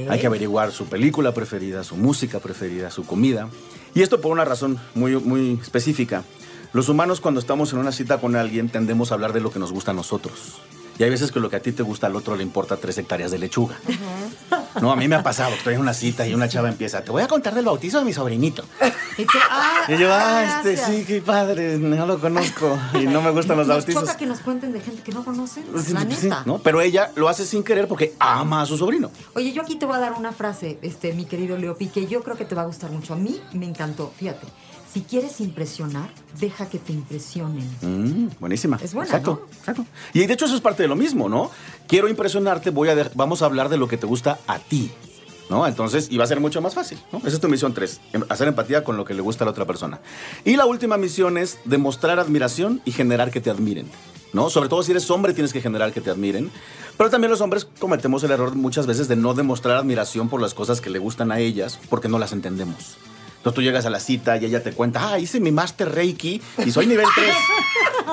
hay 0.08 0.20
que 0.20 0.26
averiguar 0.26 0.72
su 0.72 0.86
película 0.86 1.32
preferida, 1.32 1.82
su 1.82 1.96
música 1.96 2.38
preferida, 2.38 2.90
su 2.90 3.04
comida. 3.04 3.48
Y 3.94 4.02
esto 4.02 4.20
por 4.20 4.32
una 4.32 4.44
razón 4.44 4.78
muy, 4.94 5.16
muy 5.16 5.58
específica. 5.60 6.24
Los 6.72 6.88
humanos 6.88 7.20
cuando 7.20 7.40
estamos 7.40 7.72
en 7.72 7.78
una 7.78 7.92
cita 7.92 8.18
con 8.18 8.34
alguien 8.34 8.68
tendemos 8.68 9.10
a 9.10 9.14
hablar 9.14 9.32
de 9.32 9.40
lo 9.40 9.52
que 9.52 9.60
nos 9.60 9.72
gusta 9.72 9.92
a 9.92 9.94
nosotros. 9.94 10.60
Y 10.98 11.02
hay 11.02 11.10
veces 11.10 11.32
que 11.32 11.40
lo 11.40 11.50
que 11.50 11.56
a 11.56 11.60
ti 11.60 11.72
te 11.72 11.82
gusta 11.82 12.06
al 12.06 12.14
otro 12.16 12.36
le 12.36 12.42
importa 12.42 12.76
tres 12.76 12.96
hectáreas 12.98 13.30
de 13.30 13.38
lechuga. 13.38 13.76
No, 14.80 14.92
a 14.92 14.96
mí 14.96 15.08
me 15.08 15.16
ha 15.16 15.22
pasado. 15.22 15.54
Estoy 15.54 15.74
en 15.74 15.80
una 15.80 15.94
cita 15.94 16.26
y 16.26 16.34
una 16.34 16.48
chava 16.48 16.68
empieza, 16.68 17.02
te 17.02 17.10
voy 17.10 17.22
a 17.22 17.28
contar 17.28 17.54
del 17.54 17.64
bautizo 17.64 17.98
de 17.98 18.04
mi 18.04 18.12
sobrinito. 18.12 18.64
Y 19.18 19.24
tú, 19.24 19.38
ah, 19.50 19.82
Y 19.88 19.96
yo, 19.96 20.12
ah, 20.12 20.40
ah, 20.40 20.62
este 20.64 20.76
sí, 20.76 21.04
qué 21.06 21.20
padre, 21.20 21.78
no 21.78 22.04
lo 22.06 22.20
conozco 22.20 22.76
y 22.94 23.06
no 23.06 23.22
me 23.22 23.30
gustan 23.30 23.56
los 23.56 23.66
Nos 23.68 23.76
bautizos. 23.76 24.02
choca 24.02 24.16
que 24.16 24.26
nos 24.26 24.40
cuenten 24.40 24.72
de 24.72 24.80
gente 24.80 25.02
que 25.02 25.12
no 25.12 25.24
conocen, 25.24 25.64
Sí, 25.84 25.92
la 25.92 26.00
sí, 26.00 26.06
neta. 26.26 26.42
¿no? 26.46 26.58
Pero 26.58 26.80
ella 26.80 27.10
lo 27.14 27.28
hace 27.28 27.44
sin 27.46 27.62
querer 27.62 27.86
porque 27.86 28.14
ama 28.18 28.62
a 28.62 28.66
su 28.66 28.76
sobrino. 28.76 29.10
Oye, 29.34 29.52
yo 29.52 29.62
aquí 29.62 29.76
te 29.76 29.86
voy 29.86 29.96
a 29.96 30.00
dar 30.00 30.12
una 30.14 30.32
frase, 30.32 30.78
este, 30.82 31.12
mi 31.12 31.24
querido 31.26 31.56
Leopi, 31.56 31.88
que 31.88 32.06
yo 32.06 32.22
creo 32.22 32.36
que 32.36 32.44
te 32.44 32.54
va 32.54 32.62
a 32.62 32.66
gustar 32.66 32.90
mucho. 32.90 33.14
A 33.14 33.16
mí 33.16 33.40
me 33.52 33.66
encantó. 33.66 34.12
Fíjate, 34.16 34.46
si 34.94 35.00
quieres 35.00 35.40
impresionar, 35.40 36.08
deja 36.38 36.68
que 36.68 36.78
te 36.78 36.92
impresionen. 36.92 37.68
Mm, 37.82 38.28
buenísima. 38.38 38.78
Es 38.80 38.94
buena, 38.94 39.08
exacto, 39.08 39.42
¿no? 39.44 39.58
exacto. 39.58 39.86
Y 40.12 40.24
de 40.24 40.32
hecho 40.32 40.44
eso 40.44 40.54
es 40.54 40.60
parte 40.60 40.84
de 40.84 40.88
lo 40.88 40.94
mismo, 40.94 41.28
¿no? 41.28 41.50
Quiero 41.88 42.08
impresionarte, 42.08 42.70
voy 42.70 42.90
a 42.90 43.10
vamos 43.14 43.42
a 43.42 43.46
hablar 43.46 43.68
de 43.70 43.76
lo 43.76 43.88
que 43.88 43.96
te 43.98 44.06
gusta 44.06 44.38
a 44.46 44.60
ti. 44.60 44.92
¿No? 45.50 45.66
Entonces, 45.66 46.08
y 46.10 46.16
va 46.16 46.24
a 46.24 46.26
ser 46.26 46.40
mucho 46.40 46.62
más 46.62 46.72
fácil, 46.72 46.98
¿no? 47.12 47.18
Esa 47.18 47.28
es 47.28 47.40
tu 47.40 47.48
misión 47.48 47.74
3, 47.74 48.00
hacer 48.30 48.48
empatía 48.48 48.82
con 48.82 48.96
lo 48.96 49.04
que 49.04 49.12
le 49.12 49.20
gusta 49.20 49.44
a 49.44 49.46
la 49.46 49.50
otra 49.50 49.66
persona. 49.66 50.00
Y 50.42 50.56
la 50.56 50.64
última 50.64 50.96
misión 50.96 51.36
es 51.36 51.58
demostrar 51.66 52.18
admiración 52.18 52.80
y 52.86 52.92
generar 52.92 53.30
que 53.30 53.42
te 53.42 53.50
admiren, 53.50 53.86
¿no? 54.32 54.48
Sobre 54.48 54.70
todo 54.70 54.82
si 54.82 54.92
eres 54.92 55.10
hombre 55.10 55.34
tienes 55.34 55.52
que 55.52 55.60
generar 55.60 55.92
que 55.92 56.00
te 56.00 56.08
admiren, 56.08 56.50
pero 56.96 57.10
también 57.10 57.30
los 57.30 57.42
hombres 57.42 57.66
cometemos 57.78 58.24
el 58.24 58.30
error 58.30 58.54
muchas 58.54 58.86
veces 58.86 59.06
de 59.06 59.16
no 59.16 59.34
demostrar 59.34 59.76
admiración 59.76 60.30
por 60.30 60.40
las 60.40 60.54
cosas 60.54 60.80
que 60.80 60.88
le 60.88 60.98
gustan 60.98 61.30
a 61.30 61.40
ellas 61.40 61.78
porque 61.90 62.08
no 62.08 62.18
las 62.18 62.32
entendemos. 62.32 62.96
Entonces 63.44 63.56
tú 63.56 63.60
llegas 63.60 63.84
a 63.84 63.90
la 63.90 64.00
cita 64.00 64.38
y 64.38 64.46
ella 64.46 64.62
te 64.62 64.72
cuenta, 64.72 65.12
ah, 65.12 65.18
hice 65.18 65.38
mi 65.38 65.52
master 65.52 65.92
Reiki 65.94 66.40
y 66.64 66.70
soy 66.70 66.86
nivel 66.86 67.04
3. 67.14 67.28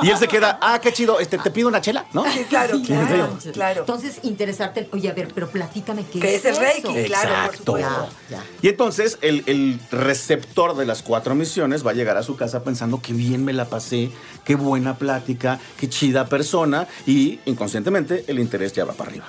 Y 0.02 0.10
él 0.10 0.18
se 0.18 0.28
queda, 0.28 0.60
ah, 0.62 0.82
qué 0.82 0.92
chido, 0.92 1.22
este, 1.22 1.38
te 1.38 1.52
pido 1.52 1.70
una 1.70 1.80
chela, 1.80 2.06
¿no? 2.12 2.26
Sí, 2.30 2.44
claro, 2.50 2.76
Sí, 2.76 2.84
claro, 2.84 3.38
claro. 3.54 3.80
Entonces, 3.80 4.20
interesarte, 4.24 4.90
oye, 4.92 5.10
a 5.10 5.14
ver, 5.14 5.30
pero 5.34 5.48
platícame 5.50 6.04
qué 6.04 6.20
¿Qué 6.20 6.36
es 6.36 6.44
es 6.44 6.46
el 6.48 6.52
eso? 6.52 6.62
Reiki? 6.62 7.08
Claro, 7.08 7.30
por 7.30 7.78
Exacto. 7.78 7.78
Ya, 7.78 8.10
ya. 8.30 8.44
Y 8.62 8.68
entonces 8.68 9.20
el, 9.22 9.44
el 9.46 9.80
receptor 9.90 10.76
de 10.76 10.86
las 10.86 11.02
cuatro 11.02 11.34
misiones 11.34 11.88
va 11.88 11.92
a 11.92 11.94
llegar 11.94 12.18
a 12.18 12.24
su 12.24 12.36
casa 12.36 12.66
pensando 12.66 13.00
qué 13.02 13.14
bien 13.14 13.46
me 13.46 13.54
la 13.54 13.70
pasé, 13.70 14.12
qué 14.44 14.56
buena 14.56 14.98
plática, 14.98 15.62
qué 15.80 15.88
chida 15.88 16.26
persona 16.26 16.90
y 17.06 17.40
inconscientemente 17.46 18.26
el 18.28 18.38
interés 18.38 18.74
ya 18.74 18.84
va 18.84 18.92
para 18.92 19.12
arriba. 19.12 19.28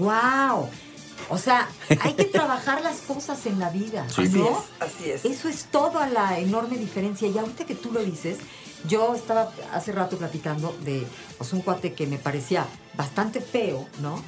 ¡Wow! 0.00 0.68
O 1.28 1.38
sea, 1.38 1.68
hay 2.00 2.14
que 2.14 2.24
trabajar 2.24 2.82
las 2.82 2.98
cosas 2.98 3.46
en 3.46 3.58
la 3.58 3.70
vida, 3.70 4.06
Sí. 4.08 4.22
Así 4.22 4.38
¿no? 4.38 4.48
es, 4.50 4.56
así 4.80 5.10
es. 5.10 5.24
Eso 5.24 5.48
es 5.48 5.64
toda 5.64 6.08
la 6.08 6.38
enorme 6.38 6.76
diferencia. 6.78 7.28
Y 7.28 7.36
ahorita 7.36 7.64
que 7.64 7.74
tú 7.74 7.92
lo 7.92 8.02
dices, 8.02 8.38
yo 8.88 9.14
estaba 9.14 9.50
hace 9.72 9.92
rato 9.92 10.16
platicando 10.16 10.76
de 10.84 11.06
pues, 11.38 11.52
un 11.52 11.60
cuate 11.62 11.92
que 11.94 12.06
me 12.06 12.18
parecía 12.18 12.66
bastante 12.96 13.40
feo, 13.40 13.86
¿no? 14.00 14.22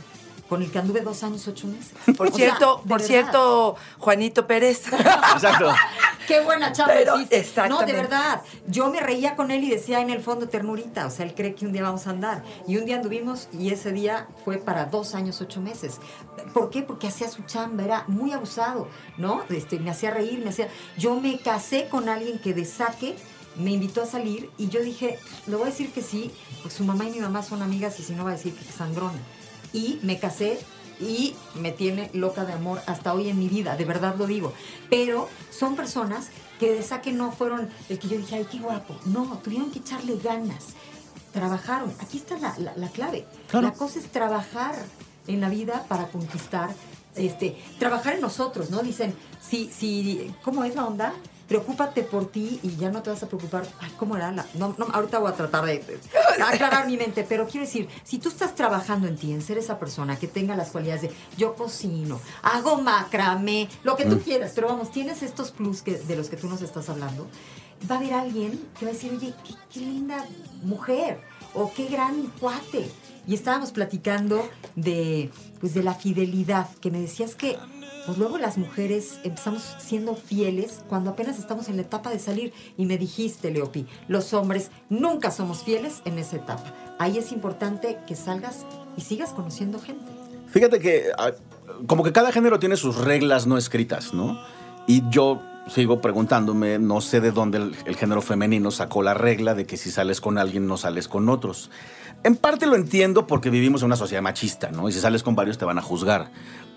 Con 0.49 0.63
el 0.63 0.71
que 0.71 0.79
anduve 0.79 1.01
dos 1.03 1.23
años, 1.23 1.47
ocho 1.47 1.67
meses. 1.67 1.93
Por 2.17 2.29
O 2.29 2.31
cierto, 2.33 2.79
por 2.81 2.89
verdad. 3.01 3.07
cierto, 3.07 3.77
Juanito 3.99 4.47
Pérez. 4.47 4.87
Exacto. 5.35 5.75
Qué 6.27 6.41
buena 6.41 6.73
chava 6.73 6.95
hiciste. 7.01 7.69
No, 7.69 7.83
de 7.83 7.93
verdad. 7.93 8.43
Yo 8.67 8.91
me 8.91 9.01
reía 9.01 9.37
con 9.37 9.51
él 9.51 9.65
y 9.65 9.71
decía 9.71 10.01
en 10.01 10.11
el 10.11 10.21
fondo 10.21 10.49
ternurita. 10.49 11.07
O 11.07 11.11
sea, 11.11 11.27
él 11.27 11.35
cree 11.35 11.55
que 11.55 11.67
un 11.67 11.73
día 11.73 11.83
vamos 11.83 12.07
a 12.07 12.11
andar. 12.11 12.43
Y 12.67 12.77
un 12.77 12.85
día 12.85 12.97
anduvimos 12.97 13.49
y 13.53 13.71
ese 13.71 13.93
día 13.93 14.27
fue 14.45 14.59
para 14.59 14.87
dos 14.87 15.15
años, 15.15 15.41
ocho 15.41 15.61
meses. 15.61 15.99
¿Por 16.53 16.71
qué? 16.71 16.83
Porque 16.83 17.09
hacía 17.09 17.29
su 17.29 17.43
chamba, 17.43 17.85
era 17.85 18.05
muy 18.09 18.33
abusado, 18.33 18.89
¿no? 19.17 19.43
Este, 19.51 19.79
me 19.79 19.91
hacía 19.91 20.11
reír, 20.11 20.39
me 20.43 20.51
hacía. 20.51 20.69
Yo 20.97 21.19
me 21.21 21.39
casé 21.39 21.89
con 21.89 22.09
alguien 22.09 22.39
que 22.39 22.55
de 22.55 22.65
saque 22.65 23.17
me 23.57 23.73
invitó 23.73 24.03
a 24.03 24.07
salir 24.07 24.51
y 24.57 24.69
yo 24.69 24.81
dije, 24.81 25.19
le 25.47 25.57
voy 25.57 25.65
a 25.65 25.71
decir 25.71 25.93
que 25.93 26.01
sí, 26.03 26.31
pues 26.63 26.75
su 26.75 26.85
mamá 26.85 27.07
y 27.07 27.11
mi 27.11 27.21
mamá 27.21 27.43
son 27.43 27.61
amigas 27.61 27.99
y 27.99 28.03
si 28.05 28.13
no 28.13 28.25
va 28.25 28.31
a 28.31 28.35
decir 28.35 28.55
que 28.55 28.61
es 28.69 28.75
sangrona. 28.75 29.19
Y 29.73 29.99
me 30.03 30.19
casé 30.19 30.59
y 31.01 31.35
me 31.55 31.71
tiene 31.73 32.11
loca 32.15 32.45
de 32.45 32.53
amor 32.53 32.81
hasta 32.87 33.15
hoy 33.15 33.29
en 33.29 33.39
mi 33.39 33.49
vida, 33.49 33.77
de 33.77 33.85
verdad 33.85 34.17
lo 34.19 34.27
digo. 34.27 34.53
Pero 34.91 35.29
son 35.51 35.77
personas 35.77 36.29
que 36.59 36.73
de 36.73 36.83
saque 36.83 37.13
no 37.13 37.31
fueron 37.31 37.69
el 37.89 37.99
que 37.99 38.09
yo 38.09 38.17
dije, 38.19 38.37
ay, 38.37 38.47
qué 38.51 38.59
guapo. 38.59 38.97
No, 39.07 39.39
tuvieron 39.45 39.71
que 39.71 39.79
echarle 39.79 40.17
ganas. 40.19 40.65
Trabajaron. 41.33 41.93
Aquí 42.01 42.17
está 42.19 42.39
la, 42.39 42.59
la- 42.59 42.75
la 42.77 42.89
clave. 42.89 43.27
Claro. 43.49 43.67
La 43.67 43.73
cosa 43.75 43.99
es 43.99 44.07
trabajar 44.11 44.75
en 45.27 45.41
la 45.41 45.49
vida 45.51 45.85
para 45.89 46.09
conquistar, 46.09 46.71
este, 47.15 47.57
trabajar 47.79 48.15
en 48.15 48.23
nosotros, 48.23 48.71
¿no? 48.71 48.83
Dicen, 48.83 49.15
si, 49.41 49.71
si, 49.71 50.35
¿cómo 50.43 50.65
es 50.65 50.75
la 50.75 50.87
onda? 50.87 51.13
Preocúpate 51.49 52.03
por 52.03 52.31
ti 52.31 52.61
y 52.63 52.77
ya 52.77 52.91
no 52.91 53.03
te 53.03 53.11
vas 53.11 53.23
a 53.23 53.27
preocupar. 53.27 53.67
Ay, 53.81 53.91
¿cómo 53.97 54.17
era 54.17 54.31
la? 54.31 54.47
No, 54.55 54.75
no, 54.77 54.87
ahorita 54.93 55.19
voy 55.19 55.33
a 55.33 55.35
tratar 55.35 55.65
de, 55.65 55.79
de 55.79 55.99
aclarar 56.45 56.87
mi 56.87 56.97
mente, 56.97 57.25
pero 57.29 57.47
quiero 57.47 57.67
decir, 57.67 57.89
si 58.05 58.19
tú 58.19 58.29
estás 58.29 58.55
trabajando 58.55 59.09
en 59.09 59.17
ti, 59.17 59.33
en 59.33 59.41
ser 59.41 59.59
esa 59.59 59.79
persona 59.79 60.19
que 60.19 60.29
tenga 60.29 60.55
las 60.57 60.71
cualidades 60.71 61.03
de 61.03 61.11
yo 61.37 61.55
cocino, 61.55 62.21
hago 62.43 62.81
macramé, 62.83 63.69
lo 63.83 63.97
que 63.97 64.05
tú 64.05 64.21
quieras, 64.21 64.53
pero 64.55 64.69
vamos, 64.69 64.91
tienes 64.91 65.23
estos 65.23 65.51
plus 65.51 65.83
que, 65.83 65.97
de 65.97 66.17
los 66.17 66.29
que 66.29 66.37
tú 66.37 66.49
nos 66.49 66.63
estás 66.63 66.89
hablando, 66.89 67.27
va 67.91 67.95
a 67.97 67.99
haber 67.99 68.15
alguien 68.15 68.61
que 68.79 68.85
va 68.85 68.91
a 68.91 68.95
decir, 68.95 69.13
oye, 69.13 69.33
qué, 69.47 69.55
qué 69.73 69.81
linda 69.81 70.25
mujer. 70.63 71.21
O 71.55 71.73
qué 71.75 71.87
gran 71.87 72.27
cuate. 72.41 72.89
Y 73.27 73.35
estábamos 73.35 73.73
platicando 73.73 74.49
de, 74.75 75.31
pues, 75.61 75.75
de 75.75 75.83
la 75.83 75.95
fidelidad, 75.95 76.69
que 76.81 76.91
me 76.91 77.01
decías 77.01 77.35
que 77.35 77.59
pues 78.09 78.17
luego 78.17 78.39
las 78.39 78.57
mujeres 78.57 79.19
empezamos 79.23 79.77
siendo 79.79 80.17
fieles 80.17 80.83
cuando 80.89 81.11
apenas 81.11 81.39
estamos 81.39 81.69
en 81.69 81.77
la 81.77 81.83
etapa 81.83 82.09
de 82.09 82.19
salir. 82.19 82.55
Y 82.79 82.87
me 82.87 82.97
dijiste, 82.97 83.51
Leopi, 83.51 83.87
los 84.09 84.33
hombres 84.33 84.71
nunca 84.89 85.31
somos 85.31 85.63
fieles 85.63 86.01
en 86.07 86.19
esa 86.19 86.37
etapa. 86.37 86.73
Ahí 86.99 87.19
es 87.19 87.33
importante 87.33 87.99
que 88.07 88.17
salgas 88.17 88.65
y 88.97 89.03
sigas 89.03 89.35
conociendo 89.35 89.79
gente. 89.79 90.11
Fíjate 90.47 90.79
que 90.79 91.11
ah, 91.19 91.33
como 91.87 92.03
que 92.03 92.13
cada 92.13 92.33
género 92.33 92.59
tiene 92.59 92.79
sus 92.79 92.97
reglas 92.97 93.47
no 93.47 93.59
escritas, 93.59 94.15
¿no? 94.15 94.41
Y 94.87 95.03
yo 95.11 95.43
sigo 95.69 96.01
preguntándome, 96.01 96.79
no 96.79 97.01
sé 97.01 97.21
de 97.21 97.31
dónde 97.31 97.59
el, 97.59 97.77
el, 97.85 97.97
género 97.97 98.23
femenino 98.23 98.71
sacó 98.71 99.03
la 99.03 99.15
regla 99.15 99.55
de 99.55 99.67
que 99.67 99.77
si 99.77 99.91
sales 99.91 100.21
con 100.21 100.39
alguien 100.39 100.67
no 100.67 100.77
sales 100.77 101.09
con 101.09 101.29
otros. 101.29 101.71
En 102.25 102.37
parte 102.37 102.67
lo 102.67 102.75
entiendo 102.75 103.27
porque 103.27 103.51
vivimos 103.51 103.83
en 103.83 103.87
una 103.87 103.97
sociedad 103.97 104.23
machista, 104.23 104.71
¿no? 104.71 104.89
Y 104.89 104.93
si 104.93 105.01
sales 105.01 105.23
con 105.23 105.37
varios 105.37 105.59
te 105.59 105.65
van 105.65 105.79
a 105.79 105.83
juzgar. 105.83 106.31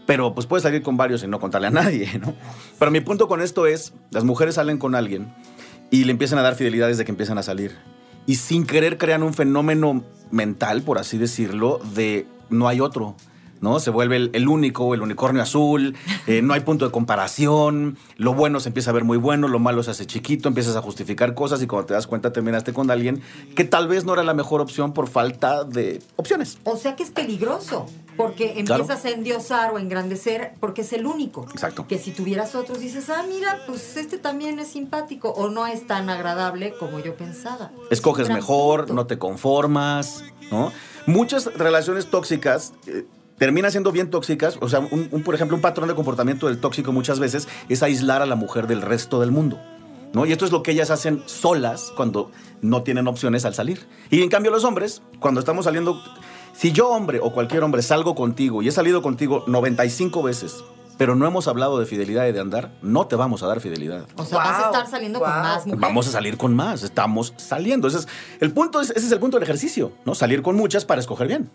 Pero 0.05 0.33
pues 0.33 0.45
puedes 0.45 0.63
salir 0.63 0.81
con 0.81 0.97
varios 0.97 1.23
y 1.23 1.27
no 1.27 1.39
contarle 1.39 1.67
a 1.67 1.71
nadie, 1.71 2.19
¿no? 2.19 2.33
Pero 2.77 2.91
mi 2.91 3.01
punto 3.01 3.27
con 3.27 3.41
esto 3.41 3.65
es, 3.65 3.93
las 4.11 4.23
mujeres 4.23 4.55
salen 4.55 4.77
con 4.77 4.95
alguien 4.95 5.33
y 5.89 6.03
le 6.05 6.11
empiezan 6.11 6.39
a 6.39 6.41
dar 6.41 6.55
fidelidad 6.55 6.87
desde 6.87 7.05
que 7.05 7.11
empiezan 7.11 7.37
a 7.37 7.43
salir. 7.43 7.77
Y 8.25 8.35
sin 8.35 8.65
querer 8.65 8.97
crean 8.97 9.23
un 9.23 9.33
fenómeno 9.33 10.03
mental, 10.29 10.83
por 10.83 10.99
así 10.99 11.17
decirlo, 11.17 11.79
de 11.95 12.27
no 12.49 12.67
hay 12.67 12.81
otro. 12.81 13.15
¿No? 13.61 13.79
Se 13.79 13.91
vuelve 13.91 14.17
el, 14.17 14.29
el 14.33 14.47
único, 14.47 14.93
el 14.93 15.01
unicornio 15.01 15.41
azul, 15.41 15.95
eh, 16.27 16.41
no 16.41 16.53
hay 16.53 16.61
punto 16.61 16.85
de 16.85 16.91
comparación, 16.91 17.97
lo 18.17 18.33
bueno 18.33 18.59
se 18.59 18.69
empieza 18.69 18.89
a 18.89 18.93
ver 18.93 19.03
muy 19.03 19.17
bueno, 19.17 19.47
lo 19.47 19.59
malo 19.59 19.83
se 19.83 19.91
hace 19.91 20.05
chiquito, 20.05 20.49
empiezas 20.49 20.75
a 20.75 20.81
justificar 20.81 21.33
cosas 21.33 21.61
y 21.61 21.67
cuando 21.67 21.87
te 21.87 21.93
das 21.93 22.07
cuenta 22.07 22.33
terminaste 22.33 22.73
con 22.73 22.91
alguien 22.91 23.21
que 23.55 23.63
tal 23.63 23.87
vez 23.87 24.03
no 24.03 24.13
era 24.13 24.23
la 24.23 24.33
mejor 24.33 24.61
opción 24.61 24.93
por 24.93 25.07
falta 25.07 25.63
de 25.63 26.01
opciones. 26.15 26.57
O 26.63 26.75
sea 26.75 26.95
que 26.95 27.03
es 27.03 27.11
peligroso, 27.11 27.85
porque 28.17 28.59
empiezas 28.59 29.01
claro. 29.01 29.01
a 29.03 29.09
endiosar 29.09 29.71
o 29.71 29.79
engrandecer 29.79 30.53
porque 30.59 30.81
es 30.81 30.93
el 30.93 31.05
único. 31.05 31.47
Exacto. 31.51 31.87
Que 31.87 31.97
si 31.97 32.11
tuvieras 32.11 32.55
otros 32.55 32.79
dices, 32.79 33.09
ah, 33.09 33.23
mira, 33.27 33.59
pues 33.67 33.97
este 33.97 34.17
también 34.17 34.59
es 34.59 34.69
simpático 34.69 35.29
o 35.29 35.49
no 35.49 35.67
es 35.67 35.87
tan 35.87 36.09
agradable 36.09 36.73
como 36.79 36.99
yo 36.99 37.15
pensaba. 37.15 37.71
Escoges 37.89 38.29
mejor, 38.29 38.81
punto. 38.81 38.93
no 38.93 39.07
te 39.07 39.17
conformas, 39.17 40.23
¿no? 40.51 40.71
Muchas 41.05 41.53
relaciones 41.55 42.09
tóxicas... 42.09 42.73
Eh, 42.87 43.05
termina 43.41 43.71
siendo 43.71 43.91
bien 43.91 44.11
tóxicas. 44.11 44.59
O 44.61 44.69
sea, 44.69 44.81
un, 44.81 45.09
un, 45.09 45.23
por 45.23 45.33
ejemplo, 45.33 45.55
un 45.55 45.63
patrón 45.63 45.87
de 45.87 45.95
comportamiento 45.95 46.45
del 46.45 46.59
tóxico 46.59 46.91
muchas 46.91 47.19
veces 47.19 47.47
es 47.69 47.81
aislar 47.81 48.21
a 48.21 48.27
la 48.27 48.35
mujer 48.35 48.67
del 48.67 48.83
resto 48.83 49.19
del 49.19 49.31
mundo. 49.31 49.59
¿No? 50.13 50.27
Y 50.27 50.31
esto 50.31 50.45
es 50.45 50.51
lo 50.51 50.61
que 50.61 50.69
ellas 50.69 50.91
hacen 50.91 51.23
solas 51.25 51.91
cuando 51.97 52.29
no 52.61 52.83
tienen 52.83 53.07
opciones 53.07 53.43
al 53.43 53.55
salir. 53.55 53.87
Y 54.11 54.21
en 54.21 54.29
cambio 54.29 54.51
los 54.51 54.63
hombres, 54.63 55.01
cuando 55.19 55.39
estamos 55.39 55.65
saliendo, 55.65 55.99
si 56.53 56.71
yo 56.71 56.89
hombre 56.89 57.19
o 57.19 57.33
cualquier 57.33 57.63
hombre 57.63 57.81
salgo 57.81 58.13
contigo 58.13 58.61
y 58.61 58.67
he 58.67 58.71
salido 58.71 59.01
contigo 59.01 59.43
95 59.47 60.21
veces, 60.21 60.63
pero 60.99 61.15
no 61.15 61.25
hemos 61.25 61.47
hablado 61.47 61.79
de 61.79 61.87
fidelidad 61.87 62.27
y 62.27 62.33
de 62.33 62.41
andar, 62.41 62.69
no 62.83 63.07
te 63.07 63.15
vamos 63.15 63.41
a 63.41 63.47
dar 63.47 63.59
fidelidad. 63.59 64.05
O 64.17 64.23
sea, 64.23 64.37
wow, 64.37 64.47
vas 64.47 64.63
a 64.63 64.65
estar 64.67 64.87
saliendo 64.87 65.17
wow. 65.17 65.27
con 65.27 65.41
más 65.41 65.65
mujeres. 65.65 65.81
Vamos 65.81 66.07
a 66.07 66.11
salir 66.11 66.37
con 66.37 66.55
más, 66.55 66.83
estamos 66.83 67.33
saliendo. 67.37 67.87
Ese 67.87 67.97
es 67.97 68.07
el 68.39 68.51
punto, 68.51 68.81
ese 68.81 68.93
es 68.93 69.11
el 69.11 69.19
punto 69.19 69.37
del 69.37 69.43
ejercicio, 69.45 69.93
¿no? 70.05 70.13
Salir 70.13 70.43
con 70.43 70.55
muchas 70.55 70.85
para 70.85 71.01
escoger 71.01 71.27
bien. 71.27 71.49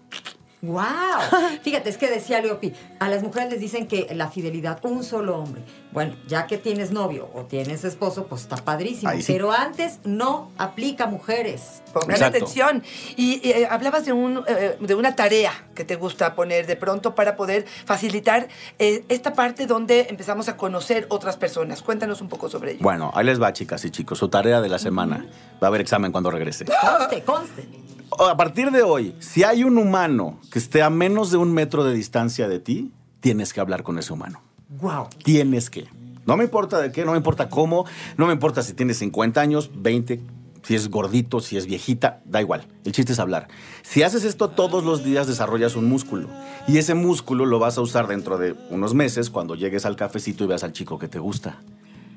¡Wow! 0.66 0.83
Fíjate, 1.62 1.90
es 1.90 1.96
que 1.96 2.11
decía 2.11 2.40
Leopi, 2.40 2.72
a 2.98 3.09
las 3.09 3.22
mujeres 3.22 3.50
les 3.50 3.61
dicen 3.61 3.87
que 3.87 4.09
la 4.14 4.29
fidelidad, 4.29 4.85
un 4.85 5.05
solo 5.05 5.38
hombre. 5.38 5.62
Bueno, 5.92 6.14
ya 6.26 6.46
que 6.46 6.59
tienes 6.59 6.90
novio 6.90 7.31
o 7.35 7.44
tienes 7.44 7.85
esposo, 7.85 8.26
pues 8.26 8.42
está 8.42 8.57
padrísimo. 8.57 9.12
Sí. 9.12 9.24
Pero 9.26 9.52
antes 9.52 10.00
no 10.05 10.50
aplica 10.59 11.07
mujeres. 11.07 11.83
Pongan 11.92 12.22
atención. 12.22 12.83
Y, 13.16 13.40
y 13.46 13.52
eh, 13.52 13.68
hablabas 13.70 14.05
de, 14.05 14.12
un, 14.12 14.42
eh, 14.46 14.76
de 14.81 14.94
una 14.94 15.16
tarea 15.16 15.52
que 15.74 15.85
te 15.85 15.96
gusta 15.96 16.35
poner 16.35 16.66
de 16.66 16.76
pronto 16.76 17.14
para 17.14 17.37
poder 17.37 17.64
facilitar 17.85 18.48
eh, 18.79 19.05
esta 19.09 19.33
parte 19.33 19.66
donde 19.66 20.09
empezamos 20.11 20.48
a 20.48 20.57
conocer 20.57 21.07
otras 21.09 21.37
personas. 21.37 21.83
Cuéntanos 21.83 22.20
un 22.20 22.29
poco 22.29 22.50
sobre 22.50 22.72
ello. 22.72 22.81
Bueno, 22.83 23.11
ahí 23.14 23.24
les 23.24 23.40
va, 23.40 23.52
chicas 23.52 23.85
y 23.85 23.90
chicos. 23.90 24.18
Su 24.18 24.29
tarea 24.29 24.61
de 24.61 24.68
la 24.68 24.79
semana. 24.79 25.26
Va 25.62 25.66
a 25.66 25.68
haber 25.68 25.81
examen 25.81 26.12
cuando 26.12 26.31
regrese. 26.31 26.66
Conste, 26.66 27.22
conste 27.22 27.95
a 28.18 28.36
partir 28.36 28.70
de 28.70 28.82
hoy, 28.82 29.14
si 29.18 29.44
hay 29.44 29.64
un 29.64 29.78
humano 29.78 30.38
que 30.50 30.58
esté 30.58 30.82
a 30.82 30.90
menos 30.90 31.30
de 31.30 31.36
un 31.36 31.52
metro 31.52 31.84
de 31.84 31.94
distancia 31.94 32.48
de 32.48 32.60
ti, 32.60 32.92
tienes 33.20 33.52
que 33.52 33.60
hablar 33.60 33.82
con 33.82 33.98
ese 33.98 34.12
humano. 34.12 34.40
Wow. 34.80 35.08
Tienes 35.22 35.70
que. 35.70 35.88
No 36.26 36.36
me 36.36 36.44
importa 36.44 36.80
de 36.80 36.90
qué, 36.90 37.04
no 37.04 37.12
me 37.12 37.18
importa 37.18 37.48
cómo, 37.48 37.86
no 38.16 38.26
me 38.26 38.32
importa 38.32 38.62
si 38.62 38.72
tienes 38.72 38.98
50 38.98 39.40
años, 39.40 39.70
20, 39.74 40.20
si 40.66 40.74
es 40.74 40.88
gordito, 40.88 41.38
si 41.38 41.56
es 41.56 41.66
viejita, 41.66 42.20
da 42.24 42.40
igual. 42.40 42.66
El 42.84 42.90
chiste 42.90 43.12
es 43.12 43.20
hablar. 43.20 43.46
Si 43.82 44.02
haces 44.02 44.24
esto 44.24 44.50
todos 44.50 44.84
los 44.84 45.04
días, 45.04 45.28
desarrollas 45.28 45.76
un 45.76 45.88
músculo. 45.88 46.28
Y 46.66 46.78
ese 46.78 46.94
músculo 46.94 47.46
lo 47.46 47.60
vas 47.60 47.78
a 47.78 47.82
usar 47.82 48.08
dentro 48.08 48.36
de 48.36 48.56
unos 48.70 48.92
meses 48.92 49.30
cuando 49.30 49.54
llegues 49.54 49.86
al 49.86 49.94
cafecito 49.94 50.42
y 50.42 50.48
veas 50.48 50.64
al 50.64 50.72
chico 50.72 50.98
que 50.98 51.06
te 51.06 51.20
gusta. 51.20 51.60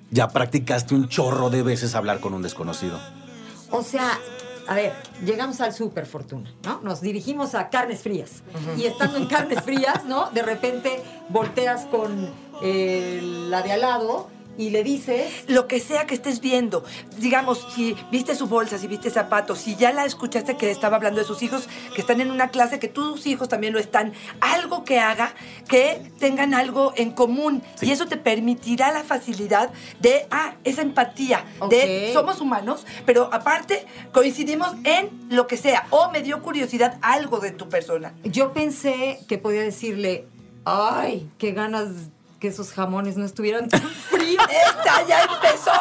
Ya 0.10 0.30
practicaste 0.30 0.96
un 0.96 1.08
chorro 1.10 1.52
de 1.52 1.62
veces 1.62 1.94
hablar 1.94 2.20
con 2.20 2.34
un 2.34 2.42
desconocido. 2.42 3.00
O 3.70 3.84
sea, 3.84 4.20
a 4.70 4.76
ver, 4.76 4.94
llegamos 5.26 5.62
al 5.62 5.74
Super 5.74 6.06
Fortuna, 6.06 6.54
¿no? 6.64 6.80
Nos 6.82 7.02
dirigimos 7.02 7.56
a 7.56 7.70
carnes 7.70 8.04
frías. 8.04 8.44
Uh 8.54 8.58
-huh. 8.58 8.80
Y 8.80 8.86
estando 8.86 9.18
en 9.18 9.26
carnes 9.26 9.64
frías, 9.64 10.06
¿no? 10.06 10.30
De 10.30 10.44
repente 10.44 11.02
volteas 11.30 11.88
con 11.88 12.30
eh, 12.62 13.20
la 13.50 13.64
de 13.64 13.72
al 13.72 13.82
lado 13.82 14.28
y 14.60 14.72
le 14.72 14.84
dices... 14.84 15.46
Lo 15.48 15.68
que 15.68 15.80
sea 15.80 16.06
que 16.06 16.14
estés 16.14 16.42
viendo. 16.42 16.84
Digamos, 17.18 17.66
si 17.74 17.96
viste 18.12 18.36
su 18.36 18.48
bolsa, 18.48 18.78
si 18.78 18.88
viste 18.88 19.10
zapatos, 19.10 19.60
si 19.60 19.78
ya 19.78 19.94
la 19.94 20.04
escuchaste 20.04 20.58
que 20.58 20.70
estaba 20.70 20.98
hablando 20.98 21.22
de 21.22 21.26
sus 21.26 21.42
hijos, 21.42 21.70
que 21.96 22.02
están 22.02 22.20
en 22.20 22.30
una 22.30 22.50
clase, 22.50 22.78
que 22.78 22.90
tus 22.90 23.26
hijos 23.26 23.48
también 23.48 23.72
lo 23.72 23.80
están, 23.80 24.12
algo 24.42 24.84
que 24.84 25.00
haga 25.00 25.34
que 25.70 26.12
tengan 26.20 26.54
algo 26.54 26.92
en 26.98 27.12
común. 27.12 27.64
Sí. 27.76 27.86
Y 27.86 27.92
eso 27.92 28.08
te 28.08 28.18
permitirá 28.18 28.92
la 28.92 29.06
facilidad 29.06 29.72
de, 30.02 30.28
ah, 30.30 30.56
esa 30.66 30.82
empatía, 30.82 31.46
okay. 31.60 32.08
de 32.08 32.14
somos 32.14 32.42
humanos, 32.42 32.86
pero 33.06 33.30
aparte 33.32 33.86
coincidimos 34.12 34.76
en 34.84 35.10
lo 35.30 35.48
que 35.48 35.56
sea. 35.56 35.88
O 35.90 36.12
me 36.12 36.22
dio 36.22 36.42
curiosidad 36.42 37.00
algo 37.02 37.40
de 37.40 37.52
tu 37.52 37.70
persona. 37.70 38.14
Yo 38.26 38.52
pensé 38.52 39.22
que 39.30 39.38
podía 39.38 39.62
decirle, 39.62 40.28
ay, 40.66 41.30
qué 41.38 41.54
ganas 41.54 42.10
que 42.40 42.48
esos 42.48 42.72
jamones 42.72 43.18
no 43.18 43.26
estuvieran 43.26 43.68
tan 43.70 43.82
fríos. 43.82 44.44
¡Esta 44.68 45.06
ya 45.08 45.24
empezó! 45.24 45.72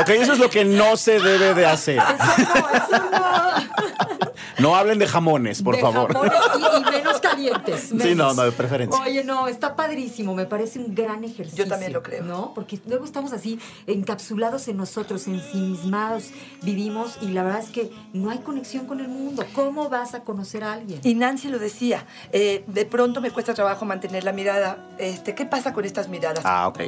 ok, 0.00 0.08
eso 0.10 0.32
es 0.34 0.38
lo 0.38 0.48
que 0.48 0.64
no 0.64 0.96
se 0.96 1.18
debe 1.18 1.54
de 1.54 1.66
hacer. 1.66 1.98
Eso 1.98 2.54
no, 2.54 2.68
eso 2.70 3.10
no. 3.10 4.25
No 4.58 4.74
hablen 4.76 4.98
de 4.98 5.06
jamones, 5.06 5.62
por 5.62 5.76
de 5.76 5.82
favor. 5.82 6.12
Jamones 6.12 6.40
y, 6.56 6.80
y, 6.80 6.90
menos 6.96 7.20
calientes. 7.20 7.92
Menos. 7.92 8.06
Sí, 8.06 8.14
no, 8.14 8.34
no, 8.34 8.42
de 8.44 8.52
preferencia. 8.52 9.00
Oye, 9.00 9.24
no, 9.24 9.48
está 9.48 9.76
padrísimo. 9.76 10.34
Me 10.34 10.46
parece 10.46 10.78
un 10.78 10.94
gran 10.94 11.24
ejercicio. 11.24 11.64
Yo 11.64 11.68
también 11.68 11.92
lo 11.92 12.02
creo. 12.02 12.24
¿No? 12.24 12.52
Porque 12.54 12.78
luego 12.86 13.04
estamos 13.04 13.32
así 13.32 13.58
encapsulados 13.86 14.68
en 14.68 14.76
nosotros, 14.76 15.26
ensimismados, 15.26 16.30
vivimos 16.62 17.18
y 17.20 17.28
la 17.28 17.42
verdad 17.42 17.60
es 17.60 17.70
que 17.70 17.90
no 18.12 18.30
hay 18.30 18.38
conexión 18.38 18.86
con 18.86 19.00
el 19.00 19.08
mundo. 19.08 19.44
¿Cómo 19.54 19.88
vas 19.88 20.14
a 20.14 20.20
conocer 20.20 20.64
a 20.64 20.74
alguien? 20.74 21.00
Y 21.02 21.14
Nancy 21.14 21.48
lo 21.48 21.58
decía, 21.58 22.06
eh, 22.32 22.64
de 22.66 22.84
pronto 22.86 23.20
me 23.20 23.30
cuesta 23.30 23.54
trabajo 23.54 23.84
mantener 23.84 24.24
la 24.24 24.32
mirada. 24.32 24.78
Este, 24.98 25.34
¿Qué 25.34 25.46
pasa 25.46 25.72
con 25.72 25.84
estas 25.84 26.08
miradas? 26.08 26.40
Ah, 26.44 26.68
ok. 26.68 26.80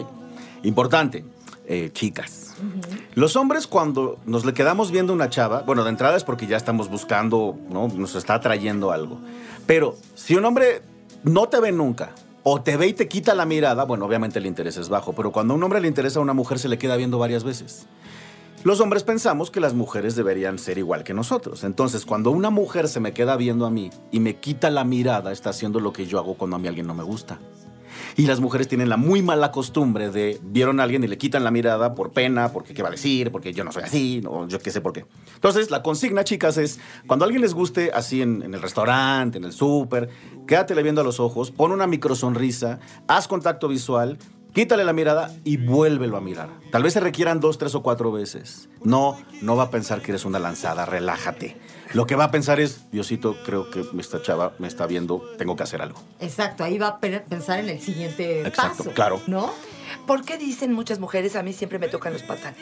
Importante, 0.62 1.24
eh, 1.68 1.90
chicas. 1.92 2.54
Los 3.14 3.36
hombres 3.36 3.66
cuando 3.66 4.18
nos 4.24 4.46
le 4.46 4.54
quedamos 4.54 4.90
viendo 4.90 5.12
una 5.12 5.28
chava, 5.28 5.60
bueno, 5.60 5.84
de 5.84 5.90
entrada 5.90 6.16
es 6.16 6.24
porque 6.24 6.46
ya 6.46 6.56
estamos 6.56 6.88
buscando, 6.88 7.58
¿no? 7.68 7.88
Nos 7.88 8.14
está 8.14 8.34
atrayendo 8.34 8.90
algo. 8.90 9.20
Pero 9.66 9.94
si 10.14 10.34
un 10.34 10.46
hombre 10.46 10.80
no 11.24 11.48
te 11.48 11.60
ve 11.60 11.70
nunca 11.70 12.12
o 12.42 12.62
te 12.62 12.78
ve 12.78 12.88
y 12.88 12.94
te 12.94 13.06
quita 13.06 13.34
la 13.34 13.44
mirada, 13.44 13.84
bueno, 13.84 14.06
obviamente 14.06 14.38
el 14.38 14.46
interés 14.46 14.78
es 14.78 14.88
bajo, 14.88 15.12
pero 15.12 15.30
cuando 15.30 15.52
a 15.52 15.56
un 15.58 15.62
hombre 15.62 15.82
le 15.82 15.88
interesa 15.88 16.20
a 16.20 16.22
una 16.22 16.32
mujer 16.32 16.58
se 16.58 16.70
le 16.70 16.78
queda 16.78 16.96
viendo 16.96 17.18
varias 17.18 17.44
veces. 17.44 17.86
Los 18.64 18.80
hombres 18.80 19.04
pensamos 19.04 19.50
que 19.50 19.60
las 19.60 19.74
mujeres 19.74 20.16
deberían 20.16 20.58
ser 20.58 20.78
igual 20.78 21.04
que 21.04 21.14
nosotros. 21.14 21.62
Entonces, 21.64 22.04
cuando 22.04 22.30
una 22.30 22.50
mujer 22.50 22.88
se 22.88 22.98
me 22.98 23.12
queda 23.12 23.36
viendo 23.36 23.66
a 23.66 23.70
mí 23.70 23.90
y 24.10 24.20
me 24.20 24.36
quita 24.36 24.70
la 24.70 24.84
mirada, 24.84 25.32
está 25.32 25.50
haciendo 25.50 25.80
lo 25.80 25.92
que 25.92 26.06
yo 26.06 26.18
hago 26.18 26.34
cuando 26.34 26.56
a 26.56 26.58
mí 26.58 26.66
alguien 26.66 26.86
no 26.86 26.94
me 26.94 27.04
gusta. 27.04 27.38
Y 28.18 28.26
las 28.26 28.40
mujeres 28.40 28.66
tienen 28.66 28.88
la 28.88 28.96
muy 28.96 29.22
mala 29.22 29.52
costumbre 29.52 30.10
de 30.10 30.40
vieron 30.42 30.80
a 30.80 30.82
alguien 30.82 31.04
y 31.04 31.06
le 31.06 31.16
quitan 31.16 31.44
la 31.44 31.52
mirada 31.52 31.94
por 31.94 32.10
pena, 32.10 32.52
porque 32.52 32.74
qué 32.74 32.82
va 32.82 32.88
a 32.88 32.90
decir, 32.90 33.30
porque 33.30 33.52
yo 33.52 33.62
no 33.62 33.70
soy 33.70 33.84
así, 33.84 34.22
o 34.26 34.48
yo 34.48 34.58
qué 34.58 34.72
sé 34.72 34.80
por 34.80 34.92
qué. 34.92 35.06
Entonces, 35.36 35.70
la 35.70 35.84
consigna, 35.84 36.24
chicas, 36.24 36.58
es 36.58 36.80
cuando 37.06 37.24
alguien 37.24 37.42
les 37.42 37.54
guste, 37.54 37.92
así 37.94 38.20
en, 38.20 38.42
en 38.42 38.54
el 38.54 38.60
restaurante, 38.60 39.38
en 39.38 39.44
el 39.44 39.52
súper, 39.52 40.08
quédatele 40.48 40.82
viendo 40.82 41.00
a 41.00 41.04
los 41.04 41.20
ojos, 41.20 41.52
pon 41.52 41.70
una 41.70 41.86
microsonrisa, 41.86 42.80
haz 43.06 43.28
contacto 43.28 43.68
visual, 43.68 44.18
quítale 44.52 44.84
la 44.84 44.92
mirada 44.92 45.30
y 45.44 45.56
vuélvelo 45.56 46.16
a 46.16 46.20
mirar. 46.20 46.48
Tal 46.72 46.82
vez 46.82 46.92
se 46.94 47.00
requieran 47.00 47.40
dos, 47.40 47.58
tres 47.58 47.74
o 47.74 47.82
cuatro 47.82 48.10
veces. 48.12 48.68
No, 48.82 49.16
no 49.42 49.56
va 49.56 49.64
a 49.64 49.70
pensar 49.70 50.02
que 50.02 50.10
eres 50.12 50.24
una 50.24 50.38
lanzada, 50.38 50.84
relájate. 50.86 51.56
Lo 51.94 52.06
que 52.06 52.16
va 52.16 52.24
a 52.24 52.30
pensar 52.30 52.60
es, 52.60 52.90
Diosito, 52.90 53.36
creo 53.46 53.70
que 53.70 53.82
esta 53.98 54.20
chava 54.20 54.52
me 54.58 54.68
está 54.68 54.86
viendo, 54.86 55.22
tengo 55.38 55.56
que 55.56 55.62
hacer 55.62 55.80
algo. 55.80 55.98
Exacto, 56.20 56.62
ahí 56.64 56.76
va 56.76 56.88
a 56.88 57.00
pensar 57.00 57.60
en 57.60 57.68
el 57.70 57.80
siguiente 57.80 58.42
Exacto, 58.46 58.78
paso. 58.84 58.90
claro. 58.94 59.20
¿No? 59.26 59.50
¿Por 60.06 60.22
qué 60.24 60.36
dicen 60.36 60.72
muchas 60.74 60.98
mujeres, 60.98 61.34
a 61.36 61.42
mí 61.42 61.52
siempre 61.54 61.78
me 61.78 61.88
tocan 61.88 62.12
los 62.12 62.22
patanes? 62.22 62.60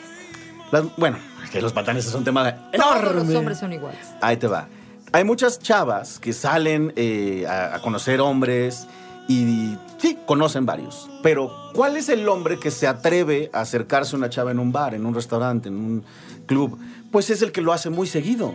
Las- 0.71 0.95
bueno, 0.97 1.17
que 1.51 1.61
los 1.61 1.73
patanes 1.73 2.05
es 2.05 2.13
un 2.13 2.23
tema 2.23 2.53
Todos 2.71 2.97
enorme. 3.01 3.23
los 3.25 3.35
hombres 3.35 3.57
son 3.59 3.73
iguales. 3.73 3.99
Ahí 4.21 4.37
te 4.37 4.47
va. 4.47 4.67
Hay 5.11 5.23
muchas 5.23 5.59
chavas 5.59 6.19
que 6.19 6.31
salen 6.33 6.93
eh, 6.95 7.45
a, 7.47 7.75
a 7.75 7.81
conocer 7.81 8.19
hombres 8.21 8.87
y 9.29 9.77
sí, 9.97 10.17
conocen 10.25 10.65
varios. 10.65 11.09
Pero, 11.23 11.51
¿cuál 11.73 11.97
es 11.97 12.09
el 12.09 12.27
hombre 12.29 12.59
que 12.59 12.71
se 12.71 12.87
atreve 12.87 13.49
a 13.53 13.61
acercarse 13.61 14.15
a 14.15 14.19
una 14.19 14.29
chava 14.29 14.51
en 14.51 14.59
un 14.59 14.71
bar, 14.71 14.93
en 14.93 15.05
un 15.05 15.13
restaurante, 15.13 15.69
en 15.69 15.75
un 15.75 16.03
club? 16.45 16.77
Pues 17.11 17.29
es 17.29 17.41
el 17.41 17.51
que 17.51 17.61
lo 17.61 17.73
hace 17.73 17.89
muy 17.89 18.07
seguido. 18.07 18.53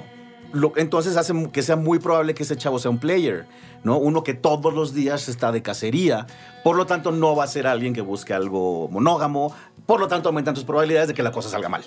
Lo- 0.53 0.73
entonces 0.77 1.17
hace 1.17 1.33
que 1.51 1.63
sea 1.63 1.77
muy 1.77 1.99
probable 1.99 2.35
que 2.35 2.43
ese 2.43 2.57
chavo 2.57 2.79
sea 2.79 2.91
un 2.91 2.99
player, 2.99 3.47
¿no? 3.85 3.97
Uno 3.97 4.23
que 4.23 4.35
todos 4.35 4.75
los 4.75 4.93
días 4.93 5.29
está 5.29 5.51
de 5.51 5.63
cacería. 5.63 6.27
Por 6.63 6.77
lo 6.77 6.85
tanto, 6.87 7.11
no 7.13 7.35
va 7.35 7.45
a 7.45 7.47
ser 7.47 7.67
alguien 7.67 7.95
que 7.95 8.03
busque 8.03 8.35
algo 8.35 8.89
monógamo. 8.89 9.55
Por 9.87 9.99
lo 10.01 10.09
tanto, 10.09 10.29
aumentan 10.29 10.55
tus 10.55 10.65
probabilidades 10.65 11.09
de 11.09 11.15
que 11.15 11.23
la 11.23 11.33
cosa 11.33 11.49
salga 11.49 11.69
mal. 11.71 11.83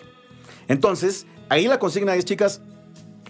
Entonces, 0.68 1.28
ahí 1.50 1.68
la 1.68 1.78
consigna 1.80 2.16
es, 2.16 2.26
chicas, 2.26 2.62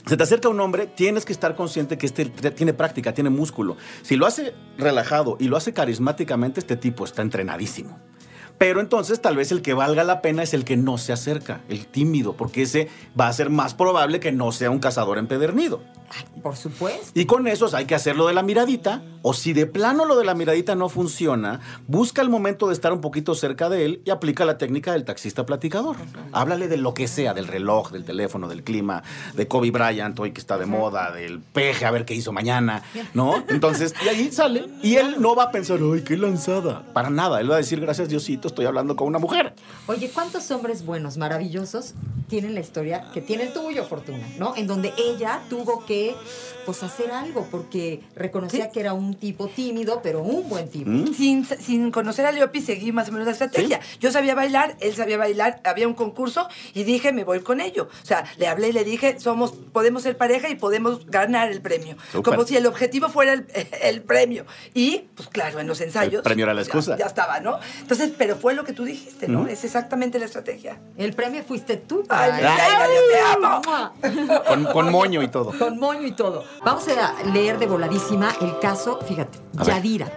se 0.05 0.17
te 0.17 0.23
acerca 0.23 0.49
un 0.49 0.59
hombre, 0.59 0.85
tienes 0.87 1.25
que 1.25 1.33
estar 1.33 1.55
consciente 1.55 1.97
que 1.97 2.05
este 2.05 2.25
tiene 2.25 2.73
práctica, 2.73 3.13
tiene 3.13 3.29
músculo. 3.29 3.75
Si 4.03 4.15
lo 4.15 4.25
hace 4.25 4.53
relajado 4.77 5.37
y 5.39 5.47
lo 5.47 5.57
hace 5.57 5.73
carismáticamente, 5.73 6.59
este 6.59 6.77
tipo 6.77 7.05
está 7.05 7.21
entrenadísimo. 7.21 7.99
Pero 8.57 8.79
entonces 8.79 9.21
tal 9.21 9.35
vez 9.35 9.51
el 9.51 9.61
que 9.61 9.73
valga 9.73 10.03
la 10.03 10.21
pena 10.21 10.43
es 10.43 10.53
el 10.53 10.63
que 10.63 10.77
no 10.77 10.97
se 10.97 11.11
acerca, 11.11 11.61
el 11.67 11.87
tímido, 11.87 12.37
porque 12.37 12.61
ese 12.61 12.87
va 13.19 13.27
a 13.27 13.33
ser 13.33 13.49
más 13.49 13.73
probable 13.73 14.19
que 14.19 14.31
no 14.31 14.51
sea 14.51 14.71
un 14.71 14.79
cazador 14.79 15.17
empedernido. 15.17 15.81
Ay, 16.09 16.41
por 16.41 16.55
supuesto. 16.55 17.11
Y 17.13 17.25
con 17.25 17.47
esos 17.47 17.73
hay 17.73 17.85
que 17.85 17.95
hacer 17.95 18.15
lo 18.15 18.27
de 18.27 18.33
la 18.33 18.43
miradita, 18.43 19.01
o 19.21 19.33
si 19.33 19.53
de 19.53 19.65
plano 19.65 20.05
lo 20.05 20.15
de 20.17 20.25
la 20.25 20.35
miradita 20.35 20.75
no 20.75 20.89
funciona, 20.89 21.59
busca 21.87 22.21
el 22.21 22.29
momento 22.29 22.67
de 22.67 22.73
estar 22.73 22.93
un 22.93 23.01
poquito 23.01 23.33
cerca 23.33 23.69
de 23.69 23.85
él 23.85 24.01
y 24.05 24.11
aplica 24.11 24.45
la 24.45 24.57
técnica 24.57 24.93
del 24.93 25.03
taxista 25.03 25.45
platicador. 25.45 25.95
Háblale 26.31 26.67
de 26.67 26.77
lo 26.77 26.93
que 26.93 27.07
sea, 27.07 27.33
del 27.33 27.47
reloj, 27.47 27.91
del 27.91 28.05
teléfono, 28.05 28.47
del 28.47 28.63
clima, 28.63 29.03
de 29.33 29.47
Kobe 29.47 29.71
Bryant, 29.71 30.19
hoy 30.19 30.31
que 30.31 30.39
está 30.39 30.57
de 30.57 30.65
moda, 30.65 31.11
del 31.11 31.39
peje, 31.39 31.85
a 31.85 31.91
ver 31.91 32.05
qué 32.05 32.13
hizo 32.13 32.31
mañana, 32.31 32.83
¿no? 33.13 33.43
Entonces, 33.47 33.93
y 34.03 34.09
ahí 34.09 34.31
sale, 34.31 34.67
y 34.83 34.95
él 34.95 35.15
no 35.19 35.35
va 35.35 35.45
a 35.45 35.51
pensar, 35.51 35.79
¡ay, 35.81 36.01
qué 36.03 36.17
lanzada! 36.17 36.83
Para 36.93 37.09
nada, 37.09 37.41
él 37.41 37.49
va 37.49 37.55
a 37.55 37.57
decir, 37.57 37.79
gracias 37.79 38.09
Diosito, 38.09 38.47
estoy 38.47 38.65
hablando 38.65 38.95
con 38.95 39.07
una 39.07 39.19
mujer. 39.19 39.53
Oye, 39.87 40.11
¿cuántos 40.13 40.51
hombres 40.51 40.85
buenos, 40.85 41.17
maravillosos, 41.17 41.93
tienen 42.27 42.53
la 42.53 42.59
historia 42.59 43.09
que 43.13 43.21
tiene 43.21 43.43
el 43.43 43.53
tuyo, 43.53 43.85
Fortuna? 43.85 44.27
¿No? 44.37 44.55
En 44.55 44.67
donde 44.67 44.93
ella 44.97 45.41
tuvo 45.49 45.85
que, 45.85 46.04
pues, 46.65 46.83
hacer 46.83 47.11
algo 47.11 47.47
porque 47.51 48.01
reconocía 48.15 48.65
Sí. 48.65 48.71
que 48.73 48.79
era 48.79 48.93
un 48.93 49.15
tipo 49.15 49.47
tímido, 49.47 50.01
pero 50.03 50.21
un 50.21 50.47
buen 50.49 50.69
tipo. 50.69 50.89
¿Mm? 50.89 51.13
Sin, 51.13 51.45
sin 51.45 51.91
conocer 51.91 52.25
a 52.25 52.31
Leopi 52.31 52.61
seguí 52.61 52.91
más 52.91 53.09
o 53.09 53.11
menos 53.11 53.25
la 53.27 53.33
estrategia. 53.33 53.79
Yo 53.99 54.11
sabía 54.11 54.35
bailar, 54.35 54.75
él 54.79 54.95
sabía 54.95 55.17
bailar, 55.17 55.61
había 55.63 55.87
un 55.87 55.93
concurso 55.93 56.47
y 56.73 56.83
dije, 56.83 57.11
me 57.11 57.23
voy 57.23 57.41
con 57.41 57.61
ello. 57.61 57.87
O 58.03 58.05
sea, 58.05 58.25
le 58.37 58.47
hablé 58.47 58.69
y 58.69 58.73
le 58.73 58.83
dije, 58.83 59.19
somos, 59.19 59.51
podemos 59.71 60.03
ser 60.03 60.17
pareja 60.17 60.49
y 60.49 60.55
podemos 60.55 61.05
ganar 61.07 61.51
el 61.51 61.61
premio. 61.61 61.95
Como 62.23 62.43
si 62.45 62.57
el 62.57 62.65
objetivo 62.65 63.09
fuera 63.09 63.33
el, 63.33 63.45
el 63.81 64.01
premio. 64.01 64.45
Y, 64.73 65.05
pues 65.15 65.29
claro, 65.29 65.59
en 65.59 65.67
los 65.67 65.79
ensayos. 65.81 66.15
El 66.15 66.21
premio 66.23 66.45
era 66.45 66.53
la 66.53 66.61
ya- 66.61 66.65
excusa. 66.67 66.97
Ya, 66.97 67.05
estaba, 67.05 67.39
¿no? 67.39 67.59
Entonces, 67.81 68.11
pero 68.17 68.35
fue 68.35 68.53
lo 68.55 68.63
que 68.63 68.73
tú 68.73 68.83
dijiste, 68.85 69.27
¿no? 69.27 69.41
Ujú. 69.41 69.49
Es 69.49 69.63
exactamente 69.63 70.17
la 70.19 70.25
estrategia. 70.25 70.79
El 70.97 71.13
premio 71.13 71.43
fuiste 71.43 71.77
tú. 71.77 72.03
Ay, 72.09 72.31
Ay, 72.43 72.89
yo 72.95 73.01
te 73.11 73.45
amo. 73.45 73.61
amo. 73.65 74.43
Con, 74.47 74.63
con 74.65 74.91
moño 74.91 75.21
y 75.21 75.27
todo. 75.27 75.53
Con 75.57 75.77
moño 75.79 75.84
y 75.93 76.11
todo. 76.11 76.43
Vamos 76.63 76.87
a 76.87 77.23
leer 77.25 77.59
de 77.59 77.67
voladísima 77.67 78.33
el 78.41 78.59
caso, 78.59 78.99
fíjate. 79.07 79.39
Yadira. 79.63 80.11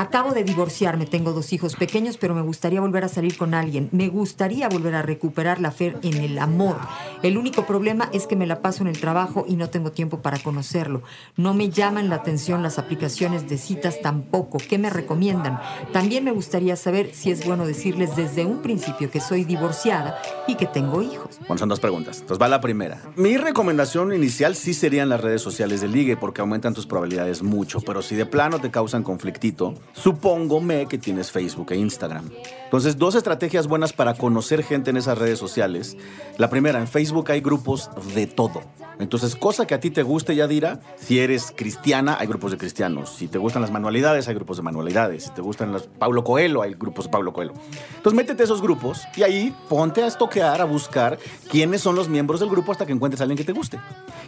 Acabo 0.00 0.32
de 0.32 0.44
divorciarme, 0.44 1.04
tengo 1.04 1.34
dos 1.34 1.52
hijos 1.52 1.76
pequeños, 1.76 2.16
pero 2.16 2.34
me 2.34 2.40
gustaría 2.40 2.80
volver 2.80 3.04
a 3.04 3.08
salir 3.08 3.36
con 3.36 3.52
alguien. 3.52 3.90
Me 3.92 4.08
gustaría 4.08 4.66
volver 4.66 4.94
a 4.94 5.02
recuperar 5.02 5.60
la 5.60 5.72
fe 5.72 5.94
en 6.00 6.16
el 6.16 6.38
amor. 6.38 6.78
El 7.22 7.36
único 7.36 7.66
problema 7.66 8.08
es 8.14 8.26
que 8.26 8.34
me 8.34 8.46
la 8.46 8.62
paso 8.62 8.82
en 8.82 8.88
el 8.88 8.98
trabajo 8.98 9.44
y 9.46 9.56
no 9.56 9.68
tengo 9.68 9.92
tiempo 9.92 10.20
para 10.22 10.38
conocerlo. 10.38 11.02
No 11.36 11.52
me 11.52 11.68
llaman 11.68 12.08
la 12.08 12.16
atención 12.16 12.62
las 12.62 12.78
aplicaciones 12.78 13.46
de 13.46 13.58
citas 13.58 14.00
tampoco. 14.00 14.56
¿Qué 14.56 14.78
me 14.78 14.88
recomiendan? 14.88 15.60
También 15.92 16.24
me 16.24 16.32
gustaría 16.32 16.76
saber 16.76 17.10
si 17.12 17.30
es 17.30 17.44
bueno 17.44 17.66
decirles 17.66 18.16
desde 18.16 18.46
un 18.46 18.62
principio 18.62 19.10
que 19.10 19.20
soy 19.20 19.44
divorciada 19.44 20.16
y 20.48 20.54
que 20.54 20.64
tengo 20.64 21.02
hijos. 21.02 21.38
Bueno, 21.40 21.58
son 21.58 21.68
dos 21.68 21.80
preguntas. 21.80 22.20
Entonces 22.20 22.40
va 22.40 22.48
la 22.48 22.62
primera. 22.62 23.02
Mi 23.16 23.36
recomendación 23.36 24.14
inicial 24.14 24.56
sí 24.56 24.72
serían 24.72 25.10
las 25.10 25.20
redes 25.20 25.42
sociales 25.42 25.82
de 25.82 25.88
ligue 25.88 26.16
porque 26.16 26.40
aumentan 26.40 26.72
tus 26.72 26.86
probabilidades 26.86 27.42
mucho, 27.42 27.82
pero 27.82 28.00
si 28.00 28.16
de 28.16 28.24
plano 28.24 28.60
te 28.60 28.70
causan 28.70 29.02
conflictito, 29.02 29.74
supóngome 29.92 30.86
que 30.86 30.98
tienes 30.98 31.30
Facebook 31.30 31.72
e 31.72 31.76
Instagram. 31.76 32.30
Entonces, 32.64 32.96
dos 32.96 33.14
estrategias 33.14 33.66
buenas 33.66 33.92
para 33.92 34.14
conocer 34.14 34.62
gente 34.62 34.90
en 34.90 34.96
esas 34.96 35.18
redes 35.18 35.38
sociales. 35.38 35.96
La 36.38 36.50
primera, 36.50 36.78
en 36.78 36.88
Facebook 36.88 37.30
hay 37.30 37.40
grupos 37.40 37.90
de 38.14 38.26
todo. 38.26 38.62
Entonces, 39.00 39.34
cosa 39.34 39.66
que 39.66 39.74
a 39.74 39.80
ti 39.80 39.90
te 39.90 40.02
guste, 40.02 40.36
Yadira, 40.36 40.80
si 40.96 41.18
eres 41.18 41.52
cristiana, 41.56 42.16
hay 42.20 42.26
grupos 42.26 42.50
de 42.50 42.58
cristianos. 42.58 43.10
Si 43.10 43.28
te 43.28 43.38
gustan 43.38 43.62
las 43.62 43.70
manualidades, 43.70 44.28
hay 44.28 44.34
grupos 44.34 44.58
de 44.58 44.62
manualidades. 44.62 45.24
Si 45.24 45.30
te 45.30 45.40
gustan 45.40 45.72
los 45.72 45.86
Pablo 45.86 46.22
Coelho, 46.22 46.62
hay 46.62 46.74
grupos 46.74 47.06
de 47.06 47.10
Pablo 47.10 47.32
Coelho. 47.32 47.54
Entonces, 47.96 48.14
métete 48.14 48.42
a 48.42 48.44
esos 48.44 48.62
grupos 48.62 49.02
y 49.16 49.22
ahí 49.22 49.54
ponte 49.68 50.02
a 50.02 50.06
estoquear, 50.06 50.60
a 50.60 50.64
buscar 50.64 51.18
quiénes 51.50 51.80
son 51.80 51.96
los 51.96 52.08
miembros 52.08 52.40
del 52.40 52.50
grupo 52.50 52.72
hasta 52.72 52.86
que 52.86 52.92
encuentres 52.92 53.20
a 53.20 53.24
alguien 53.24 53.38
que 53.38 53.44
te 53.44 53.52
guste. 53.52 53.78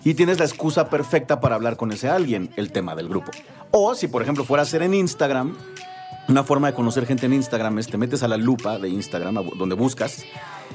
Y 0.04 0.14
tienes 0.14 0.38
la 0.38 0.46
excusa 0.46 0.88
perfecta 0.88 1.40
para 1.40 1.54
hablar 1.54 1.76
con 1.76 1.92
ese 1.92 2.08
alguien, 2.08 2.50
el 2.56 2.72
tema 2.72 2.96
del 2.96 3.08
grupo. 3.08 3.30
O 3.70 3.94
si, 3.94 4.08
por 4.08 4.22
ejemplo, 4.22 4.44
fuera 4.44 4.62
a 4.62 4.66
ser 4.66 4.82
en 4.82 4.94
Instagram, 4.94 5.56
una 6.28 6.44
forma 6.44 6.68
de 6.68 6.74
conocer 6.74 7.06
gente 7.06 7.26
en 7.26 7.32
Instagram 7.32 7.78
es 7.78 7.88
te 7.88 7.98
metes 7.98 8.22
a 8.22 8.28
la 8.28 8.36
lupa 8.36 8.78
de 8.78 8.88
Instagram, 8.88 9.34
donde 9.56 9.74
buscas, 9.74 10.24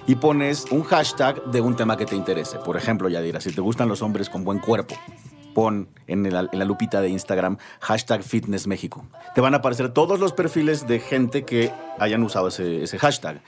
y 0.05 0.15
pones 0.15 0.65
un 0.71 0.83
hashtag 0.83 1.43
de 1.45 1.61
un 1.61 1.75
tema 1.75 1.97
que 1.97 2.05
te 2.05 2.15
interese. 2.15 2.59
Por 2.59 2.77
ejemplo, 2.77 3.09
Yadira, 3.09 3.41
si 3.41 3.51
te 3.51 3.61
gustan 3.61 3.87
los 3.87 4.01
hombres 4.01 4.29
con 4.29 4.43
buen 4.43 4.59
cuerpo, 4.59 4.95
pon 5.57 5.89
en, 6.05 6.31
la 6.31 6.65
lupita 6.65 7.01
de 7.01 7.09
Instagram 7.09 7.57
hashtag 7.79 8.21
Fitness 8.21 8.67
México. 8.67 9.07
Te 9.33 9.41
van 9.41 9.55
a 9.55 9.57
aparecer 9.57 9.89
todos 9.89 10.19
los 10.19 10.31
perfiles 10.31 10.85
de 10.85 10.99
gente 10.99 11.45
que 11.45 11.71
hayan 11.97 12.21
usado 12.21 12.49
ese, 12.49 12.99
hashtag. 12.99 13.41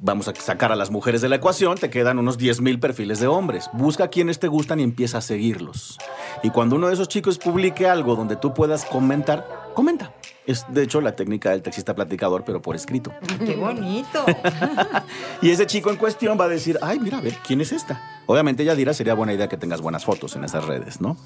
Vamos 0.00 0.28
a 0.28 0.34
sacar 0.34 0.72
a 0.72 0.76
las 0.76 0.90
mujeres 0.90 1.22
de 1.22 1.28
la 1.30 1.36
ecuación, 1.36 1.78
te 1.78 1.88
quedan 1.88 2.18
unos 2.18 2.36
10 2.36 2.60
mil 2.60 2.78
perfiles 2.78 3.18
de 3.18 3.28
hombres. 3.28 3.70
Busca 3.72 4.08
quienes 4.08 4.38
te 4.38 4.46
gustan 4.46 4.78
y 4.78 4.82
empieza 4.82 5.18
a 5.18 5.20
seguirlos. 5.22 5.98
Y 6.42 6.50
cuando 6.50 6.76
uno 6.76 6.88
de 6.88 6.94
esos 6.94 7.08
chicos 7.08 7.38
publique 7.38 7.88
algo 7.88 8.14
donde 8.14 8.36
tú 8.36 8.52
puedas 8.52 8.84
comentar, 8.84 9.72
comenta. 9.74 10.12
Es 10.48 10.64
de 10.70 10.82
hecho 10.82 11.02
la 11.02 11.14
técnica 11.14 11.50
del 11.50 11.60
taxista 11.60 11.94
platicador, 11.94 12.42
pero 12.42 12.62
por 12.62 12.74
escrito. 12.74 13.12
¡Qué 13.44 13.54
bonito! 13.54 14.24
Y 15.42 15.50
ese 15.50 15.66
chico 15.66 15.90
en 15.90 15.96
cuestión 15.96 16.40
va 16.40 16.46
a 16.46 16.48
decir, 16.48 16.78
ay, 16.82 16.98
mira, 16.98 17.18
a 17.18 17.20
ver, 17.20 17.34
¿quién 17.46 17.60
es 17.60 17.70
esta? 17.70 18.22
Obviamente, 18.26 18.64
Yadira, 18.64 18.94
sería 18.94 19.14
buena 19.14 19.34
idea 19.34 19.48
que 19.48 19.56
tengas 19.58 19.80
buenas 19.82 20.04
fotos 20.04 20.34
en 20.36 20.44
esas 20.44 20.64
redes, 20.64 21.00
¿no? 21.00 21.16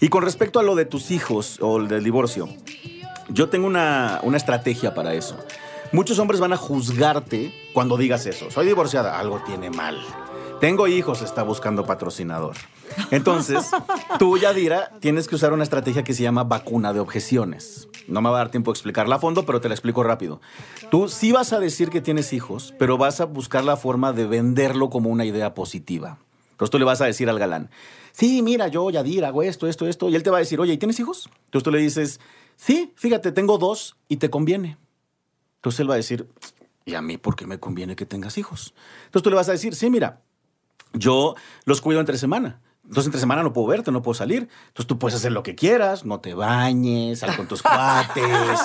Y 0.00 0.08
con 0.08 0.24
respecto 0.24 0.58
a 0.58 0.62
lo 0.62 0.74
de 0.74 0.86
tus 0.86 1.10
hijos 1.10 1.58
o 1.60 1.76
el 1.76 1.88
del 1.88 2.02
divorcio, 2.02 2.48
yo 3.28 3.50
tengo 3.50 3.66
una, 3.66 4.18
una 4.22 4.38
estrategia 4.38 4.94
para 4.94 5.14
eso. 5.14 5.36
Muchos 5.92 6.18
hombres 6.18 6.40
van 6.40 6.54
a 6.54 6.56
juzgarte 6.56 7.52
cuando 7.74 7.96
digas 7.96 8.24
eso. 8.26 8.50
Soy 8.50 8.66
divorciada, 8.66 9.18
algo 9.18 9.42
tiene 9.44 9.70
mal. 9.70 10.00
Tengo 10.58 10.88
hijos, 10.88 11.20
está 11.20 11.42
buscando 11.42 11.84
patrocinador. 11.84 12.56
Entonces, 13.10 13.70
tú, 14.18 14.38
Yadira, 14.38 14.92
tienes 15.00 15.28
que 15.28 15.34
usar 15.34 15.52
una 15.52 15.62
estrategia 15.62 16.04
que 16.04 16.14
se 16.14 16.22
llama 16.22 16.44
vacuna 16.44 16.92
de 16.92 17.00
objeciones. 17.00 17.88
No 18.08 18.20
me 18.20 18.30
va 18.30 18.36
a 18.36 18.38
dar 18.38 18.50
tiempo 18.50 18.70
a 18.70 18.74
explicarla 18.74 19.16
a 19.16 19.18
fondo, 19.18 19.46
pero 19.46 19.60
te 19.60 19.68
la 19.68 19.74
explico 19.74 20.02
rápido. 20.02 20.40
Tú 20.90 21.08
sí 21.08 21.32
vas 21.32 21.52
a 21.52 21.60
decir 21.60 21.90
que 21.90 22.00
tienes 22.00 22.32
hijos, 22.32 22.74
pero 22.78 22.98
vas 22.98 23.20
a 23.20 23.24
buscar 23.26 23.64
la 23.64 23.76
forma 23.76 24.12
de 24.12 24.26
venderlo 24.26 24.90
como 24.90 25.10
una 25.10 25.24
idea 25.24 25.54
positiva. 25.54 26.18
Entonces 26.52 26.70
tú 26.70 26.78
le 26.78 26.84
vas 26.84 27.00
a 27.00 27.06
decir 27.06 27.28
al 27.30 27.38
galán, 27.38 27.70
sí, 28.12 28.42
mira, 28.42 28.68
yo, 28.68 28.90
Yadira, 28.90 29.28
hago 29.28 29.42
esto, 29.42 29.66
esto, 29.66 29.86
esto. 29.86 30.08
Y 30.08 30.16
él 30.16 30.22
te 30.22 30.30
va 30.30 30.36
a 30.36 30.40
decir, 30.40 30.60
oye, 30.60 30.72
¿y 30.74 30.78
tienes 30.78 31.00
hijos? 31.00 31.30
Entonces 31.46 31.64
tú 31.64 31.70
le 31.70 31.78
dices, 31.78 32.20
sí, 32.56 32.92
fíjate, 32.96 33.32
tengo 33.32 33.58
dos 33.58 33.96
y 34.08 34.16
te 34.16 34.30
conviene. 34.30 34.76
Entonces 35.56 35.80
él 35.80 35.90
va 35.90 35.94
a 35.94 35.96
decir, 35.96 36.28
¿y 36.84 36.94
a 36.94 37.02
mí 37.02 37.16
por 37.16 37.36
qué 37.36 37.46
me 37.46 37.58
conviene 37.58 37.96
que 37.96 38.06
tengas 38.06 38.38
hijos? 38.38 38.74
Entonces 39.06 39.22
tú 39.22 39.30
le 39.30 39.36
vas 39.36 39.48
a 39.48 39.52
decir, 39.52 39.74
sí, 39.74 39.90
mira, 39.90 40.20
yo 40.92 41.34
los 41.64 41.80
cuido 41.80 42.00
entre 42.00 42.18
semana. 42.18 42.60
Entonces, 42.90 43.06
entre 43.06 43.20
semana 43.20 43.44
no 43.44 43.52
puedo 43.52 43.68
verte, 43.68 43.92
no 43.92 44.02
puedo 44.02 44.14
salir. 44.14 44.48
Entonces, 44.66 44.88
tú 44.88 44.98
puedes 44.98 45.14
hacer 45.14 45.30
lo 45.30 45.44
que 45.44 45.54
quieras. 45.54 46.04
No 46.04 46.18
te 46.18 46.34
bañes, 46.34 47.20
sal 47.20 47.36
con 47.36 47.46
tus 47.46 47.62
cuates. 47.62 48.58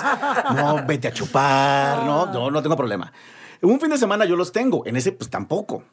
No, 0.55 0.83
vete 0.83 1.09
a 1.09 1.13
chupar. 1.13 2.03
No, 2.03 2.25
no, 2.33 2.49
no 2.49 2.63
tengo 2.63 2.75
problema. 2.75 3.13
Un 3.61 3.79
fin 3.79 3.91
de 3.91 3.99
semana 3.99 4.25
yo 4.25 4.35
los 4.35 4.51
tengo. 4.51 4.83
En 4.87 4.95
ese, 4.95 5.11
pues 5.11 5.29
tampoco. 5.29 5.83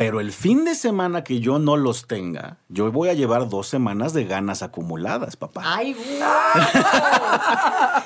Pero 0.00 0.18
el 0.18 0.32
fin 0.32 0.64
de 0.64 0.74
semana 0.74 1.24
que 1.24 1.40
yo 1.40 1.58
no 1.58 1.76
los 1.76 2.06
tenga, 2.06 2.56
yo 2.70 2.90
voy 2.90 3.10
a 3.10 3.12
llevar 3.12 3.50
dos 3.50 3.68
semanas 3.68 4.14
de 4.14 4.24
ganas 4.24 4.62
acumuladas, 4.62 5.36
papá. 5.36 5.60
¡Ay, 5.62 5.92
guau! 5.92 6.64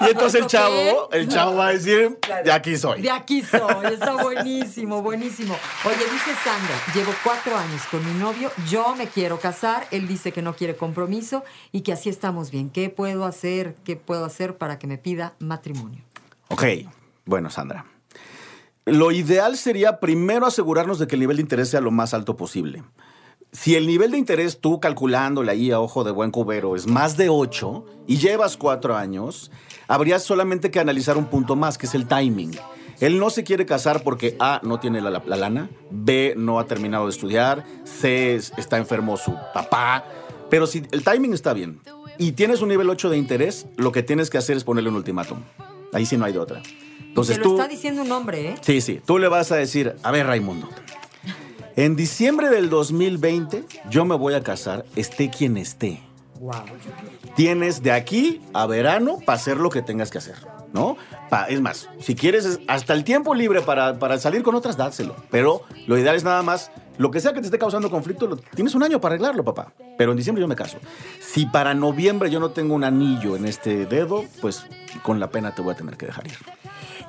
y 0.01 0.11
entonces 0.11 0.41
el 0.41 0.49
chavo, 0.49 1.09
el 1.13 1.29
chavo 1.29 1.55
va 1.55 1.69
a 1.69 1.73
decir, 1.73 2.19
de 2.45 2.51
aquí 2.51 2.77
soy. 2.77 3.01
De 3.01 3.13
aquí 3.13 3.43
soy, 3.43 3.93
está 3.93 4.13
buenísimo, 4.25 5.03
buenísimo. 5.03 5.55
Oye, 5.85 6.05
dice 6.13 6.35
Sandra, 6.43 6.75
llevo 6.97 7.13
cuatro 7.23 7.57
años 7.57 7.83
con 7.89 8.05
mi 8.05 8.19
novio, 8.19 8.51
yo 8.69 8.97
me 8.97 9.07
quiero 9.07 9.39
casar, 9.39 9.87
él 9.93 10.09
dice 10.09 10.33
que 10.33 10.43
no 10.43 10.57
quiere 10.57 10.75
compromiso 10.75 11.45
y 11.71 11.83
que 11.83 11.93
así 11.93 12.09
estamos 12.09 12.51
bien. 12.51 12.71
¿Qué 12.71 12.91
puedo 12.91 13.25
hacer? 13.25 13.77
¿Qué 13.85 13.95
puedo 13.95 14.25
hacer 14.25 14.59
para 14.59 14.81
que 14.81 14.89
me 14.89 14.99
pida 14.99 15.35
matrimonio? 15.39 16.03
Ok, 16.49 16.65
bueno, 17.25 17.51
Sandra. 17.51 17.85
Lo 18.87 19.13
ideal 19.13 19.57
sería 19.57 19.99
primero 19.99 20.47
asegurarnos 20.47 20.99
de 20.99 21.07
que 21.07 21.17
el 21.17 21.21
nivel 21.21 21.37
de 21.37 21.43
interés 21.43 21.71
sea 21.71 21.81
lo 21.81 21.91
más 21.91 22.13
alto 22.13 22.37
posible. 22.37 22.83
Si 23.51 23.77
el 23.77 23.87
nivel 23.87 24.11
de 24.11 24.19
interés 24.19 24.61
tú 24.61 24.79
calculándole 24.79 25.53
ahí 25.53 25.71
a 25.71 25.81
ojo 25.81 26.05
de 26.05 26.11
buen 26.11 26.31
cubero 26.31 26.77
es 26.77 26.87
más 26.87 27.17
de 27.17 27.31
8 27.31 27.87
y 28.07 28.19
llevas 28.19 28.59
4 28.59 28.97
años, 28.97 29.51
habría 29.89 30.19
solamente 30.19 30.71
que 30.71 30.81
analizar 30.81 31.17
un 31.17 31.27
punto 31.27 31.57
más, 31.57 31.79
que 31.79 31.87
es 31.87 31.95
el 31.95 32.07
timing. 32.07 32.51
Él 33.01 33.19
no 33.19 33.31
se 33.31 33.43
quiere 33.43 33.65
casar 33.65 34.03
porque 34.03 34.37
A, 34.39 34.61
no 34.63 34.81
tiene 34.81 35.01
la, 35.01 35.11
la 35.11 35.37
lana, 35.37 35.71
B, 35.91 36.35
no 36.37 36.59
ha 36.59 36.67
terminado 36.67 37.05
de 37.05 37.11
estudiar, 37.11 37.65
C, 37.85 38.35
está 38.35 38.77
enfermo 38.77 39.17
su 39.17 39.35
papá. 39.55 40.05
Pero 40.51 40.67
si 40.67 40.83
el 40.91 41.03
timing 41.03 41.33
está 41.33 41.55
bien 41.55 41.81
y 42.19 42.33
tienes 42.33 42.61
un 42.61 42.69
nivel 42.69 42.91
8 42.91 43.09
de 43.09 43.17
interés, 43.17 43.67
lo 43.77 43.93
que 43.93 44.03
tienes 44.03 44.29
que 44.29 44.39
hacer 44.39 44.59
es 44.59 44.65
ponerle 44.65 44.91
un 44.91 44.97
ultimátum. 44.97 45.39
Ahí 45.93 46.05
sí 46.05 46.19
no 46.19 46.27
hay 46.27 46.33
de 46.35 46.39
otra. 46.41 46.61
Entonces, 47.15 47.39
Te 47.39 47.45
lo 47.45 47.51
está 47.53 47.69
diciendo 47.69 48.03
un 48.03 48.11
hombre, 48.11 48.49
¿eh? 48.49 48.55
Sí, 48.61 48.81
sí. 48.81 49.01
Tú 49.07 49.19
le 49.21 49.29
vas 49.29 49.53
a 49.53 49.57
decir, 49.57 49.95
a 50.03 50.11
ver, 50.11 50.27
Raimundo, 50.27 50.69
en 51.77 51.95
diciembre 51.95 52.51
del 52.51 52.69
2020 52.69 53.65
yo 53.89 54.05
me 54.05 54.17
voy 54.17 54.35
a 54.35 54.43
casar, 54.43 54.85
esté 54.97 55.31
quien 55.31 55.57
esté. 55.57 56.01
Wow. 56.41 56.65
Tienes 57.37 57.85
de 57.85 57.93
aquí 57.93 58.41
a 58.53 58.67
verano 58.67 59.19
para 59.25 59.37
hacer 59.37 59.59
lo 59.59 59.71
que 59.71 59.81
tengas 59.81 60.11
que 60.11 60.19
hacer, 60.19 60.35
¿no? 60.73 60.97
es 61.49 61.61
más, 61.61 61.89
si 62.01 62.17
quieres 62.17 62.59
hasta 62.67 62.95
el 62.95 63.05
tiempo 63.05 63.33
libre 63.33 63.61
para, 63.61 63.97
para 64.01 64.19
salir 64.19 64.43
con 64.43 64.57
otras, 64.57 64.77
dárselo. 64.77 65.15
Pero 65.31 65.63
lo 65.87 65.97
ideal 65.97 66.17
es 66.17 66.25
nada 66.25 66.43
más 66.43 66.73
lo 66.99 67.13
que 67.13 67.21
sea 67.21 67.33
que 67.33 67.41
te 67.41 67.47
esté 67.47 67.59
causando 67.59 67.91
conflicto, 67.91 68.37
tienes 68.57 68.75
un 68.75 68.83
año 68.83 69.01
para 69.01 69.15
arreglarlo, 69.15 69.45
papá. 69.45 69.73
Pero 69.97 70.11
en 70.11 70.17
diciembre 70.17 70.41
yo 70.41 70.49
me 70.49 70.57
caso. 70.57 70.79
Si 71.21 71.47
para 71.47 71.75
noviembre 71.75 72.29
yo 72.29 72.41
no 72.41 72.51
tengo 72.51 72.75
un 72.75 72.83
anillo 72.83 73.37
en 73.37 73.47
este 73.47 73.87
dedo, 73.87 74.25
pues 74.41 74.67
con 75.05 75.21
la 75.21 75.31
pena 75.31 75.55
te 75.55 75.63
voy 75.63 75.75
a 75.75 75.77
tener 75.77 75.97
que 75.97 76.07
dejar 76.07 76.27
ir. 76.27 76.39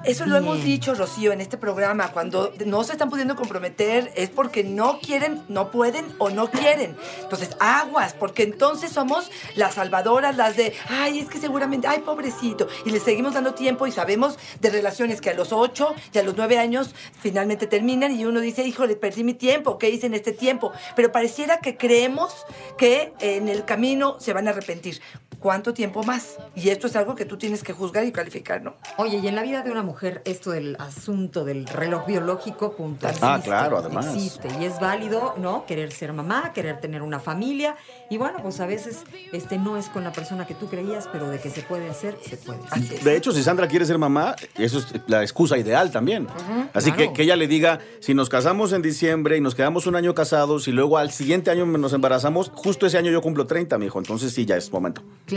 Eso 0.06 0.28
lo 0.28 0.38
hemos 0.38 0.64
dicho, 0.64 0.94
Rocío, 0.94 1.32
en 1.32 1.42
este 1.42 1.58
programa. 1.58 2.12
Cuando 2.12 2.54
no 2.66 2.84
se 2.84 2.92
están 2.92 3.10
pudiendo 3.10 3.36
comprometer 3.36 4.12
es 4.16 4.30
porque 4.30 4.64
no 4.64 5.00
quieren, 5.00 5.42
no 5.48 5.72
pueden 5.72 6.06
o 6.20 6.30
no 6.30 6.52
quieren. 6.52 6.96
Entonces, 7.24 7.58
aguas, 7.60 8.14
porque 8.14 8.44
entonces 8.44 8.92
somos 8.92 9.32
las 9.56 9.76
salvadoras, 9.76 10.38
las 10.38 10.58
de, 10.58 10.74
ay, 10.90 11.20
es 11.20 11.28
que 11.28 11.40
seguramente, 11.40 11.88
ay, 11.88 12.00
pobrecito. 12.00 12.68
Y 12.86 12.92
le 12.92 13.00
seguimos 13.00 13.34
dando 13.34 13.56
tiempo 13.56 13.88
y 13.88 13.92
sabemos 13.92 14.38
de 14.62 14.70
relaciones 14.70 15.22
que 15.22 15.32
a 15.32 15.34
los 15.34 15.52
ocho 15.52 15.96
y 16.14 16.20
a 16.20 16.24
los 16.24 16.38
nueve 16.38 16.60
años 16.60 16.94
finalmente 17.20 17.66
terminan 17.66 18.16
y 18.16 18.26
uno 18.26 18.42
dice, 18.42 18.64
híjole, 18.64 18.96
perdí 18.96 19.24
mi 19.24 19.34
tiempo, 19.34 19.80
¿qué 19.80 19.90
hice 19.90 20.06
en 20.06 20.14
este 20.14 20.34
tiempo? 20.34 20.72
Pero 20.96 21.12
pareciera 21.12 21.58
que 21.60 21.78
creemos 21.78 22.46
que 22.78 23.12
en 23.20 23.50
el 23.50 23.66
camino 23.66 24.20
se 24.20 24.34
van 24.34 24.48
a 24.48 24.52
arrepentir. 24.52 25.02
¿Cuánto 25.46 25.76
tiempo 25.76 26.02
más? 26.02 26.38
Y 26.56 26.70
esto 26.70 26.88
es 26.88 26.96
algo 26.96 27.14
que 27.14 27.24
tú 27.24 27.38
tienes 27.38 27.62
que 27.62 27.72
juzgar 27.72 28.04
y 28.04 28.12
calificar, 28.12 28.64
¿no? 28.64 28.78
Oye, 28.98 29.18
y 29.18 29.28
en 29.28 29.36
la 29.36 29.44
vida 29.44 29.62
de 29.62 29.70
una 29.70 29.84
mujer, 29.84 30.24
esto 30.26 30.50
del 30.50 30.76
asunto 30.80 31.46
del 31.46 31.68
reloj 31.68 32.08
biológico, 32.08 32.76
punto. 32.76 33.08
ah, 33.22 33.40
claro, 33.44 33.78
además. 33.78 34.08
Existe 34.08 34.48
y 34.60 34.66
es 34.66 34.80
válido, 34.80 35.36
¿no? 35.38 35.68
Querer 35.68 35.92
ser 35.92 36.14
mamá, 36.14 36.52
querer 36.52 36.80
tener 36.80 37.04
una 37.04 37.20
familia. 37.20 37.76
Y 38.10 38.18
bueno, 38.18 38.40
pues 38.42 38.60
a 38.60 38.66
veces 38.66 39.04
este 39.34 39.60
no 39.60 39.78
es 39.78 39.88
con 39.90 40.04
la 40.04 40.12
persona 40.12 40.48
que 40.48 40.56
tú 40.56 40.66
creías, 40.66 41.08
pero 41.12 41.30
de 41.30 41.40
que 41.40 41.52
se 41.52 41.62
puede 41.62 41.92
hacer, 41.92 42.18
se 42.28 42.38
puede. 42.38 42.58
de 43.04 43.16
hecho, 43.16 43.32
si 43.32 43.44
Sandra 43.44 43.68
quiere 43.68 43.86
ser 43.86 44.00
mamá, 44.00 44.36
eso 44.58 44.80
es 44.80 44.88
la 45.06 45.22
excusa 45.22 45.60
ideal 45.60 45.92
también. 45.92 46.28
Así 46.74 46.92
que 46.92 47.14
que 47.14 47.22
ella 47.22 47.36
le 47.36 47.48
diga, 47.48 47.82
si 48.00 48.16
nos 48.16 48.30
casamos 48.30 48.74
en 48.74 48.82
diciembre 48.82 49.38
y 49.38 49.42
nos 49.42 49.54
quedamos 49.54 49.86
un 49.86 49.96
año 49.96 50.16
casados 50.16 50.68
y 50.68 50.72
luego 50.72 50.98
al 50.98 51.12
siguiente 51.12 51.52
año 51.52 51.68
nos 51.68 51.94
embarazamos, 51.94 52.52
justo 52.56 52.88
ese 52.88 52.98
año 52.98 53.12
yo 53.12 53.22
cumplo 53.22 53.46
30, 53.46 53.78
mi 53.78 53.86
hijo. 53.86 54.00
Entonces 54.00 54.34
sí, 54.34 54.48
ya 54.48 54.58
es 54.58 54.74
momento. 54.74 55.04
Claro, 55.28 55.35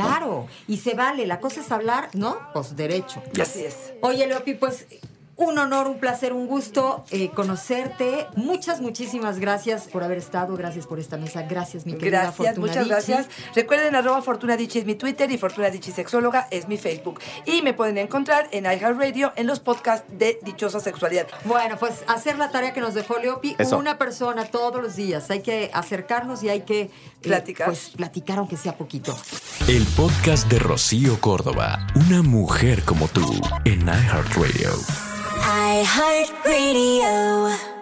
y 0.67 0.77
se 0.79 0.95
vale. 0.95 1.27
La 1.27 1.41
cosa 1.41 1.61
es 1.61 1.71
hablar, 1.73 2.11
¿no? 2.15 2.39
Pues 2.53 2.77
derecho. 2.77 3.23
Así 3.41 3.65
es. 3.65 3.93
Oye, 4.03 4.27
Leopi, 4.27 4.53
y 4.53 4.55
pues 4.55 4.87
un 5.39 5.57
honor, 5.57 5.87
un 5.87 5.99
placer, 5.99 6.33
un 6.33 6.49
gusto 6.49 7.05
eh, 7.11 7.31
conocerte. 7.31 8.27
Muchas, 8.35 8.81
muchísimas 8.81 9.39
gracias 9.39 9.85
por 9.85 10.03
haber 10.03 10.19
estado. 10.19 10.57
Gracias 10.57 10.87
por 10.87 10.99
esta 10.99 11.17
mesa. 11.17 11.43
Gracias, 11.43 11.87
mi 11.87 11.95
querida 11.95 12.23
Gracias, 12.23 12.59
muchas 12.59 12.89
gracias. 12.89 13.27
Recuerden, 13.55 13.95
arroba 13.95 14.21
Fortuna 14.21 14.55
es 14.55 14.85
mi 14.85 14.97
Twitter 14.97 15.31
y 15.31 15.39
Fortuna 15.39 15.71
Sexóloga 15.71 16.49
es 16.51 16.67
mi 16.67 16.77
Facebook. 16.77 17.21
Y 17.47 17.63
me 17.63 17.73
pueden 17.73 17.99
encontrar 17.99 18.49
en 18.51 18.65
iHeartRadio 18.65 19.33
en 19.37 19.47
los 19.47 19.61
podcasts 19.61 20.05
de 20.11 20.41
Dichosa 20.43 20.81
Sexualidad. 20.81 21.29
Bueno, 21.45 21.77
pues 21.79 22.03
hacer 22.09 22.37
la 22.37 22.51
tarea 22.51 22.73
que 22.73 22.81
nos 22.81 22.95
dejó 22.95 23.19
Leopi. 23.19 23.57
Una 23.79 23.97
persona 23.97 24.47
todos 24.47 24.83
los 24.83 24.97
días. 24.97 25.31
Hay 25.31 25.43
que 25.43 25.71
acercarnos 25.73 26.43
y 26.43 26.49
hay 26.49 26.63
que 26.63 26.81
eh, 26.81 26.91
platicar. 27.23 27.69
pues 27.69 27.91
platicar 27.91 28.39
aunque 28.39 28.57
sea 28.57 28.77
poquito. 28.77 29.17
El 29.69 29.87
podcast 29.97 30.51
de 30.51 30.59
Rocío 30.59 31.21
Córdoba. 31.21 31.87
Una 31.95 32.23
mujer 32.23 32.83
como 32.83 33.07
tú 33.07 33.41
en 33.65 33.83
iHeartRadio. 33.83 34.71
iHeartRadio. 35.43 37.78